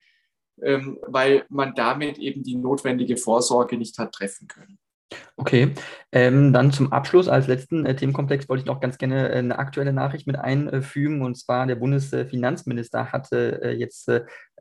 ähm, 0.62 1.00
weil 1.08 1.46
man 1.50 1.76
damit 1.76 2.18
eben 2.18 2.44
die 2.44 2.56
notwendige 2.56 3.18
Vorsorge 3.18 3.78
nicht 3.78 3.98
hat 3.98 4.14
treffen 4.14 4.48
können. 4.48 4.78
Okay, 5.36 5.74
ähm, 6.12 6.54
dann 6.54 6.72
zum 6.72 6.92
Abschluss 6.92 7.28
als 7.28 7.48
letzten 7.48 7.86
äh, 7.86 7.96
Themenkomplex 7.96 8.48
wollte 8.48 8.62
ich 8.62 8.68
noch 8.68 8.80
ganz 8.80 8.98
gerne 8.98 9.30
äh, 9.30 9.38
eine 9.38 9.58
aktuelle 9.58 9.94
Nachricht 9.94 10.28
mit 10.28 10.38
einfügen. 10.38 11.22
Und 11.22 11.36
zwar 11.36 11.66
der 11.66 11.76
Bundesfinanzminister 11.76 13.12
hatte 13.12 13.62
äh, 13.64 13.72
jetzt 13.72 14.10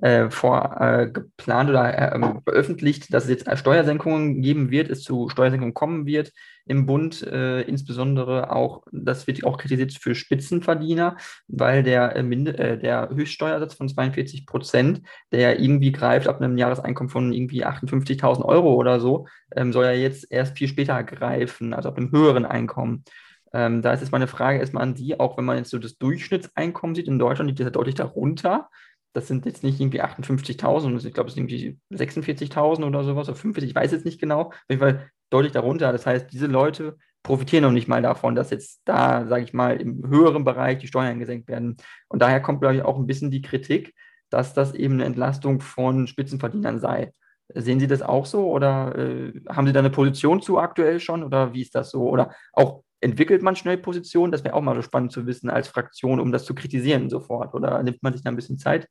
äh, 0.00 0.30
vor 0.30 0.80
äh, 0.80 1.10
geplant 1.10 1.70
oder 1.70 2.14
ähm, 2.14 2.40
veröffentlicht, 2.44 3.12
dass 3.12 3.24
es 3.24 3.30
jetzt 3.30 3.58
Steuersenkungen 3.58 4.42
geben 4.42 4.70
wird, 4.70 4.90
es 4.90 5.02
zu 5.02 5.28
Steuersenkungen 5.28 5.74
kommen 5.74 6.06
wird 6.06 6.32
im 6.66 6.86
Bund, 6.86 7.22
äh, 7.22 7.62
insbesondere 7.62 8.52
auch, 8.52 8.82
das 8.92 9.26
wird 9.26 9.44
auch 9.44 9.58
kritisiert 9.58 9.92
für 9.92 10.14
Spitzenverdiener, 10.14 11.16
weil 11.48 11.82
der, 11.82 12.16
äh, 12.16 12.22
Mind 12.22 12.48
äh, 12.48 12.78
der 12.78 13.10
Höchststeuersatz 13.10 13.74
von 13.74 13.88
42 13.88 14.46
Prozent, 14.46 15.02
der 15.32 15.60
irgendwie 15.60 15.92
greift 15.92 16.28
ab 16.28 16.40
einem 16.40 16.56
Jahreseinkommen 16.56 17.10
von 17.10 17.32
irgendwie 17.32 17.64
58.000 17.64 18.44
Euro 18.44 18.74
oder 18.74 19.00
so, 19.00 19.26
ähm, 19.56 19.72
soll 19.72 19.84
ja 19.84 19.92
jetzt 19.92 20.30
erst 20.30 20.56
viel 20.56 20.68
später 20.68 21.02
greifen, 21.02 21.74
also 21.74 21.88
ab 21.88 21.96
einem 21.96 22.12
höheren 22.12 22.44
Einkommen. 22.44 23.04
Ähm, 23.52 23.82
da 23.82 23.92
ist 23.92 24.00
jetzt 24.00 24.12
meine 24.12 24.28
Frage 24.28 24.58
erstmal 24.58 24.84
an 24.84 24.96
Sie, 24.96 25.18
auch 25.18 25.36
wenn 25.36 25.44
man 25.44 25.58
jetzt 25.58 25.70
so 25.70 25.78
das 25.78 25.98
Durchschnittseinkommen 25.98 26.94
sieht 26.94 27.08
in 27.08 27.18
Deutschland, 27.18 27.48
liegt 27.48 27.60
das 27.60 27.66
ja 27.66 27.70
deutlich 27.70 27.96
darunter. 27.96 28.70
Das 29.12 29.28
sind 29.28 29.44
jetzt 29.46 29.62
nicht 29.62 29.80
irgendwie 29.80 30.02
58.000, 30.02 31.06
ich 31.06 31.12
glaube, 31.12 31.28
es 31.28 31.34
sind 31.34 31.50
irgendwie 31.50 31.78
46.000 31.94 32.86
oder 32.86 33.04
sowas, 33.04 33.28
oder 33.28 33.36
45, 33.36 33.70
ich 33.70 33.76
weiß 33.76 33.92
jetzt 33.92 34.04
nicht 34.04 34.20
genau. 34.20 34.48
Auf 34.48 34.64
jeden 34.68 34.80
Fall 34.80 35.10
deutlich 35.30 35.52
darunter. 35.52 35.92
Das 35.92 36.06
heißt, 36.06 36.32
diese 36.32 36.46
Leute 36.46 36.96
profitieren 37.22 37.64
noch 37.64 37.70
nicht 37.72 37.88
mal 37.88 38.02
davon, 38.02 38.34
dass 38.34 38.50
jetzt 38.50 38.82
da, 38.84 39.26
sage 39.26 39.44
ich 39.44 39.52
mal, 39.52 39.80
im 39.80 40.08
höheren 40.08 40.44
Bereich 40.44 40.78
die 40.78 40.86
Steuern 40.86 41.18
gesenkt 41.18 41.48
werden. 41.48 41.76
Und 42.08 42.22
daher 42.22 42.40
kommt, 42.40 42.60
glaube 42.60 42.76
ich, 42.76 42.82
auch 42.82 42.98
ein 42.98 43.06
bisschen 43.06 43.30
die 43.30 43.42
Kritik, 43.42 43.94
dass 44.30 44.54
das 44.54 44.74
eben 44.74 44.94
eine 44.94 45.04
Entlastung 45.04 45.60
von 45.60 46.06
Spitzenverdienern 46.06 46.80
sei. 46.80 47.12
Sehen 47.54 47.80
Sie 47.80 47.86
das 47.86 48.02
auch 48.02 48.24
so 48.26 48.50
oder 48.50 48.96
äh, 48.96 49.32
haben 49.48 49.66
Sie 49.66 49.72
da 49.72 49.80
eine 49.80 49.90
Position 49.90 50.40
zu 50.40 50.58
aktuell 50.58 51.00
schon 51.00 51.22
oder 51.22 51.52
wie 51.52 51.62
ist 51.62 51.74
das 51.74 51.90
so? 51.90 52.08
Oder 52.08 52.34
auch 52.52 52.82
entwickelt 53.02 53.42
man 53.42 53.56
schnell 53.56 53.76
Positionen? 53.76 54.32
Das 54.32 54.44
wäre 54.44 54.54
auch 54.54 54.62
mal 54.62 54.76
so 54.76 54.82
spannend 54.82 55.12
zu 55.12 55.26
wissen 55.26 55.50
als 55.50 55.68
Fraktion, 55.68 56.20
um 56.20 56.32
das 56.32 56.44
zu 56.44 56.54
kritisieren 56.54 57.10
sofort. 57.10 57.54
Oder 57.54 57.82
nimmt 57.82 58.02
man 58.02 58.12
sich 58.12 58.22
da 58.22 58.30
ein 58.30 58.36
bisschen 58.36 58.58
Zeit? 58.58 58.88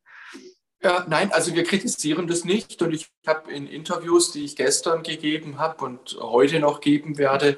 Ja, 0.83 1.05
nein, 1.07 1.31
also 1.31 1.53
wir 1.53 1.63
kritisieren 1.63 2.27
das 2.27 2.43
nicht 2.43 2.81
und 2.81 2.91
ich 2.91 3.07
habe 3.27 3.51
in 3.51 3.67
Interviews, 3.67 4.31
die 4.31 4.43
ich 4.43 4.55
gestern 4.55 5.03
gegeben 5.03 5.59
habe 5.59 5.85
und 5.85 6.17
heute 6.19 6.59
noch 6.59 6.81
geben 6.81 7.19
werde, 7.19 7.57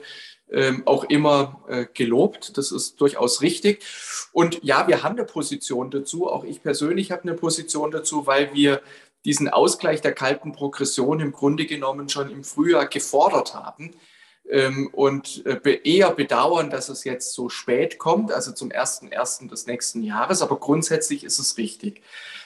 ähm, 0.52 0.84
auch 0.86 1.06
immer 1.06 1.64
äh, 1.70 1.86
gelobt. 1.94 2.58
Das 2.58 2.74
ist 2.74 3.00
durchaus 3.00 3.42
richtig. 3.42 3.86
Und 4.34 4.60
ja, 4.62 4.88
wir 4.90 5.04
haben 5.04 5.16
eine 5.18 5.26
Position 5.26 5.90
dazu. 5.90 6.28
Auch 6.28 6.44
ich 6.44 6.62
persönlich 6.62 7.12
habe 7.12 7.24
eine 7.24 7.34
Position 7.34 7.92
dazu, 7.92 8.28
weil 8.28 8.54
wir 8.54 8.82
diesen 9.24 9.48
Ausgleich 9.48 10.02
der 10.02 10.12
kalten 10.12 10.52
Progression 10.52 11.22
im 11.22 11.32
Grunde 11.32 11.66
genommen 11.66 12.10
schon 12.10 12.30
im 12.30 12.44
Frühjahr 12.44 12.88
gefordert 12.88 13.56
haben 13.56 13.96
und 14.92 15.46
äh, 15.46 15.80
eher 15.84 16.12
bedauern, 16.12 16.70
dass 16.70 16.90
es 16.90 17.06
jetzt 17.06 17.34
so 17.34 17.50
spät 17.50 17.98
kommt, 17.98 18.32
also 18.32 18.52
zum 18.52 18.70
1.1. 18.70 19.50
des 19.50 19.66
nächsten 19.68 20.04
Jahres. 20.04 20.42
Aber 20.42 20.60
grundsätzlich 20.60 21.24
ist 21.24 21.40
es 21.40 21.58
richtig. 21.58 22.02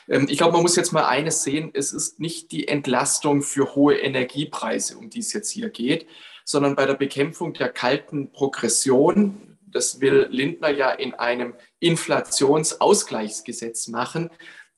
Ähm, 0.07 0.27
ich 0.29 0.37
glaube, 0.37 0.53
man 0.53 0.61
muss 0.61 0.75
jetzt 0.75 0.93
mal 0.93 1.05
eines 1.05 1.41
sehen, 1.43 1.71
es 1.73 1.93
ist 1.93 2.19
nicht 2.19 2.51
die 2.51 2.67
Entlastung 2.67 3.41
für 3.41 3.73
hohe 3.75 3.95
Energiepreise, 3.95 4.95
um 4.97 5.09
die 5.09 5.19
es 5.19 5.33
jetzt 5.33 5.49
hier 5.51 5.69
geht, 5.69 6.05
sondern 6.45 6.75
bei 6.75 6.85
der 6.85 6.93
Bekämpfung 6.93 7.53
der 7.53 7.69
kalten 7.69 8.31
Progression, 8.31 9.57
das 9.65 9.99
will 9.99 10.27
Lindner 10.29 10.69
ja 10.69 10.91
in 10.91 11.15
einem 11.15 11.55
Inflationsausgleichsgesetz 11.79 13.87
machen, 13.87 14.29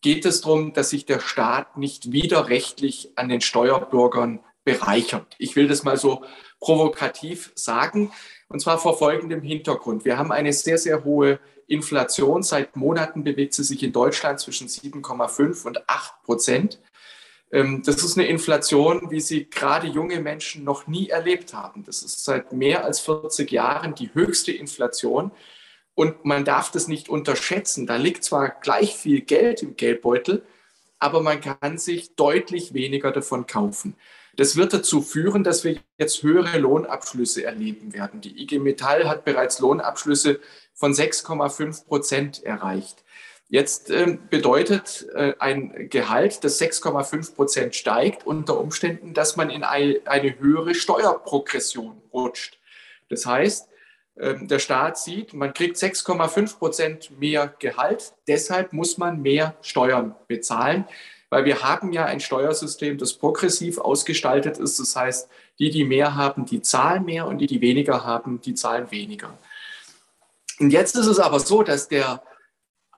geht 0.01 0.25
es 0.25 0.41
darum, 0.41 0.73
dass 0.73 0.89
sich 0.89 1.05
der 1.05 1.19
Staat 1.19 1.77
nicht 1.77 2.11
widerrechtlich 2.11 3.11
an 3.15 3.29
den 3.29 3.41
Steuerbürgern 3.41 4.39
bereichert. 4.63 5.35
Ich 5.37 5.55
will 5.55 5.67
das 5.67 5.83
mal 5.83 5.97
so 5.97 6.23
provokativ 6.59 7.51
sagen. 7.55 8.11
Und 8.47 8.59
zwar 8.61 8.79
vor 8.79 8.97
folgendem 8.97 9.41
Hintergrund. 9.41 10.05
Wir 10.05 10.17
haben 10.17 10.31
eine 10.31 10.53
sehr, 10.53 10.77
sehr 10.77 11.03
hohe 11.03 11.39
Inflation. 11.67 12.43
Seit 12.43 12.75
Monaten 12.75 13.23
bewegt 13.23 13.53
sie 13.53 13.63
sich 13.63 13.83
in 13.83 13.91
Deutschland 13.91 14.39
zwischen 14.39 14.67
7,5 14.67 15.65
und 15.65 15.87
8 15.87 16.23
Prozent. 16.23 16.79
Ähm, 17.51 17.81
das 17.85 18.03
ist 18.03 18.17
eine 18.17 18.27
Inflation, 18.27 19.09
wie 19.11 19.21
sie 19.21 19.49
gerade 19.49 19.87
junge 19.87 20.19
Menschen 20.19 20.63
noch 20.63 20.87
nie 20.87 21.09
erlebt 21.09 21.53
haben. 21.53 21.83
Das 21.85 22.01
ist 22.03 22.23
seit 22.23 22.53
mehr 22.53 22.83
als 22.85 22.99
40 22.99 23.51
Jahren 23.51 23.95
die 23.95 24.13
höchste 24.13 24.51
Inflation. 24.51 25.31
Und 25.95 26.25
man 26.25 26.45
darf 26.45 26.71
das 26.71 26.87
nicht 26.87 27.09
unterschätzen. 27.09 27.85
Da 27.85 27.97
liegt 27.97 28.23
zwar 28.23 28.49
gleich 28.49 28.95
viel 28.95 29.21
Geld 29.21 29.61
im 29.61 29.75
Geldbeutel, 29.75 30.43
aber 30.97 31.21
man 31.21 31.41
kann 31.41 31.77
sich 31.77 32.15
deutlich 32.15 32.73
weniger 32.73 33.11
davon 33.11 33.47
kaufen. 33.47 33.95
Das 34.39 34.55
wird 34.55 34.71
dazu 34.71 35.01
führen, 35.01 35.43
dass 35.43 35.65
wir 35.65 35.81
jetzt 35.97 36.23
höhere 36.23 36.59
Lohnabschlüsse 36.59 37.43
erleben 37.43 37.91
werden. 37.91 38.21
Die 38.21 38.41
IG 38.41 38.59
Metall 38.59 39.09
hat 39.09 39.25
bereits 39.25 39.59
Lohnabschlüsse 39.59 40.39
von 40.73 40.93
6,5 40.93 41.85
Prozent 41.85 42.41
erreicht. 42.41 43.03
Jetzt 43.49 43.89
äh, 43.89 44.17
bedeutet 44.29 45.07
äh, 45.13 45.33
ein 45.39 45.89
Gehalt, 45.89 46.45
das 46.45 46.57
6,5 46.61 47.35
Prozent 47.35 47.75
steigt, 47.75 48.25
unter 48.25 48.57
Umständen, 48.61 49.13
dass 49.13 49.35
man 49.35 49.49
in 49.49 49.65
eine, 49.65 50.39
höhere 50.39 50.73
Steuerprogression 50.73 52.01
rutscht. 52.13 52.59
Das 53.09 53.25
heißt, 53.25 53.67
äh, 54.15 54.35
der 54.39 54.59
Staat 54.59 54.97
sieht, 54.97 55.33
man 55.33 55.53
kriegt 55.53 55.75
6,5 55.75 56.59
Prozent 56.59 57.19
mehr 57.19 57.53
Gehalt, 57.59 58.13
deshalb 58.25 58.71
muss 58.71 58.97
man 58.97 59.21
mehr 59.21 59.57
Steuern 59.61 60.15
bezahlen, 60.29 60.85
weil 61.29 61.45
wir 61.45 61.61
haben 61.61 61.93
ja 61.93 62.05
ein 62.05 62.19
Steuersystem, 62.19 62.97
das 62.97 63.13
progressiv 63.13 63.77
ausgestaltet 63.77 64.57
ist. 64.57 64.79
Das 64.79 64.95
heißt, 64.95 65.29
die, 65.59 65.69
die 65.69 65.83
mehr 65.83 66.15
haben, 66.15 66.45
die 66.45 66.61
zahlen 66.61 67.05
mehr 67.05 67.27
und 67.27 67.37
die, 67.37 67.47
die 67.47 67.61
weniger 67.61 68.03
haben, 68.03 68.41
die 68.41 68.55
zahlen 68.55 68.89
weniger. 68.91 69.37
Und 70.59 70.71
jetzt 70.71 70.95
ist 70.95 71.05
es 71.05 71.19
aber 71.19 71.39
so, 71.39 71.63
dass 71.63 71.87
der 71.87 72.23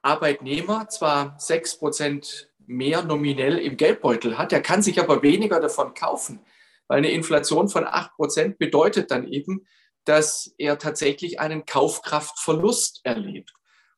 Arbeitnehmer 0.02 0.88
zwar 0.90 1.38
6% 1.38 2.46
mehr 2.66 3.04
nominell 3.04 3.58
im 3.58 3.78
Geldbeutel 3.78 4.38
hat, 4.38 4.54
er 4.54 4.62
kann 4.62 4.82
sich 4.82 5.00
aber 5.00 5.22
weniger 5.22 5.60
davon 5.60 5.94
kaufen, 5.94 6.40
weil 6.88 7.00
eine 7.00 7.12
Inflation 7.12 7.70
von 7.70 7.86
8% 7.86 8.58
bedeutet 8.58 9.12
dann 9.12 9.28
eben, 9.28 9.68
dass 10.06 10.54
er 10.58 10.80
tatsächlich 10.80 11.40
einen 11.40 11.66
Kaufkraftverlust 11.66 13.02
erlebt. 13.04 13.54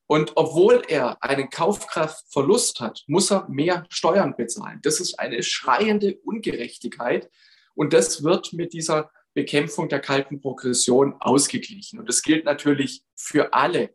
Und 0.06 0.32
obwohl 0.34 0.82
er 0.88 1.22
einen 1.22 1.48
Kaufkraftverlust 1.48 2.80
hat, 2.80 3.04
muss 3.06 3.30
er 3.30 3.48
mehr 3.48 3.86
Steuern 3.88 4.36
bezahlen. 4.36 4.80
Das 4.82 5.00
ist 5.00 5.18
eine 5.18 5.42
schreiende 5.42 6.16
Ungerechtigkeit. 6.24 7.30
Und 7.74 7.92
das 7.92 8.22
wird 8.22 8.52
mit 8.52 8.72
dieser 8.72 9.10
Bekämpfung 9.32 9.88
der 9.88 10.00
kalten 10.00 10.40
Progression 10.40 11.14
ausgeglichen. 11.20 11.98
Und 11.98 12.08
das 12.08 12.22
gilt 12.22 12.44
natürlich 12.44 13.02
für 13.16 13.52
alle. 13.54 13.94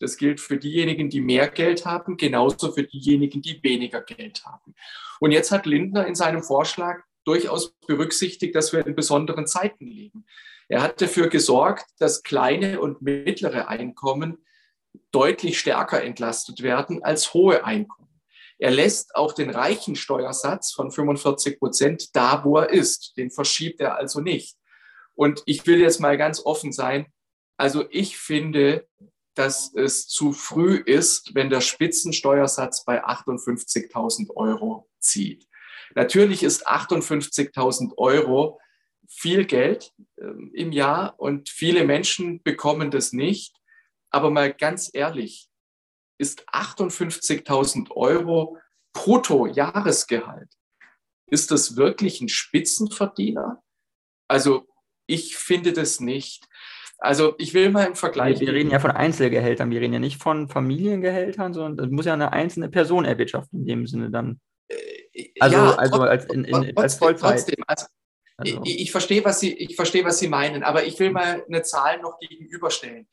Das 0.00 0.16
gilt 0.16 0.40
für 0.40 0.56
diejenigen, 0.56 1.10
die 1.10 1.20
mehr 1.20 1.48
Geld 1.48 1.84
haben, 1.84 2.16
genauso 2.16 2.72
für 2.72 2.84
diejenigen, 2.84 3.42
die 3.42 3.62
weniger 3.62 4.00
Geld 4.00 4.44
haben. 4.46 4.74
Und 5.20 5.30
jetzt 5.30 5.52
hat 5.52 5.66
Lindner 5.66 6.06
in 6.06 6.14
seinem 6.14 6.42
Vorschlag 6.42 7.02
durchaus 7.24 7.74
berücksichtigt, 7.86 8.54
dass 8.54 8.72
wir 8.72 8.86
in 8.86 8.96
besonderen 8.96 9.46
Zeiten 9.46 9.86
leben. 9.86 10.24
Er 10.68 10.82
hat 10.82 11.02
dafür 11.02 11.28
gesorgt, 11.28 11.84
dass 11.98 12.22
kleine 12.22 12.80
und 12.80 13.02
mittlere 13.02 13.68
Einkommen 13.68 14.38
deutlich 15.12 15.58
stärker 15.58 16.02
entlastet 16.02 16.62
werden 16.62 17.02
als 17.02 17.34
hohe 17.34 17.64
Einkommen. 17.64 18.08
Er 18.58 18.70
lässt 18.70 19.14
auch 19.16 19.32
den 19.32 19.50
reichen 19.50 19.96
Steuersatz 19.96 20.72
von 20.72 20.90
45 20.90 21.58
Prozent 21.58 22.14
da, 22.14 22.44
wo 22.44 22.58
er 22.58 22.70
ist. 22.70 23.16
Den 23.16 23.30
verschiebt 23.30 23.80
er 23.80 23.96
also 23.96 24.20
nicht. 24.20 24.56
Und 25.14 25.42
ich 25.46 25.66
will 25.66 25.80
jetzt 25.80 26.00
mal 26.00 26.18
ganz 26.18 26.44
offen 26.44 26.72
sein. 26.72 27.06
Also 27.56 27.86
ich 27.90 28.18
finde, 28.18 28.86
dass 29.34 29.72
es 29.74 30.08
zu 30.08 30.32
früh 30.32 30.76
ist, 30.76 31.34
wenn 31.34 31.50
der 31.50 31.60
Spitzensteuersatz 31.62 32.84
bei 32.84 33.04
58.000 33.04 34.34
Euro 34.36 34.88
zieht. 34.98 35.46
Natürlich 35.94 36.42
ist 36.42 36.68
58.000 36.68 37.96
Euro 37.96 38.60
viel 39.08 39.44
Geld 39.44 39.92
äh, 40.16 40.26
im 40.54 40.72
Jahr 40.72 41.18
und 41.18 41.48
viele 41.48 41.84
Menschen 41.84 42.42
bekommen 42.42 42.90
das 42.90 43.12
nicht. 43.12 43.59
Aber 44.10 44.30
mal 44.30 44.52
ganz 44.52 44.90
ehrlich, 44.92 45.48
ist 46.18 46.48
58.000 46.50 47.90
Euro 47.92 48.58
Brutto-Jahresgehalt, 48.92 50.50
ist 51.30 51.50
das 51.50 51.76
wirklich 51.76 52.20
ein 52.20 52.28
Spitzenverdiener? 52.28 53.62
Also 54.28 54.66
ich 55.06 55.36
finde 55.36 55.72
das 55.72 56.00
nicht. 56.00 56.44
Also 56.98 57.34
ich 57.38 57.54
will 57.54 57.70
mal 57.70 57.86
im 57.86 57.96
Vergleich. 57.96 58.40
Wir, 58.40 58.52
reden 58.52 58.70
ja 58.70 58.78
von 58.78 58.90
Einzelgehältern, 58.90 59.70
wir 59.70 59.80
reden 59.80 59.94
ja 59.94 60.00
nicht 60.00 60.20
von 60.20 60.48
Familiengehältern, 60.48 61.54
sondern 61.54 61.76
das 61.76 61.90
muss 61.90 62.04
ja 62.04 62.12
eine 62.12 62.32
einzelne 62.32 62.68
Person 62.68 63.04
erwirtschaften 63.04 63.60
in 63.60 63.66
dem 63.66 63.86
Sinne 63.86 64.10
dann. 64.10 64.40
Äh, 64.68 65.30
also, 65.40 65.56
ja, 65.56 65.74
also 65.76 66.02
als, 66.02 66.26
in, 66.26 66.44
in, 66.44 66.52
trotzdem, 66.52 66.78
als 66.78 66.94
Vollzeit. 66.96 67.36
Trotzdem, 67.38 67.64
also, 67.66 67.86
also. 68.36 68.60
Ich, 68.64 68.80
ich, 68.80 68.92
verstehe, 68.92 69.24
was 69.24 69.40
Sie, 69.40 69.54
ich 69.54 69.76
verstehe, 69.76 70.04
was 70.04 70.18
Sie 70.18 70.28
meinen, 70.28 70.62
aber 70.62 70.84
ich 70.84 70.98
will 70.98 71.10
mal 71.10 71.42
eine 71.46 71.62
Zahl 71.62 72.00
noch 72.00 72.18
gegenüberstellen. 72.18 73.08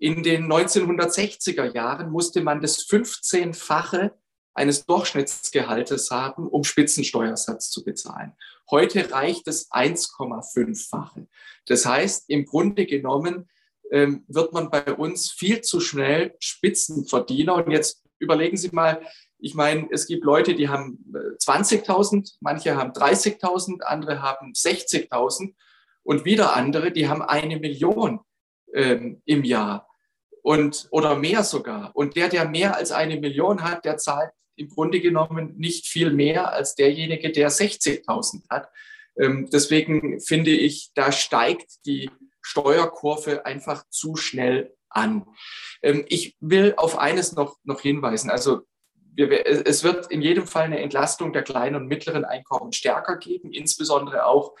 In 0.00 0.22
den 0.22 0.50
1960er 0.50 1.74
Jahren 1.74 2.10
musste 2.10 2.40
man 2.40 2.62
das 2.62 2.88
15-fache 2.88 4.12
eines 4.54 4.86
Durchschnittsgehaltes 4.86 6.10
haben, 6.10 6.48
um 6.48 6.64
Spitzensteuersatz 6.64 7.70
zu 7.70 7.84
bezahlen. 7.84 8.32
Heute 8.70 9.12
reicht 9.12 9.46
es 9.46 9.70
1,5-fache. 9.70 11.28
Das 11.66 11.84
heißt, 11.84 12.30
im 12.30 12.46
Grunde 12.46 12.86
genommen 12.86 13.50
ähm, 13.90 14.24
wird 14.26 14.54
man 14.54 14.70
bei 14.70 14.90
uns 14.94 15.30
viel 15.32 15.60
zu 15.60 15.80
schnell 15.80 16.34
Spitzenverdiener. 16.40 17.56
Und 17.56 17.70
jetzt 17.70 18.02
überlegen 18.18 18.56
Sie 18.56 18.70
mal, 18.72 19.02
ich 19.38 19.54
meine, 19.54 19.86
es 19.90 20.06
gibt 20.06 20.24
Leute, 20.24 20.54
die 20.54 20.70
haben 20.70 21.12
20.000, 21.12 22.24
äh, 22.24 22.30
manche 22.40 22.74
haben 22.74 22.92
30.000, 22.92 23.82
andere 23.82 24.22
haben 24.22 24.52
60.000 24.54 25.54
und 26.04 26.24
wieder 26.24 26.56
andere, 26.56 26.90
die 26.90 27.06
haben 27.06 27.20
eine 27.20 27.58
Million 27.58 28.20
ähm, 28.72 29.20
im 29.26 29.44
Jahr 29.44 29.89
und 30.42 30.88
oder 30.90 31.16
mehr 31.16 31.44
sogar. 31.44 31.90
Und 31.94 32.16
der, 32.16 32.28
der 32.28 32.48
mehr 32.48 32.76
als 32.76 32.92
eine 32.92 33.18
Million 33.18 33.62
hat, 33.62 33.84
der 33.84 33.96
zahlt 33.96 34.30
im 34.56 34.68
Grunde 34.68 35.00
genommen 35.00 35.54
nicht 35.56 35.86
viel 35.86 36.10
mehr 36.10 36.52
als 36.52 36.74
derjenige, 36.74 37.32
der 37.32 37.50
60.000 37.50 38.42
hat. 38.50 38.68
Ähm, 39.18 39.48
deswegen 39.52 40.20
finde 40.20 40.50
ich, 40.50 40.90
da 40.94 41.12
steigt 41.12 41.86
die 41.86 42.10
Steuerkurve 42.42 43.46
einfach 43.46 43.88
zu 43.88 44.16
schnell 44.16 44.74
an. 44.88 45.26
Ähm, 45.82 46.04
ich 46.08 46.36
will 46.40 46.74
auf 46.76 46.98
eines 46.98 47.32
noch, 47.32 47.56
noch 47.64 47.80
hinweisen. 47.80 48.30
Also 48.30 48.62
wir, 49.14 49.46
es 49.46 49.82
wird 49.82 50.10
in 50.10 50.22
jedem 50.22 50.46
Fall 50.46 50.64
eine 50.64 50.80
Entlastung 50.80 51.32
der 51.32 51.42
kleinen 51.42 51.76
und 51.76 51.86
mittleren 51.86 52.24
Einkommen 52.24 52.72
stärker 52.72 53.16
geben, 53.16 53.52
insbesondere 53.52 54.26
auch 54.26 54.54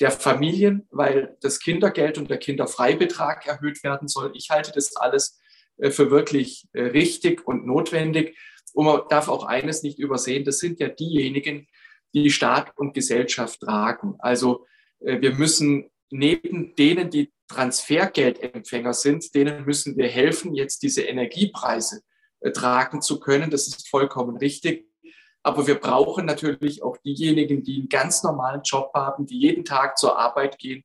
der 0.00 0.10
Familien, 0.10 0.86
weil 0.90 1.36
das 1.40 1.60
Kindergeld 1.60 2.18
und 2.18 2.28
der 2.30 2.38
Kinderfreibetrag 2.38 3.46
erhöht 3.46 3.82
werden 3.82 4.08
soll. 4.08 4.32
Ich 4.34 4.50
halte 4.50 4.72
das 4.72 4.94
alles 4.96 5.40
äh, 5.78 5.90
für 5.90 6.10
wirklich 6.10 6.68
äh, 6.72 6.82
richtig 6.82 7.46
und 7.46 7.66
notwendig. 7.66 8.36
Und 8.74 8.86
man 8.86 9.02
darf 9.08 9.28
auch 9.28 9.44
eines 9.44 9.82
nicht 9.82 9.98
übersehen, 9.98 10.44
das 10.44 10.58
sind 10.58 10.80
ja 10.80 10.88
diejenigen, 10.88 11.66
die 12.14 12.30
Staat 12.30 12.72
und 12.76 12.94
Gesellschaft 12.94 13.60
tragen. 13.60 14.16
Also 14.18 14.66
äh, 15.00 15.20
wir 15.20 15.34
müssen 15.34 15.90
neben 16.10 16.74
denen, 16.76 17.10
die 17.10 17.32
Transfergeldempfänger 17.48 18.92
sind, 18.92 19.34
denen 19.34 19.64
müssen 19.64 19.96
wir 19.96 20.08
helfen, 20.08 20.54
jetzt 20.54 20.82
diese 20.82 21.02
Energiepreise 21.02 22.02
tragen 22.52 23.00
zu 23.02 23.18
können. 23.18 23.50
Das 23.50 23.66
ist 23.66 23.88
vollkommen 23.88 24.36
richtig. 24.36 24.85
Aber 25.46 25.68
wir 25.68 25.76
brauchen 25.76 26.26
natürlich 26.26 26.82
auch 26.82 26.96
diejenigen, 26.96 27.62
die 27.62 27.76
einen 27.76 27.88
ganz 27.88 28.24
normalen 28.24 28.62
Job 28.64 28.90
haben, 28.94 29.26
die 29.26 29.38
jeden 29.38 29.64
Tag 29.64 29.96
zur 29.96 30.18
Arbeit 30.18 30.58
gehen, 30.58 30.82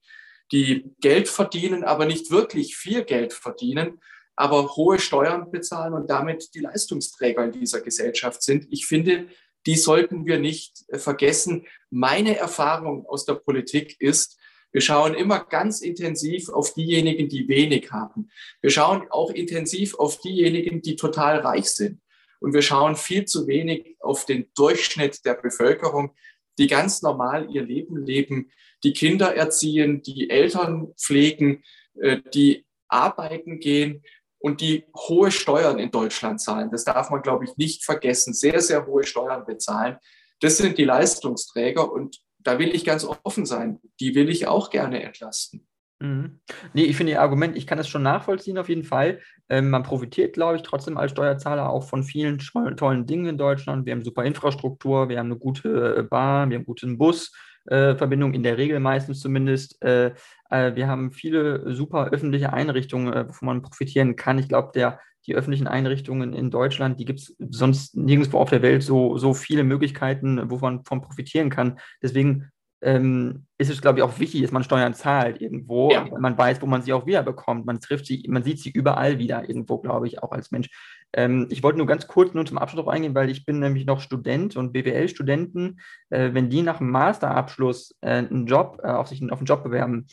die 0.51 0.93
Geld 1.01 1.30
verdienen, 1.30 1.84
aber 1.84 2.05
nicht 2.05 2.30
wirklich 2.30 2.76
viel 2.76 3.03
Geld 3.03 3.34
verdienen, 3.34 3.99
aber 4.36 4.76
hohe 4.76 4.99
Steuern 4.99 5.49
bezahlen 5.49 5.95
und 5.95 6.12
damit 6.12 6.53
die 6.53 6.59
Leistungsträger 6.59 7.43
in 7.45 7.53
dieser 7.53 7.82
Gesellschaft 7.82 8.43
sind. 8.43 8.68
Ich 8.70 8.86
finde, 8.86 9.30
die 9.66 9.78
sollten 9.78 10.28
wir 10.28 10.38
nicht 10.38 10.84
äh, 10.89 10.99
vergessen. 10.99 11.66
Meine 11.89 12.38
Erfahrung 12.38 13.07
aus 13.07 13.26
der 13.26 13.34
Politik 13.34 13.99
ist, 13.99 14.38
wir 14.72 14.82
schauen 14.82 15.16
immer 15.16 15.43
ganz 15.43 15.82
intensiv 15.82 16.49
auf 16.49 16.76
diejenigen, 16.76 17.30
die 17.30 17.47
wenig 17.47 17.91
haben. 17.91 18.30
Wir 18.62 18.70
schauen 18.70 19.07
auch 19.09 19.32
intensiv 19.32 19.95
auf 19.95 20.20
diejenigen, 20.20 20.84
die 20.84 20.95
total 20.95 21.39
reich 21.39 21.72
sind. 21.72 22.01
Und 22.41 22.53
wir 22.53 22.63
schauen 22.63 22.95
viel 22.95 23.25
zu 23.25 23.47
wenig 23.47 23.95
auf 23.99 24.25
den 24.25 24.47
Durchschnitt 24.55 25.23
der 25.25 25.35
Bevölkerung, 25.35 26.15
die 26.57 26.67
ganz 26.67 27.01
normal 27.01 27.49
ihr 27.53 27.63
Leben 27.63 27.97
leben, 27.97 28.51
die 28.83 28.93
Kinder 28.93 29.35
erziehen, 29.35 30.01
die 30.01 30.29
Eltern 30.29 30.93
pflegen, 30.99 31.63
äh, 31.99 32.17
die 32.33 32.65
arbeiten 32.87 33.59
gehen 33.59 34.03
und 34.39 34.59
die 34.59 34.85
hohe 34.95 35.31
Steuern 35.31 35.77
in 35.77 35.91
Deutschland 35.91 36.41
zahlen. 36.41 36.71
Das 36.71 36.83
darf 36.83 37.11
man, 37.11 37.21
glaube 37.21 37.45
ich, 37.45 37.55
nicht 37.57 37.85
vergessen. 37.85 38.33
Sehr, 38.33 38.59
sehr 38.59 38.87
hohe 38.87 39.03
Steuern 39.03 39.45
bezahlen. 39.45 39.97
Das 40.39 40.57
sind 40.57 40.79
die 40.79 40.83
Leistungsträger 40.83 41.91
und 41.91 42.19
da 42.39 42.57
will 42.57 42.73
ich 42.73 42.83
ganz 42.83 43.05
offen 43.05 43.45
sein. 43.45 43.79
Die 43.99 44.15
will 44.15 44.29
ich 44.29 44.47
auch 44.47 44.71
gerne 44.71 45.03
entlasten. 45.03 45.67
Mhm. 46.02 46.39
Nee, 46.74 46.86
ich 46.86 46.97
finde 46.97 47.14
Ihr 47.14 47.22
Argument, 47.22 47.56
ich 47.56 47.68
kann 47.68 47.78
das 47.78 47.88
schon 47.88 48.02
nachvollziehen 48.02 48.58
auf 48.58 48.70
jeden 48.70 48.84
Fall. 48.84 49.20
Ähm, 49.49 49.70
man 49.70 49.84
profitiert, 49.84 50.34
glaube 50.34 50.56
ich, 50.56 50.64
trotzdem 50.64 50.97
als 50.97 51.12
Steuerzahler 51.12 51.70
auch 51.70 51.88
von 51.88 52.04
vielen 52.04 52.39
tollen 52.39 53.06
Dingen 53.06 53.28
in 53.28 53.38
Deutschland. 53.38 53.86
Wir 53.86 53.93
haben 53.93 54.04
super 54.04 54.26
Infrastruktur, 54.26 55.10
wir 55.10 55.20
haben 55.20 55.28
eine 55.28 55.38
gute 55.38 55.97
äh, 55.97 56.04
Bahn, 56.04 56.49
wir 56.49 56.58
haben 56.58 56.66
gute 56.66 56.88
Busverbindung, 56.88 58.34
äh, 58.34 58.36
in 58.36 58.43
der 58.43 58.58
Regel 58.58 58.80
meistens 58.80 59.20
zumindest. 59.20 59.82
Äh, 59.84 60.14
wir 60.49 60.88
haben 60.89 61.14
viele 61.14 61.74
super 61.74 62.10
öffentliche 62.12 62.52
Einrichtungen, 62.52 63.30
wovon 63.30 63.45
man 63.45 63.62
profitieren 63.62 64.18
kann. 64.18 64.38
Ich 64.38 64.49
glaube, 64.49 64.72
die 65.26 65.34
öffentlichen 65.34 65.68
Einrichtungen 65.68 66.34
in 66.34 66.52
Deutschland, 66.52 66.99
die 66.99 67.06
gibt 67.06 67.20
es 67.20 67.38
sonst 67.39 67.95
nirgendwo 67.95 68.38
auf 68.38 68.49
der 68.49 68.62
Welt 68.62 68.84
so, 68.84 69.18
so 69.18 69.34
viele 69.34 69.64
Möglichkeiten, 69.64 70.49
wo 70.49 70.58
man 70.58 70.84
profitieren 70.84 71.49
kann. 71.49 71.80
Deswegen 72.02 72.52
ähm, 72.82 73.45
ist 73.57 73.69
es, 73.69 73.82
glaube 73.82 73.99
ich, 73.99 74.03
auch 74.03 74.19
wichtig, 74.19 74.41
dass 74.41 74.51
man 74.51 74.63
Steuern 74.63 74.93
zahlt 74.93 75.39
irgendwo. 75.39 75.91
Ja. 75.91 76.07
Man 76.19 76.38
weiß, 76.38 76.61
wo 76.61 76.65
man 76.65 76.82
sie 76.82 76.93
auch 76.93 77.05
wiederbekommt. 77.05 77.65
Man 77.65 77.79
trifft 77.79 78.07
sie, 78.07 78.25
man 78.27 78.43
sieht 78.43 78.59
sie 78.59 78.71
überall 78.71 79.19
wieder 79.19 79.47
irgendwo, 79.47 79.77
glaube 79.77 80.07
ich, 80.07 80.21
auch 80.23 80.32
als 80.32 80.51
Mensch. 80.51 80.69
Ähm, 81.13 81.47
ich 81.49 81.61
wollte 81.61 81.77
nur 81.77 81.88
ganz 81.88 82.07
kurz 82.07 82.34
nur 82.34 82.45
zum 82.45 82.57
Abschluss 82.57 82.77
darauf 82.77 82.93
eingehen, 82.93 83.13
weil 83.13 83.29
ich 83.29 83.45
bin 83.45 83.59
nämlich 83.59 83.86
noch 83.86 84.01
Student 84.01 84.55
und 84.55 84.73
BWL-Studenten, 84.73 85.79
äh, 86.09 86.34
wenn 86.34 86.49
die 86.49 86.63
nach 86.63 86.79
dem 86.79 86.89
Masterabschluss 86.89 87.95
äh, 88.01 88.09
einen 88.09 88.47
Job, 88.47 88.79
äh, 88.84 88.88
auf 88.88 89.07
sich 89.07 89.21
auf 89.32 89.39
einen 89.39 89.45
Job 89.45 89.63
bewerben, 89.63 90.07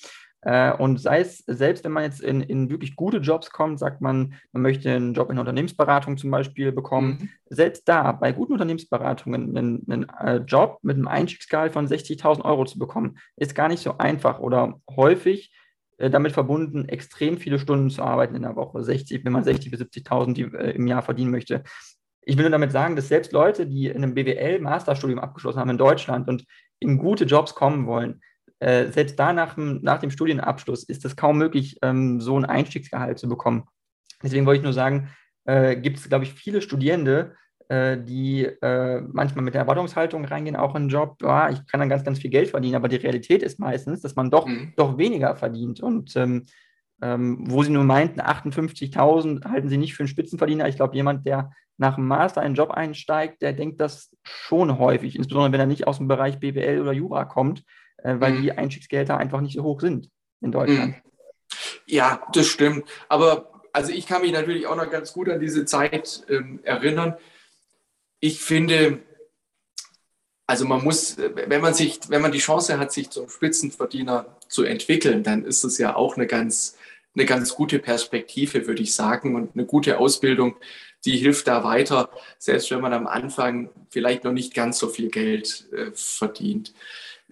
und 0.79 1.01
sei 1.01 1.21
es, 1.21 1.39
selbst 1.47 1.85
wenn 1.85 1.91
man 1.91 2.05
jetzt 2.05 2.21
in, 2.21 2.41
in 2.41 2.71
wirklich 2.71 2.95
gute 2.95 3.19
Jobs 3.19 3.51
kommt, 3.51 3.81
sagt 3.81 4.01
man, 4.01 4.35
man 4.53 4.63
möchte 4.63 4.91
einen 4.91 5.13
Job 5.13 5.31
in 5.31 5.37
der 5.37 5.41
Unternehmensberatung 5.41 6.17
zum 6.17 6.31
Beispiel 6.31 6.71
bekommen. 6.71 7.19
Mhm. 7.21 7.29
Selbst 7.47 7.89
da, 7.89 8.13
bei 8.13 8.31
guten 8.31 8.53
Unternehmensberatungen, 8.53 9.57
einen, 9.57 9.85
einen 9.91 10.09
äh, 10.21 10.37
Job 10.37 10.79
mit 10.83 10.97
einem 10.97 11.09
Einstiegsgehalt 11.09 11.73
von 11.73 11.89
60.000 11.89 12.45
Euro 12.45 12.65
zu 12.67 12.79
bekommen, 12.79 13.19
ist 13.37 13.57
gar 13.57 13.69
nicht 13.69 13.83
so 13.83 13.99
einfach 13.99 14.39
oder 14.39 14.81
häufig 14.89 15.53
äh, 15.99 16.09
damit 16.09 16.33
verbunden, 16.33 16.89
extrem 16.89 17.39
viele 17.39 17.59
Stunden 17.59 17.91
zu 17.91 18.03
arbeiten 18.03 18.37
in 18.37 18.43
der 18.43 18.55
Woche. 18.55 18.83
60, 18.83 19.25
wenn 19.25 19.33
man 19.33 19.43
60.000 19.43 19.71
bis 19.71 19.81
70.000 19.81 20.57
äh, 20.57 20.71
im 20.71 20.87
Jahr 20.87 21.03
verdienen 21.03 21.33
möchte. 21.33 21.65
Ich 22.23 22.37
will 22.37 22.45
nur 22.45 22.53
damit 22.53 22.71
sagen, 22.71 22.95
dass 22.95 23.09
selbst 23.09 23.33
Leute, 23.33 23.67
die 23.67 23.87
in 23.87 24.05
einem 24.05 24.15
BWL-Masterstudium 24.15 25.19
abgeschlossen 25.19 25.59
haben 25.59 25.71
in 25.71 25.79
Deutschland 25.79 26.29
und 26.29 26.45
in 26.79 26.99
gute 26.99 27.25
Jobs 27.25 27.55
kommen 27.55 27.87
wollen, 27.87 28.21
äh, 28.61 28.91
selbst 28.91 29.19
da 29.19 29.33
nach, 29.33 29.57
nach, 29.57 29.99
dem 29.99 30.11
Studienabschluss 30.11 30.85
ist 30.85 31.05
es 31.05 31.17
kaum 31.17 31.39
möglich, 31.39 31.79
ähm, 31.83 32.21
so 32.21 32.39
ein 32.39 32.45
Einstiegsgehalt 32.45 33.19
zu 33.19 33.29
bekommen. 33.29 33.65
Deswegen 34.23 34.47
wollte 34.47 34.59
ich 34.59 34.65
nur 34.65 34.73
sagen, 34.73 35.11
äh, 35.45 35.77
gibt 35.77 35.99
es, 35.99 36.09
glaube 36.09 36.25
ich, 36.25 36.33
viele 36.33 36.61
Studierende, 36.61 37.35
äh, 37.69 37.99
die 37.99 38.45
äh, 38.45 39.01
manchmal 39.13 39.45
mit 39.45 39.55
der 39.55 39.63
Erwartungshaltung 39.63 40.25
reingehen, 40.25 40.57
auch 40.57 40.75
in 40.75 40.83
einen 40.83 40.89
Job, 40.89 41.17
ja, 41.23 41.51
ich 41.51 41.65
kann 41.67 41.81
dann 41.81 41.89
ganz, 41.89 42.03
ganz 42.03 42.19
viel 42.19 42.31
Geld 42.31 42.49
verdienen, 42.49 42.77
aber 42.77 42.89
die 42.89 42.97
Realität 42.97 43.43
ist 43.43 43.61
meistens, 43.61 44.01
dass 44.01 44.17
man 44.17 44.31
doch, 44.31 44.47
mhm. 44.47 44.73
doch 44.77 44.99
weniger 44.99 45.37
verdient. 45.37 45.81
Und 45.81 46.17
ähm, 46.17 46.47
ähm, 47.01 47.45
wo 47.49 47.63
sie 47.63 47.71
nur 47.71 47.85
meinten, 47.85 48.21
58.000 48.21 49.45
halten 49.45 49.69
sie 49.69 49.77
nicht 49.77 49.95
für 49.95 50.03
einen 50.03 50.09
Spitzenverdiener. 50.09 50.69
Ich 50.69 50.77
glaube, 50.77 50.97
jemand, 50.97 51.27
der 51.27 51.53
nach 51.77 51.95
dem 51.95 52.09
Master 52.09 52.41
einen 52.41 52.57
Job 52.57 52.71
einsteigt, 52.71 53.41
der 53.41 53.53
denkt 53.53 53.81
das 53.81 54.17
schon 54.25 54.79
häufig, 54.79 55.15
insbesondere 55.15 55.53
wenn 55.53 55.61
er 55.61 55.67
nicht 55.67 55.87
aus 55.87 55.99
dem 55.99 56.09
Bereich 56.09 56.41
BWL 56.41 56.81
oder 56.81 56.93
Jura 56.93 57.25
kommt, 57.25 57.63
äh, 57.99 58.15
weil 58.19 58.33
mhm. 58.33 58.43
die 58.43 58.53
Einstiegsgelder 58.53 59.17
einfach 59.17 59.41
nicht 59.41 59.55
so 59.55 59.63
hoch 59.63 59.81
sind 59.81 60.11
in 60.41 60.53
Deutschland. 60.53 60.89
Mhm. 60.89 61.03
Ja, 61.87 62.23
das 62.33 62.47
stimmt. 62.47 62.85
Aber 63.09 63.63
also 63.73 63.93
ich 63.93 64.07
kann 64.07 64.23
mich 64.23 64.33
natürlich 64.33 64.67
auch 64.67 64.77
noch 64.77 64.91
ganz 64.91 65.13
gut 65.13 65.29
an 65.29 65.41
diese 65.41 65.65
Zeit 65.65 66.25
ähm, 66.29 66.61
erinnern. 66.63 67.15
Ich 68.21 68.41
finde, 68.41 69.01
also 70.47 70.65
man 70.65 70.83
muss, 70.83 71.17
wenn 71.19 71.61
man 71.61 71.75
sich, 71.75 72.01
wenn 72.09 72.23
man 72.23 72.33
die 72.33 72.39
Chance 72.39 72.79
hat, 72.79 72.93
sich 72.93 73.11
zum 73.11 73.29
Spitzenverdiener 73.29 74.39
zu 74.49 74.65
entwickeln, 74.65 75.23
dann 75.23 75.45
ist 75.45 75.65
es 75.65 75.79
ja 75.79 75.95
auch 75.95 76.17
eine 76.17 76.27
ganz, 76.27 76.77
eine 77.15 77.27
ganz 77.27 77.55
gute 77.55 77.79
Perspektive, 77.79 78.67
würde 78.67 78.83
ich 78.83 78.95
sagen, 78.95 79.35
und 79.35 79.55
eine 79.55 79.67
gute 79.67 79.99
Ausbildung, 79.99 80.57
die 81.05 81.17
hilft 81.17 81.47
da 81.47 81.65
weiter, 81.65 82.11
selbst 82.39 82.71
wenn 82.71 82.81
man 82.81 82.93
am 82.93 83.07
Anfang 83.07 83.71
vielleicht 83.91 84.25
noch 84.25 84.33
nicht 84.33 84.55
ganz 84.55 84.79
so 84.79 84.89
viel 84.89 85.11
Geld 85.11 85.69
äh, 85.73 85.91
verdient. 85.95 86.75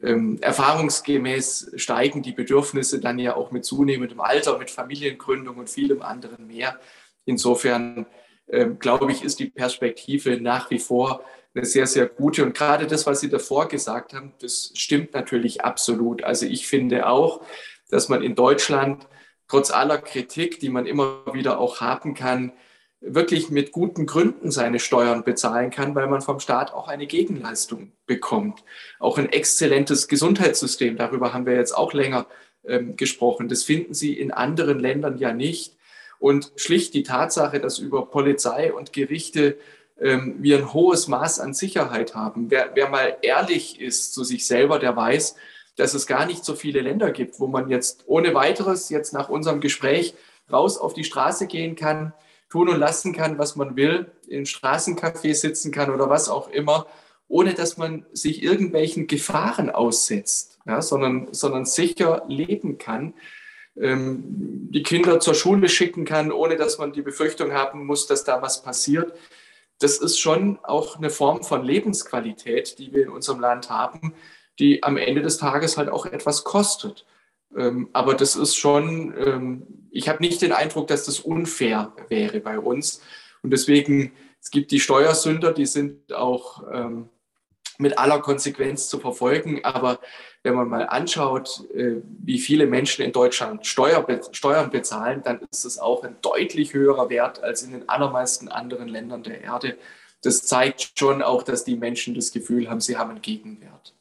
Ähm, 0.02 0.38
erfahrungsgemäß 0.42 1.72
steigen 1.76 2.22
die 2.22 2.32
Bedürfnisse 2.32 3.00
dann 3.00 3.18
ja 3.18 3.34
auch 3.34 3.50
mit 3.50 3.64
zunehmendem 3.64 4.20
Alter, 4.20 4.58
mit 4.58 4.70
Familiengründung 4.70 5.56
und 5.56 5.70
vielem 5.70 6.02
anderen 6.02 6.46
mehr. 6.46 6.78
Insofern 7.24 8.06
ähm, 8.48 8.78
glaube 8.78 9.10
ich, 9.10 9.24
ist 9.24 9.38
die 9.40 9.50
Perspektive 9.50 10.40
nach 10.40 10.70
wie 10.70 10.78
vor 10.78 11.24
eine 11.54 11.64
sehr, 11.64 11.86
sehr 11.86 12.06
gute. 12.06 12.44
Und 12.44 12.54
gerade 12.54 12.86
das, 12.86 13.06
was 13.06 13.20
Sie 13.20 13.30
davor 13.30 13.68
gesagt 13.68 14.12
haben, 14.12 14.34
das 14.40 14.72
stimmt 14.74 15.14
natürlich 15.14 15.64
absolut. 15.64 16.22
Also 16.22 16.46
ich 16.46 16.66
finde 16.66 17.08
auch, 17.08 17.40
dass 17.88 18.08
man 18.08 18.22
in 18.22 18.34
Deutschland 18.34 19.08
trotz 19.48 19.70
aller 19.70 19.98
Kritik, 19.98 20.60
die 20.60 20.68
man 20.68 20.86
immer 20.86 21.22
wieder 21.32 21.58
auch 21.58 21.80
haben 21.80 22.14
kann, 22.14 22.52
wirklich 23.06 23.50
mit 23.50 23.72
guten 23.72 24.06
Gründen 24.06 24.50
seine 24.50 24.78
Steuern 24.78 25.24
bezahlen 25.24 25.70
kann, 25.70 25.94
weil 25.94 26.08
man 26.08 26.20
vom 26.20 26.40
Staat 26.40 26.72
auch 26.72 26.88
eine 26.88 27.06
Gegenleistung 27.06 27.92
bekommt. 28.06 28.64
Auch 28.98 29.18
ein 29.18 29.32
exzellentes 29.32 30.08
Gesundheitssystem, 30.08 30.96
darüber 30.96 31.32
haben 31.32 31.46
wir 31.46 31.54
jetzt 31.54 31.72
auch 31.72 31.92
länger 31.92 32.26
ähm, 32.64 32.96
gesprochen. 32.96 33.48
Das 33.48 33.62
finden 33.62 33.94
Sie 33.94 34.18
in 34.18 34.32
anderen 34.32 34.80
Ländern 34.80 35.18
ja 35.18 35.32
nicht. 35.32 35.76
Und 36.18 36.52
schlicht 36.56 36.94
die 36.94 37.02
Tatsache, 37.02 37.60
dass 37.60 37.78
über 37.78 38.06
Polizei 38.06 38.72
und 38.72 38.92
Gerichte 38.92 39.58
ähm, 40.00 40.36
wir 40.40 40.58
ein 40.58 40.72
hohes 40.72 41.08
Maß 41.08 41.40
an 41.40 41.54
Sicherheit 41.54 42.14
haben. 42.14 42.50
Wer, 42.50 42.70
wer 42.74 42.88
mal 42.88 43.18
ehrlich 43.22 43.80
ist 43.80 44.14
zu 44.14 44.24
sich 44.24 44.46
selber, 44.46 44.78
der 44.78 44.96
weiß, 44.96 45.36
dass 45.76 45.94
es 45.94 46.06
gar 46.06 46.26
nicht 46.26 46.44
so 46.44 46.54
viele 46.54 46.80
Länder 46.80 47.10
gibt, 47.10 47.38
wo 47.38 47.46
man 47.46 47.68
jetzt 47.68 48.04
ohne 48.06 48.34
weiteres 48.34 48.88
jetzt 48.88 49.12
nach 49.12 49.28
unserem 49.28 49.60
Gespräch 49.60 50.14
raus 50.50 50.78
auf 50.78 50.94
die 50.94 51.04
Straße 51.04 51.46
gehen 51.46 51.76
kann, 51.76 52.12
tun 52.48 52.68
und 52.68 52.78
lassen 52.78 53.12
kann, 53.12 53.38
was 53.38 53.56
man 53.56 53.76
will, 53.76 54.10
in 54.28 54.44
Straßencafé 54.44 55.34
sitzen 55.34 55.72
kann 55.72 55.90
oder 55.90 56.08
was 56.08 56.28
auch 56.28 56.48
immer, 56.48 56.86
ohne 57.28 57.54
dass 57.54 57.76
man 57.76 58.06
sich 58.12 58.42
irgendwelchen 58.42 59.06
Gefahren 59.06 59.70
aussetzt, 59.70 60.58
ja, 60.66 60.80
sondern, 60.80 61.28
sondern 61.32 61.64
sicher 61.64 62.24
leben 62.28 62.78
kann, 62.78 63.14
ähm, 63.76 64.22
die 64.70 64.82
Kinder 64.82 65.20
zur 65.20 65.34
Schule 65.34 65.68
schicken 65.68 66.04
kann, 66.04 66.32
ohne 66.32 66.56
dass 66.56 66.78
man 66.78 66.92
die 66.92 67.02
Befürchtung 67.02 67.52
haben 67.52 67.84
muss, 67.84 68.06
dass 68.06 68.24
da 68.24 68.42
was 68.42 68.62
passiert. 68.62 69.12
Das 69.78 69.98
ist 69.98 70.18
schon 70.18 70.58
auch 70.62 70.96
eine 70.96 71.10
Form 71.10 71.42
von 71.42 71.64
Lebensqualität, 71.64 72.78
die 72.78 72.92
wir 72.92 73.02
in 73.02 73.10
unserem 73.10 73.40
Land 73.40 73.68
haben, 73.68 74.14
die 74.58 74.82
am 74.82 74.96
Ende 74.96 75.20
des 75.20 75.36
Tages 75.36 75.76
halt 75.76 75.90
auch 75.90 76.06
etwas 76.06 76.44
kostet. 76.44 77.04
Ähm, 77.56 77.88
aber 77.92 78.14
das 78.14 78.36
ist 78.36 78.56
schon, 78.56 79.14
ähm, 79.18 79.66
ich 79.90 80.08
habe 80.08 80.22
nicht 80.22 80.42
den 80.42 80.52
Eindruck, 80.52 80.86
dass 80.88 81.04
das 81.04 81.20
unfair 81.20 81.92
wäre 82.08 82.40
bei 82.40 82.58
uns. 82.58 83.00
Und 83.42 83.50
deswegen, 83.50 84.12
es 84.40 84.50
gibt 84.50 84.70
die 84.70 84.80
Steuersünder, 84.80 85.52
die 85.52 85.66
sind 85.66 86.12
auch 86.12 86.64
ähm, 86.72 87.08
mit 87.78 87.98
aller 87.98 88.20
Konsequenz 88.20 88.88
zu 88.88 88.98
verfolgen. 88.98 89.64
Aber 89.64 90.00
wenn 90.42 90.54
man 90.54 90.68
mal 90.68 90.86
anschaut, 90.86 91.64
äh, 91.74 91.96
wie 92.22 92.38
viele 92.38 92.66
Menschen 92.66 93.04
in 93.04 93.12
Deutschland 93.12 93.66
Steuer, 93.66 94.06
Steuern 94.32 94.70
bezahlen, 94.70 95.22
dann 95.24 95.40
ist 95.50 95.64
es 95.64 95.78
auch 95.78 96.04
ein 96.04 96.16
deutlich 96.22 96.74
höherer 96.74 97.10
Wert 97.10 97.42
als 97.42 97.62
in 97.62 97.72
den 97.72 97.88
allermeisten 97.88 98.48
anderen 98.48 98.88
Ländern 98.88 99.22
der 99.22 99.42
Erde. 99.42 99.76
Das 100.22 100.42
zeigt 100.42 100.92
schon 100.98 101.22
auch, 101.22 101.42
dass 101.42 101.64
die 101.64 101.76
Menschen 101.76 102.14
das 102.14 102.32
Gefühl 102.32 102.68
haben, 102.68 102.80
sie 102.80 102.96
haben 102.96 103.10
einen 103.10 103.22
Gegenwert. 103.22 103.95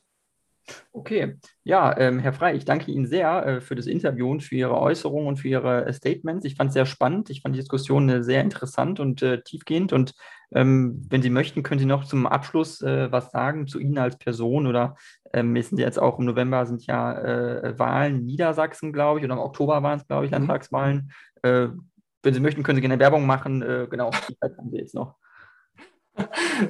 Okay, 0.91 1.35
ja, 1.63 1.95
ähm, 1.97 2.19
Herr 2.19 2.33
Frei, 2.33 2.55
ich 2.55 2.65
danke 2.65 2.91
Ihnen 2.91 3.05
sehr 3.05 3.45
äh, 3.45 3.61
für 3.61 3.75
das 3.75 3.85
Interview 3.85 4.29
und 4.31 4.43
für 4.43 4.55
Ihre 4.55 4.79
Äußerungen 4.79 5.27
und 5.27 5.37
für 5.37 5.47
Ihre 5.47 5.85
äh, 5.85 5.93
Statements. 5.93 6.45
Ich 6.45 6.55
fand 6.55 6.69
es 6.69 6.73
sehr 6.73 6.85
spannend. 6.85 7.29
Ich 7.29 7.41
fand 7.41 7.55
die 7.55 7.59
Diskussion 7.59 8.09
äh, 8.09 8.23
sehr 8.23 8.41
interessant 8.41 8.99
und 8.99 9.21
äh, 9.21 9.41
tiefgehend. 9.41 9.93
Und 9.93 10.13
ähm, 10.53 11.05
wenn 11.09 11.21
Sie 11.21 11.29
möchten, 11.29 11.63
können 11.63 11.79
Sie 11.79 11.85
noch 11.85 12.05
zum 12.05 12.25
Abschluss 12.25 12.81
äh, 12.81 13.11
was 13.11 13.31
sagen 13.31 13.67
zu 13.67 13.79
Ihnen 13.79 13.97
als 13.97 14.17
Person 14.17 14.67
oder 14.67 14.95
ähm, 15.33 15.53
wissen 15.53 15.75
Sie 15.75 15.83
jetzt 15.83 15.99
auch 15.99 16.17
im 16.17 16.25
November 16.25 16.65
sind 16.65 16.85
ja 16.85 17.75
Wahlen 17.77 18.19
in 18.19 18.25
Niedersachsen, 18.25 18.93
glaube 18.93 19.19
ich, 19.19 19.25
oder 19.25 19.33
im 19.33 19.39
Oktober 19.39 19.83
waren 19.83 19.99
es, 19.99 20.07
glaube 20.07 20.25
ich, 20.25 20.31
mhm. 20.31 20.37
Landtagswahlen. 20.37 21.11
wenn 21.41 21.83
Sie 22.23 22.39
möchten, 22.39 22.63
können 22.63 22.77
Sie 22.77 22.81
gerne 22.81 22.99
Werbung 22.99 23.25
machen. 23.25 23.59
genau, 23.89 24.11
die 24.29 24.37
Zeit 24.37 24.57
haben 24.57 24.71
Sie 24.71 24.77
jetzt 24.77 24.95
noch. 24.95 25.15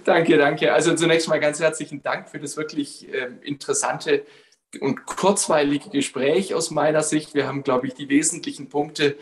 Danke, 0.05 0.37
danke. 0.37 0.73
Also 0.73 0.95
zunächst 0.95 1.27
mal 1.27 1.39
ganz 1.39 1.59
herzlichen 1.59 2.01
Dank 2.01 2.29
für 2.29 2.39
das 2.39 2.57
wirklich 2.57 3.11
äh, 3.13 3.29
interessante 3.41 4.25
und 4.81 5.05
kurzweilige 5.05 5.89
Gespräch 5.89 6.53
aus 6.53 6.71
meiner 6.71 7.03
Sicht. 7.03 7.33
Wir 7.33 7.47
haben, 7.47 7.63
glaube 7.63 7.87
ich, 7.87 7.93
die 7.93 8.09
wesentlichen 8.09 8.69
Punkte 8.69 9.17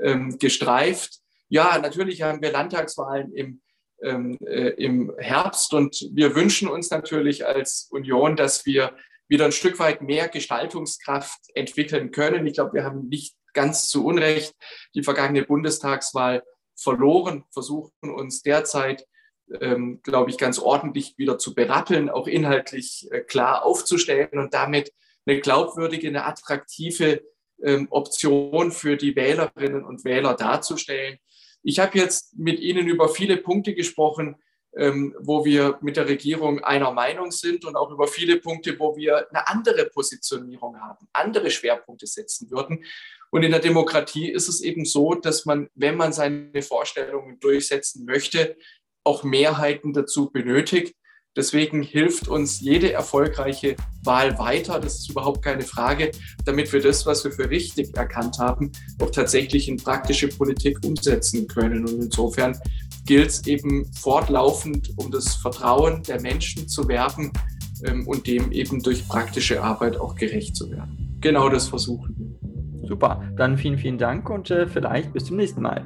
ähm, 0.00 0.38
gestreift. 0.38 1.20
Ja, 1.48 1.78
natürlich 1.78 2.22
haben 2.22 2.42
wir 2.42 2.50
Landtagswahlen 2.50 3.32
im, 3.32 3.60
ähm, 4.02 4.38
äh, 4.44 4.70
im 4.70 5.12
Herbst 5.18 5.74
und 5.74 6.08
wir 6.12 6.34
wünschen 6.34 6.68
uns 6.68 6.90
natürlich 6.90 7.46
als 7.46 7.88
Union, 7.90 8.36
dass 8.36 8.66
wir 8.66 8.96
wieder 9.28 9.44
ein 9.44 9.52
Stück 9.52 9.78
weit 9.78 10.02
mehr 10.02 10.28
Gestaltungskraft 10.28 11.40
entwickeln 11.54 12.10
können. 12.10 12.46
Ich 12.46 12.54
glaube, 12.54 12.74
wir 12.74 12.84
haben 12.84 13.08
nicht 13.08 13.36
ganz 13.52 13.88
zu 13.88 14.04
Unrecht 14.04 14.54
die 14.94 15.02
vergangene 15.02 15.44
Bundestagswahl 15.44 16.42
verloren, 16.76 17.44
versuchen 17.52 18.10
uns 18.14 18.42
derzeit 18.42 19.06
ähm, 19.60 20.00
glaube 20.02 20.30
ich, 20.30 20.38
ganz 20.38 20.58
ordentlich 20.58 21.16
wieder 21.18 21.38
zu 21.38 21.54
berappeln, 21.54 22.10
auch 22.10 22.26
inhaltlich 22.26 23.08
äh, 23.10 23.20
klar 23.20 23.64
aufzustellen 23.64 24.38
und 24.38 24.54
damit 24.54 24.92
eine 25.24 25.40
glaubwürdige, 25.40 26.08
eine 26.08 26.24
attraktive 26.24 27.22
ähm, 27.62 27.88
Option 27.90 28.72
für 28.72 28.96
die 28.96 29.16
Wählerinnen 29.16 29.84
und 29.84 30.04
Wähler 30.04 30.34
darzustellen. 30.34 31.18
Ich 31.62 31.78
habe 31.78 31.98
jetzt 31.98 32.36
mit 32.38 32.60
Ihnen 32.60 32.86
über 32.86 33.08
viele 33.08 33.36
Punkte 33.36 33.74
gesprochen, 33.74 34.36
ähm, 34.76 35.14
wo 35.18 35.44
wir 35.44 35.78
mit 35.80 35.96
der 35.96 36.06
Regierung 36.06 36.62
einer 36.62 36.92
Meinung 36.92 37.30
sind 37.30 37.64
und 37.64 37.76
auch 37.76 37.90
über 37.90 38.06
viele 38.06 38.36
Punkte, 38.36 38.78
wo 38.78 38.96
wir 38.96 39.26
eine 39.30 39.48
andere 39.48 39.86
Positionierung 39.86 40.78
haben, 40.80 41.08
andere 41.12 41.50
Schwerpunkte 41.50 42.06
setzen 42.06 42.50
würden. 42.50 42.84
Und 43.30 43.42
in 43.42 43.50
der 43.50 43.60
Demokratie 43.60 44.30
ist 44.30 44.48
es 44.48 44.60
eben 44.60 44.84
so, 44.84 45.14
dass 45.14 45.46
man, 45.46 45.68
wenn 45.74 45.96
man 45.96 46.12
seine 46.12 46.62
Vorstellungen 46.62 47.40
durchsetzen 47.40 48.04
möchte, 48.04 48.56
auch 49.06 49.24
Mehrheiten 49.24 49.92
dazu 49.92 50.30
benötigt. 50.30 50.94
Deswegen 51.36 51.82
hilft 51.82 52.28
uns 52.28 52.60
jede 52.60 52.92
erfolgreiche 52.92 53.76
Wahl 54.02 54.38
weiter. 54.38 54.80
Das 54.80 55.00
ist 55.00 55.10
überhaupt 55.10 55.42
keine 55.42 55.62
Frage, 55.62 56.10
damit 56.46 56.72
wir 56.72 56.80
das, 56.80 57.04
was 57.04 57.24
wir 57.24 57.30
für 57.30 57.50
richtig 57.50 57.94
erkannt 57.94 58.38
haben, 58.38 58.72
auch 59.02 59.10
tatsächlich 59.10 59.68
in 59.68 59.76
praktische 59.76 60.28
Politik 60.28 60.78
umsetzen 60.82 61.46
können. 61.46 61.86
Und 61.86 62.04
insofern 62.04 62.58
gilt 63.04 63.28
es 63.28 63.46
eben 63.46 63.84
fortlaufend, 63.92 64.94
um 64.96 65.10
das 65.10 65.34
Vertrauen 65.34 66.02
der 66.04 66.22
Menschen 66.22 66.68
zu 66.68 66.88
werben 66.88 67.30
ähm, 67.84 68.06
und 68.08 68.26
dem 68.26 68.50
eben 68.50 68.82
durch 68.82 69.06
praktische 69.06 69.62
Arbeit 69.62 69.98
auch 69.98 70.14
gerecht 70.14 70.56
zu 70.56 70.70
werden. 70.70 71.18
Genau 71.20 71.50
das 71.50 71.68
versuchen 71.68 72.16
wir. 72.16 72.88
Super, 72.88 73.22
dann 73.36 73.58
vielen, 73.58 73.78
vielen 73.78 73.98
Dank 73.98 74.30
und 74.30 74.50
äh, 74.50 74.66
vielleicht 74.66 75.12
bis 75.12 75.26
zum 75.26 75.36
nächsten 75.36 75.60
Mal. 75.60 75.84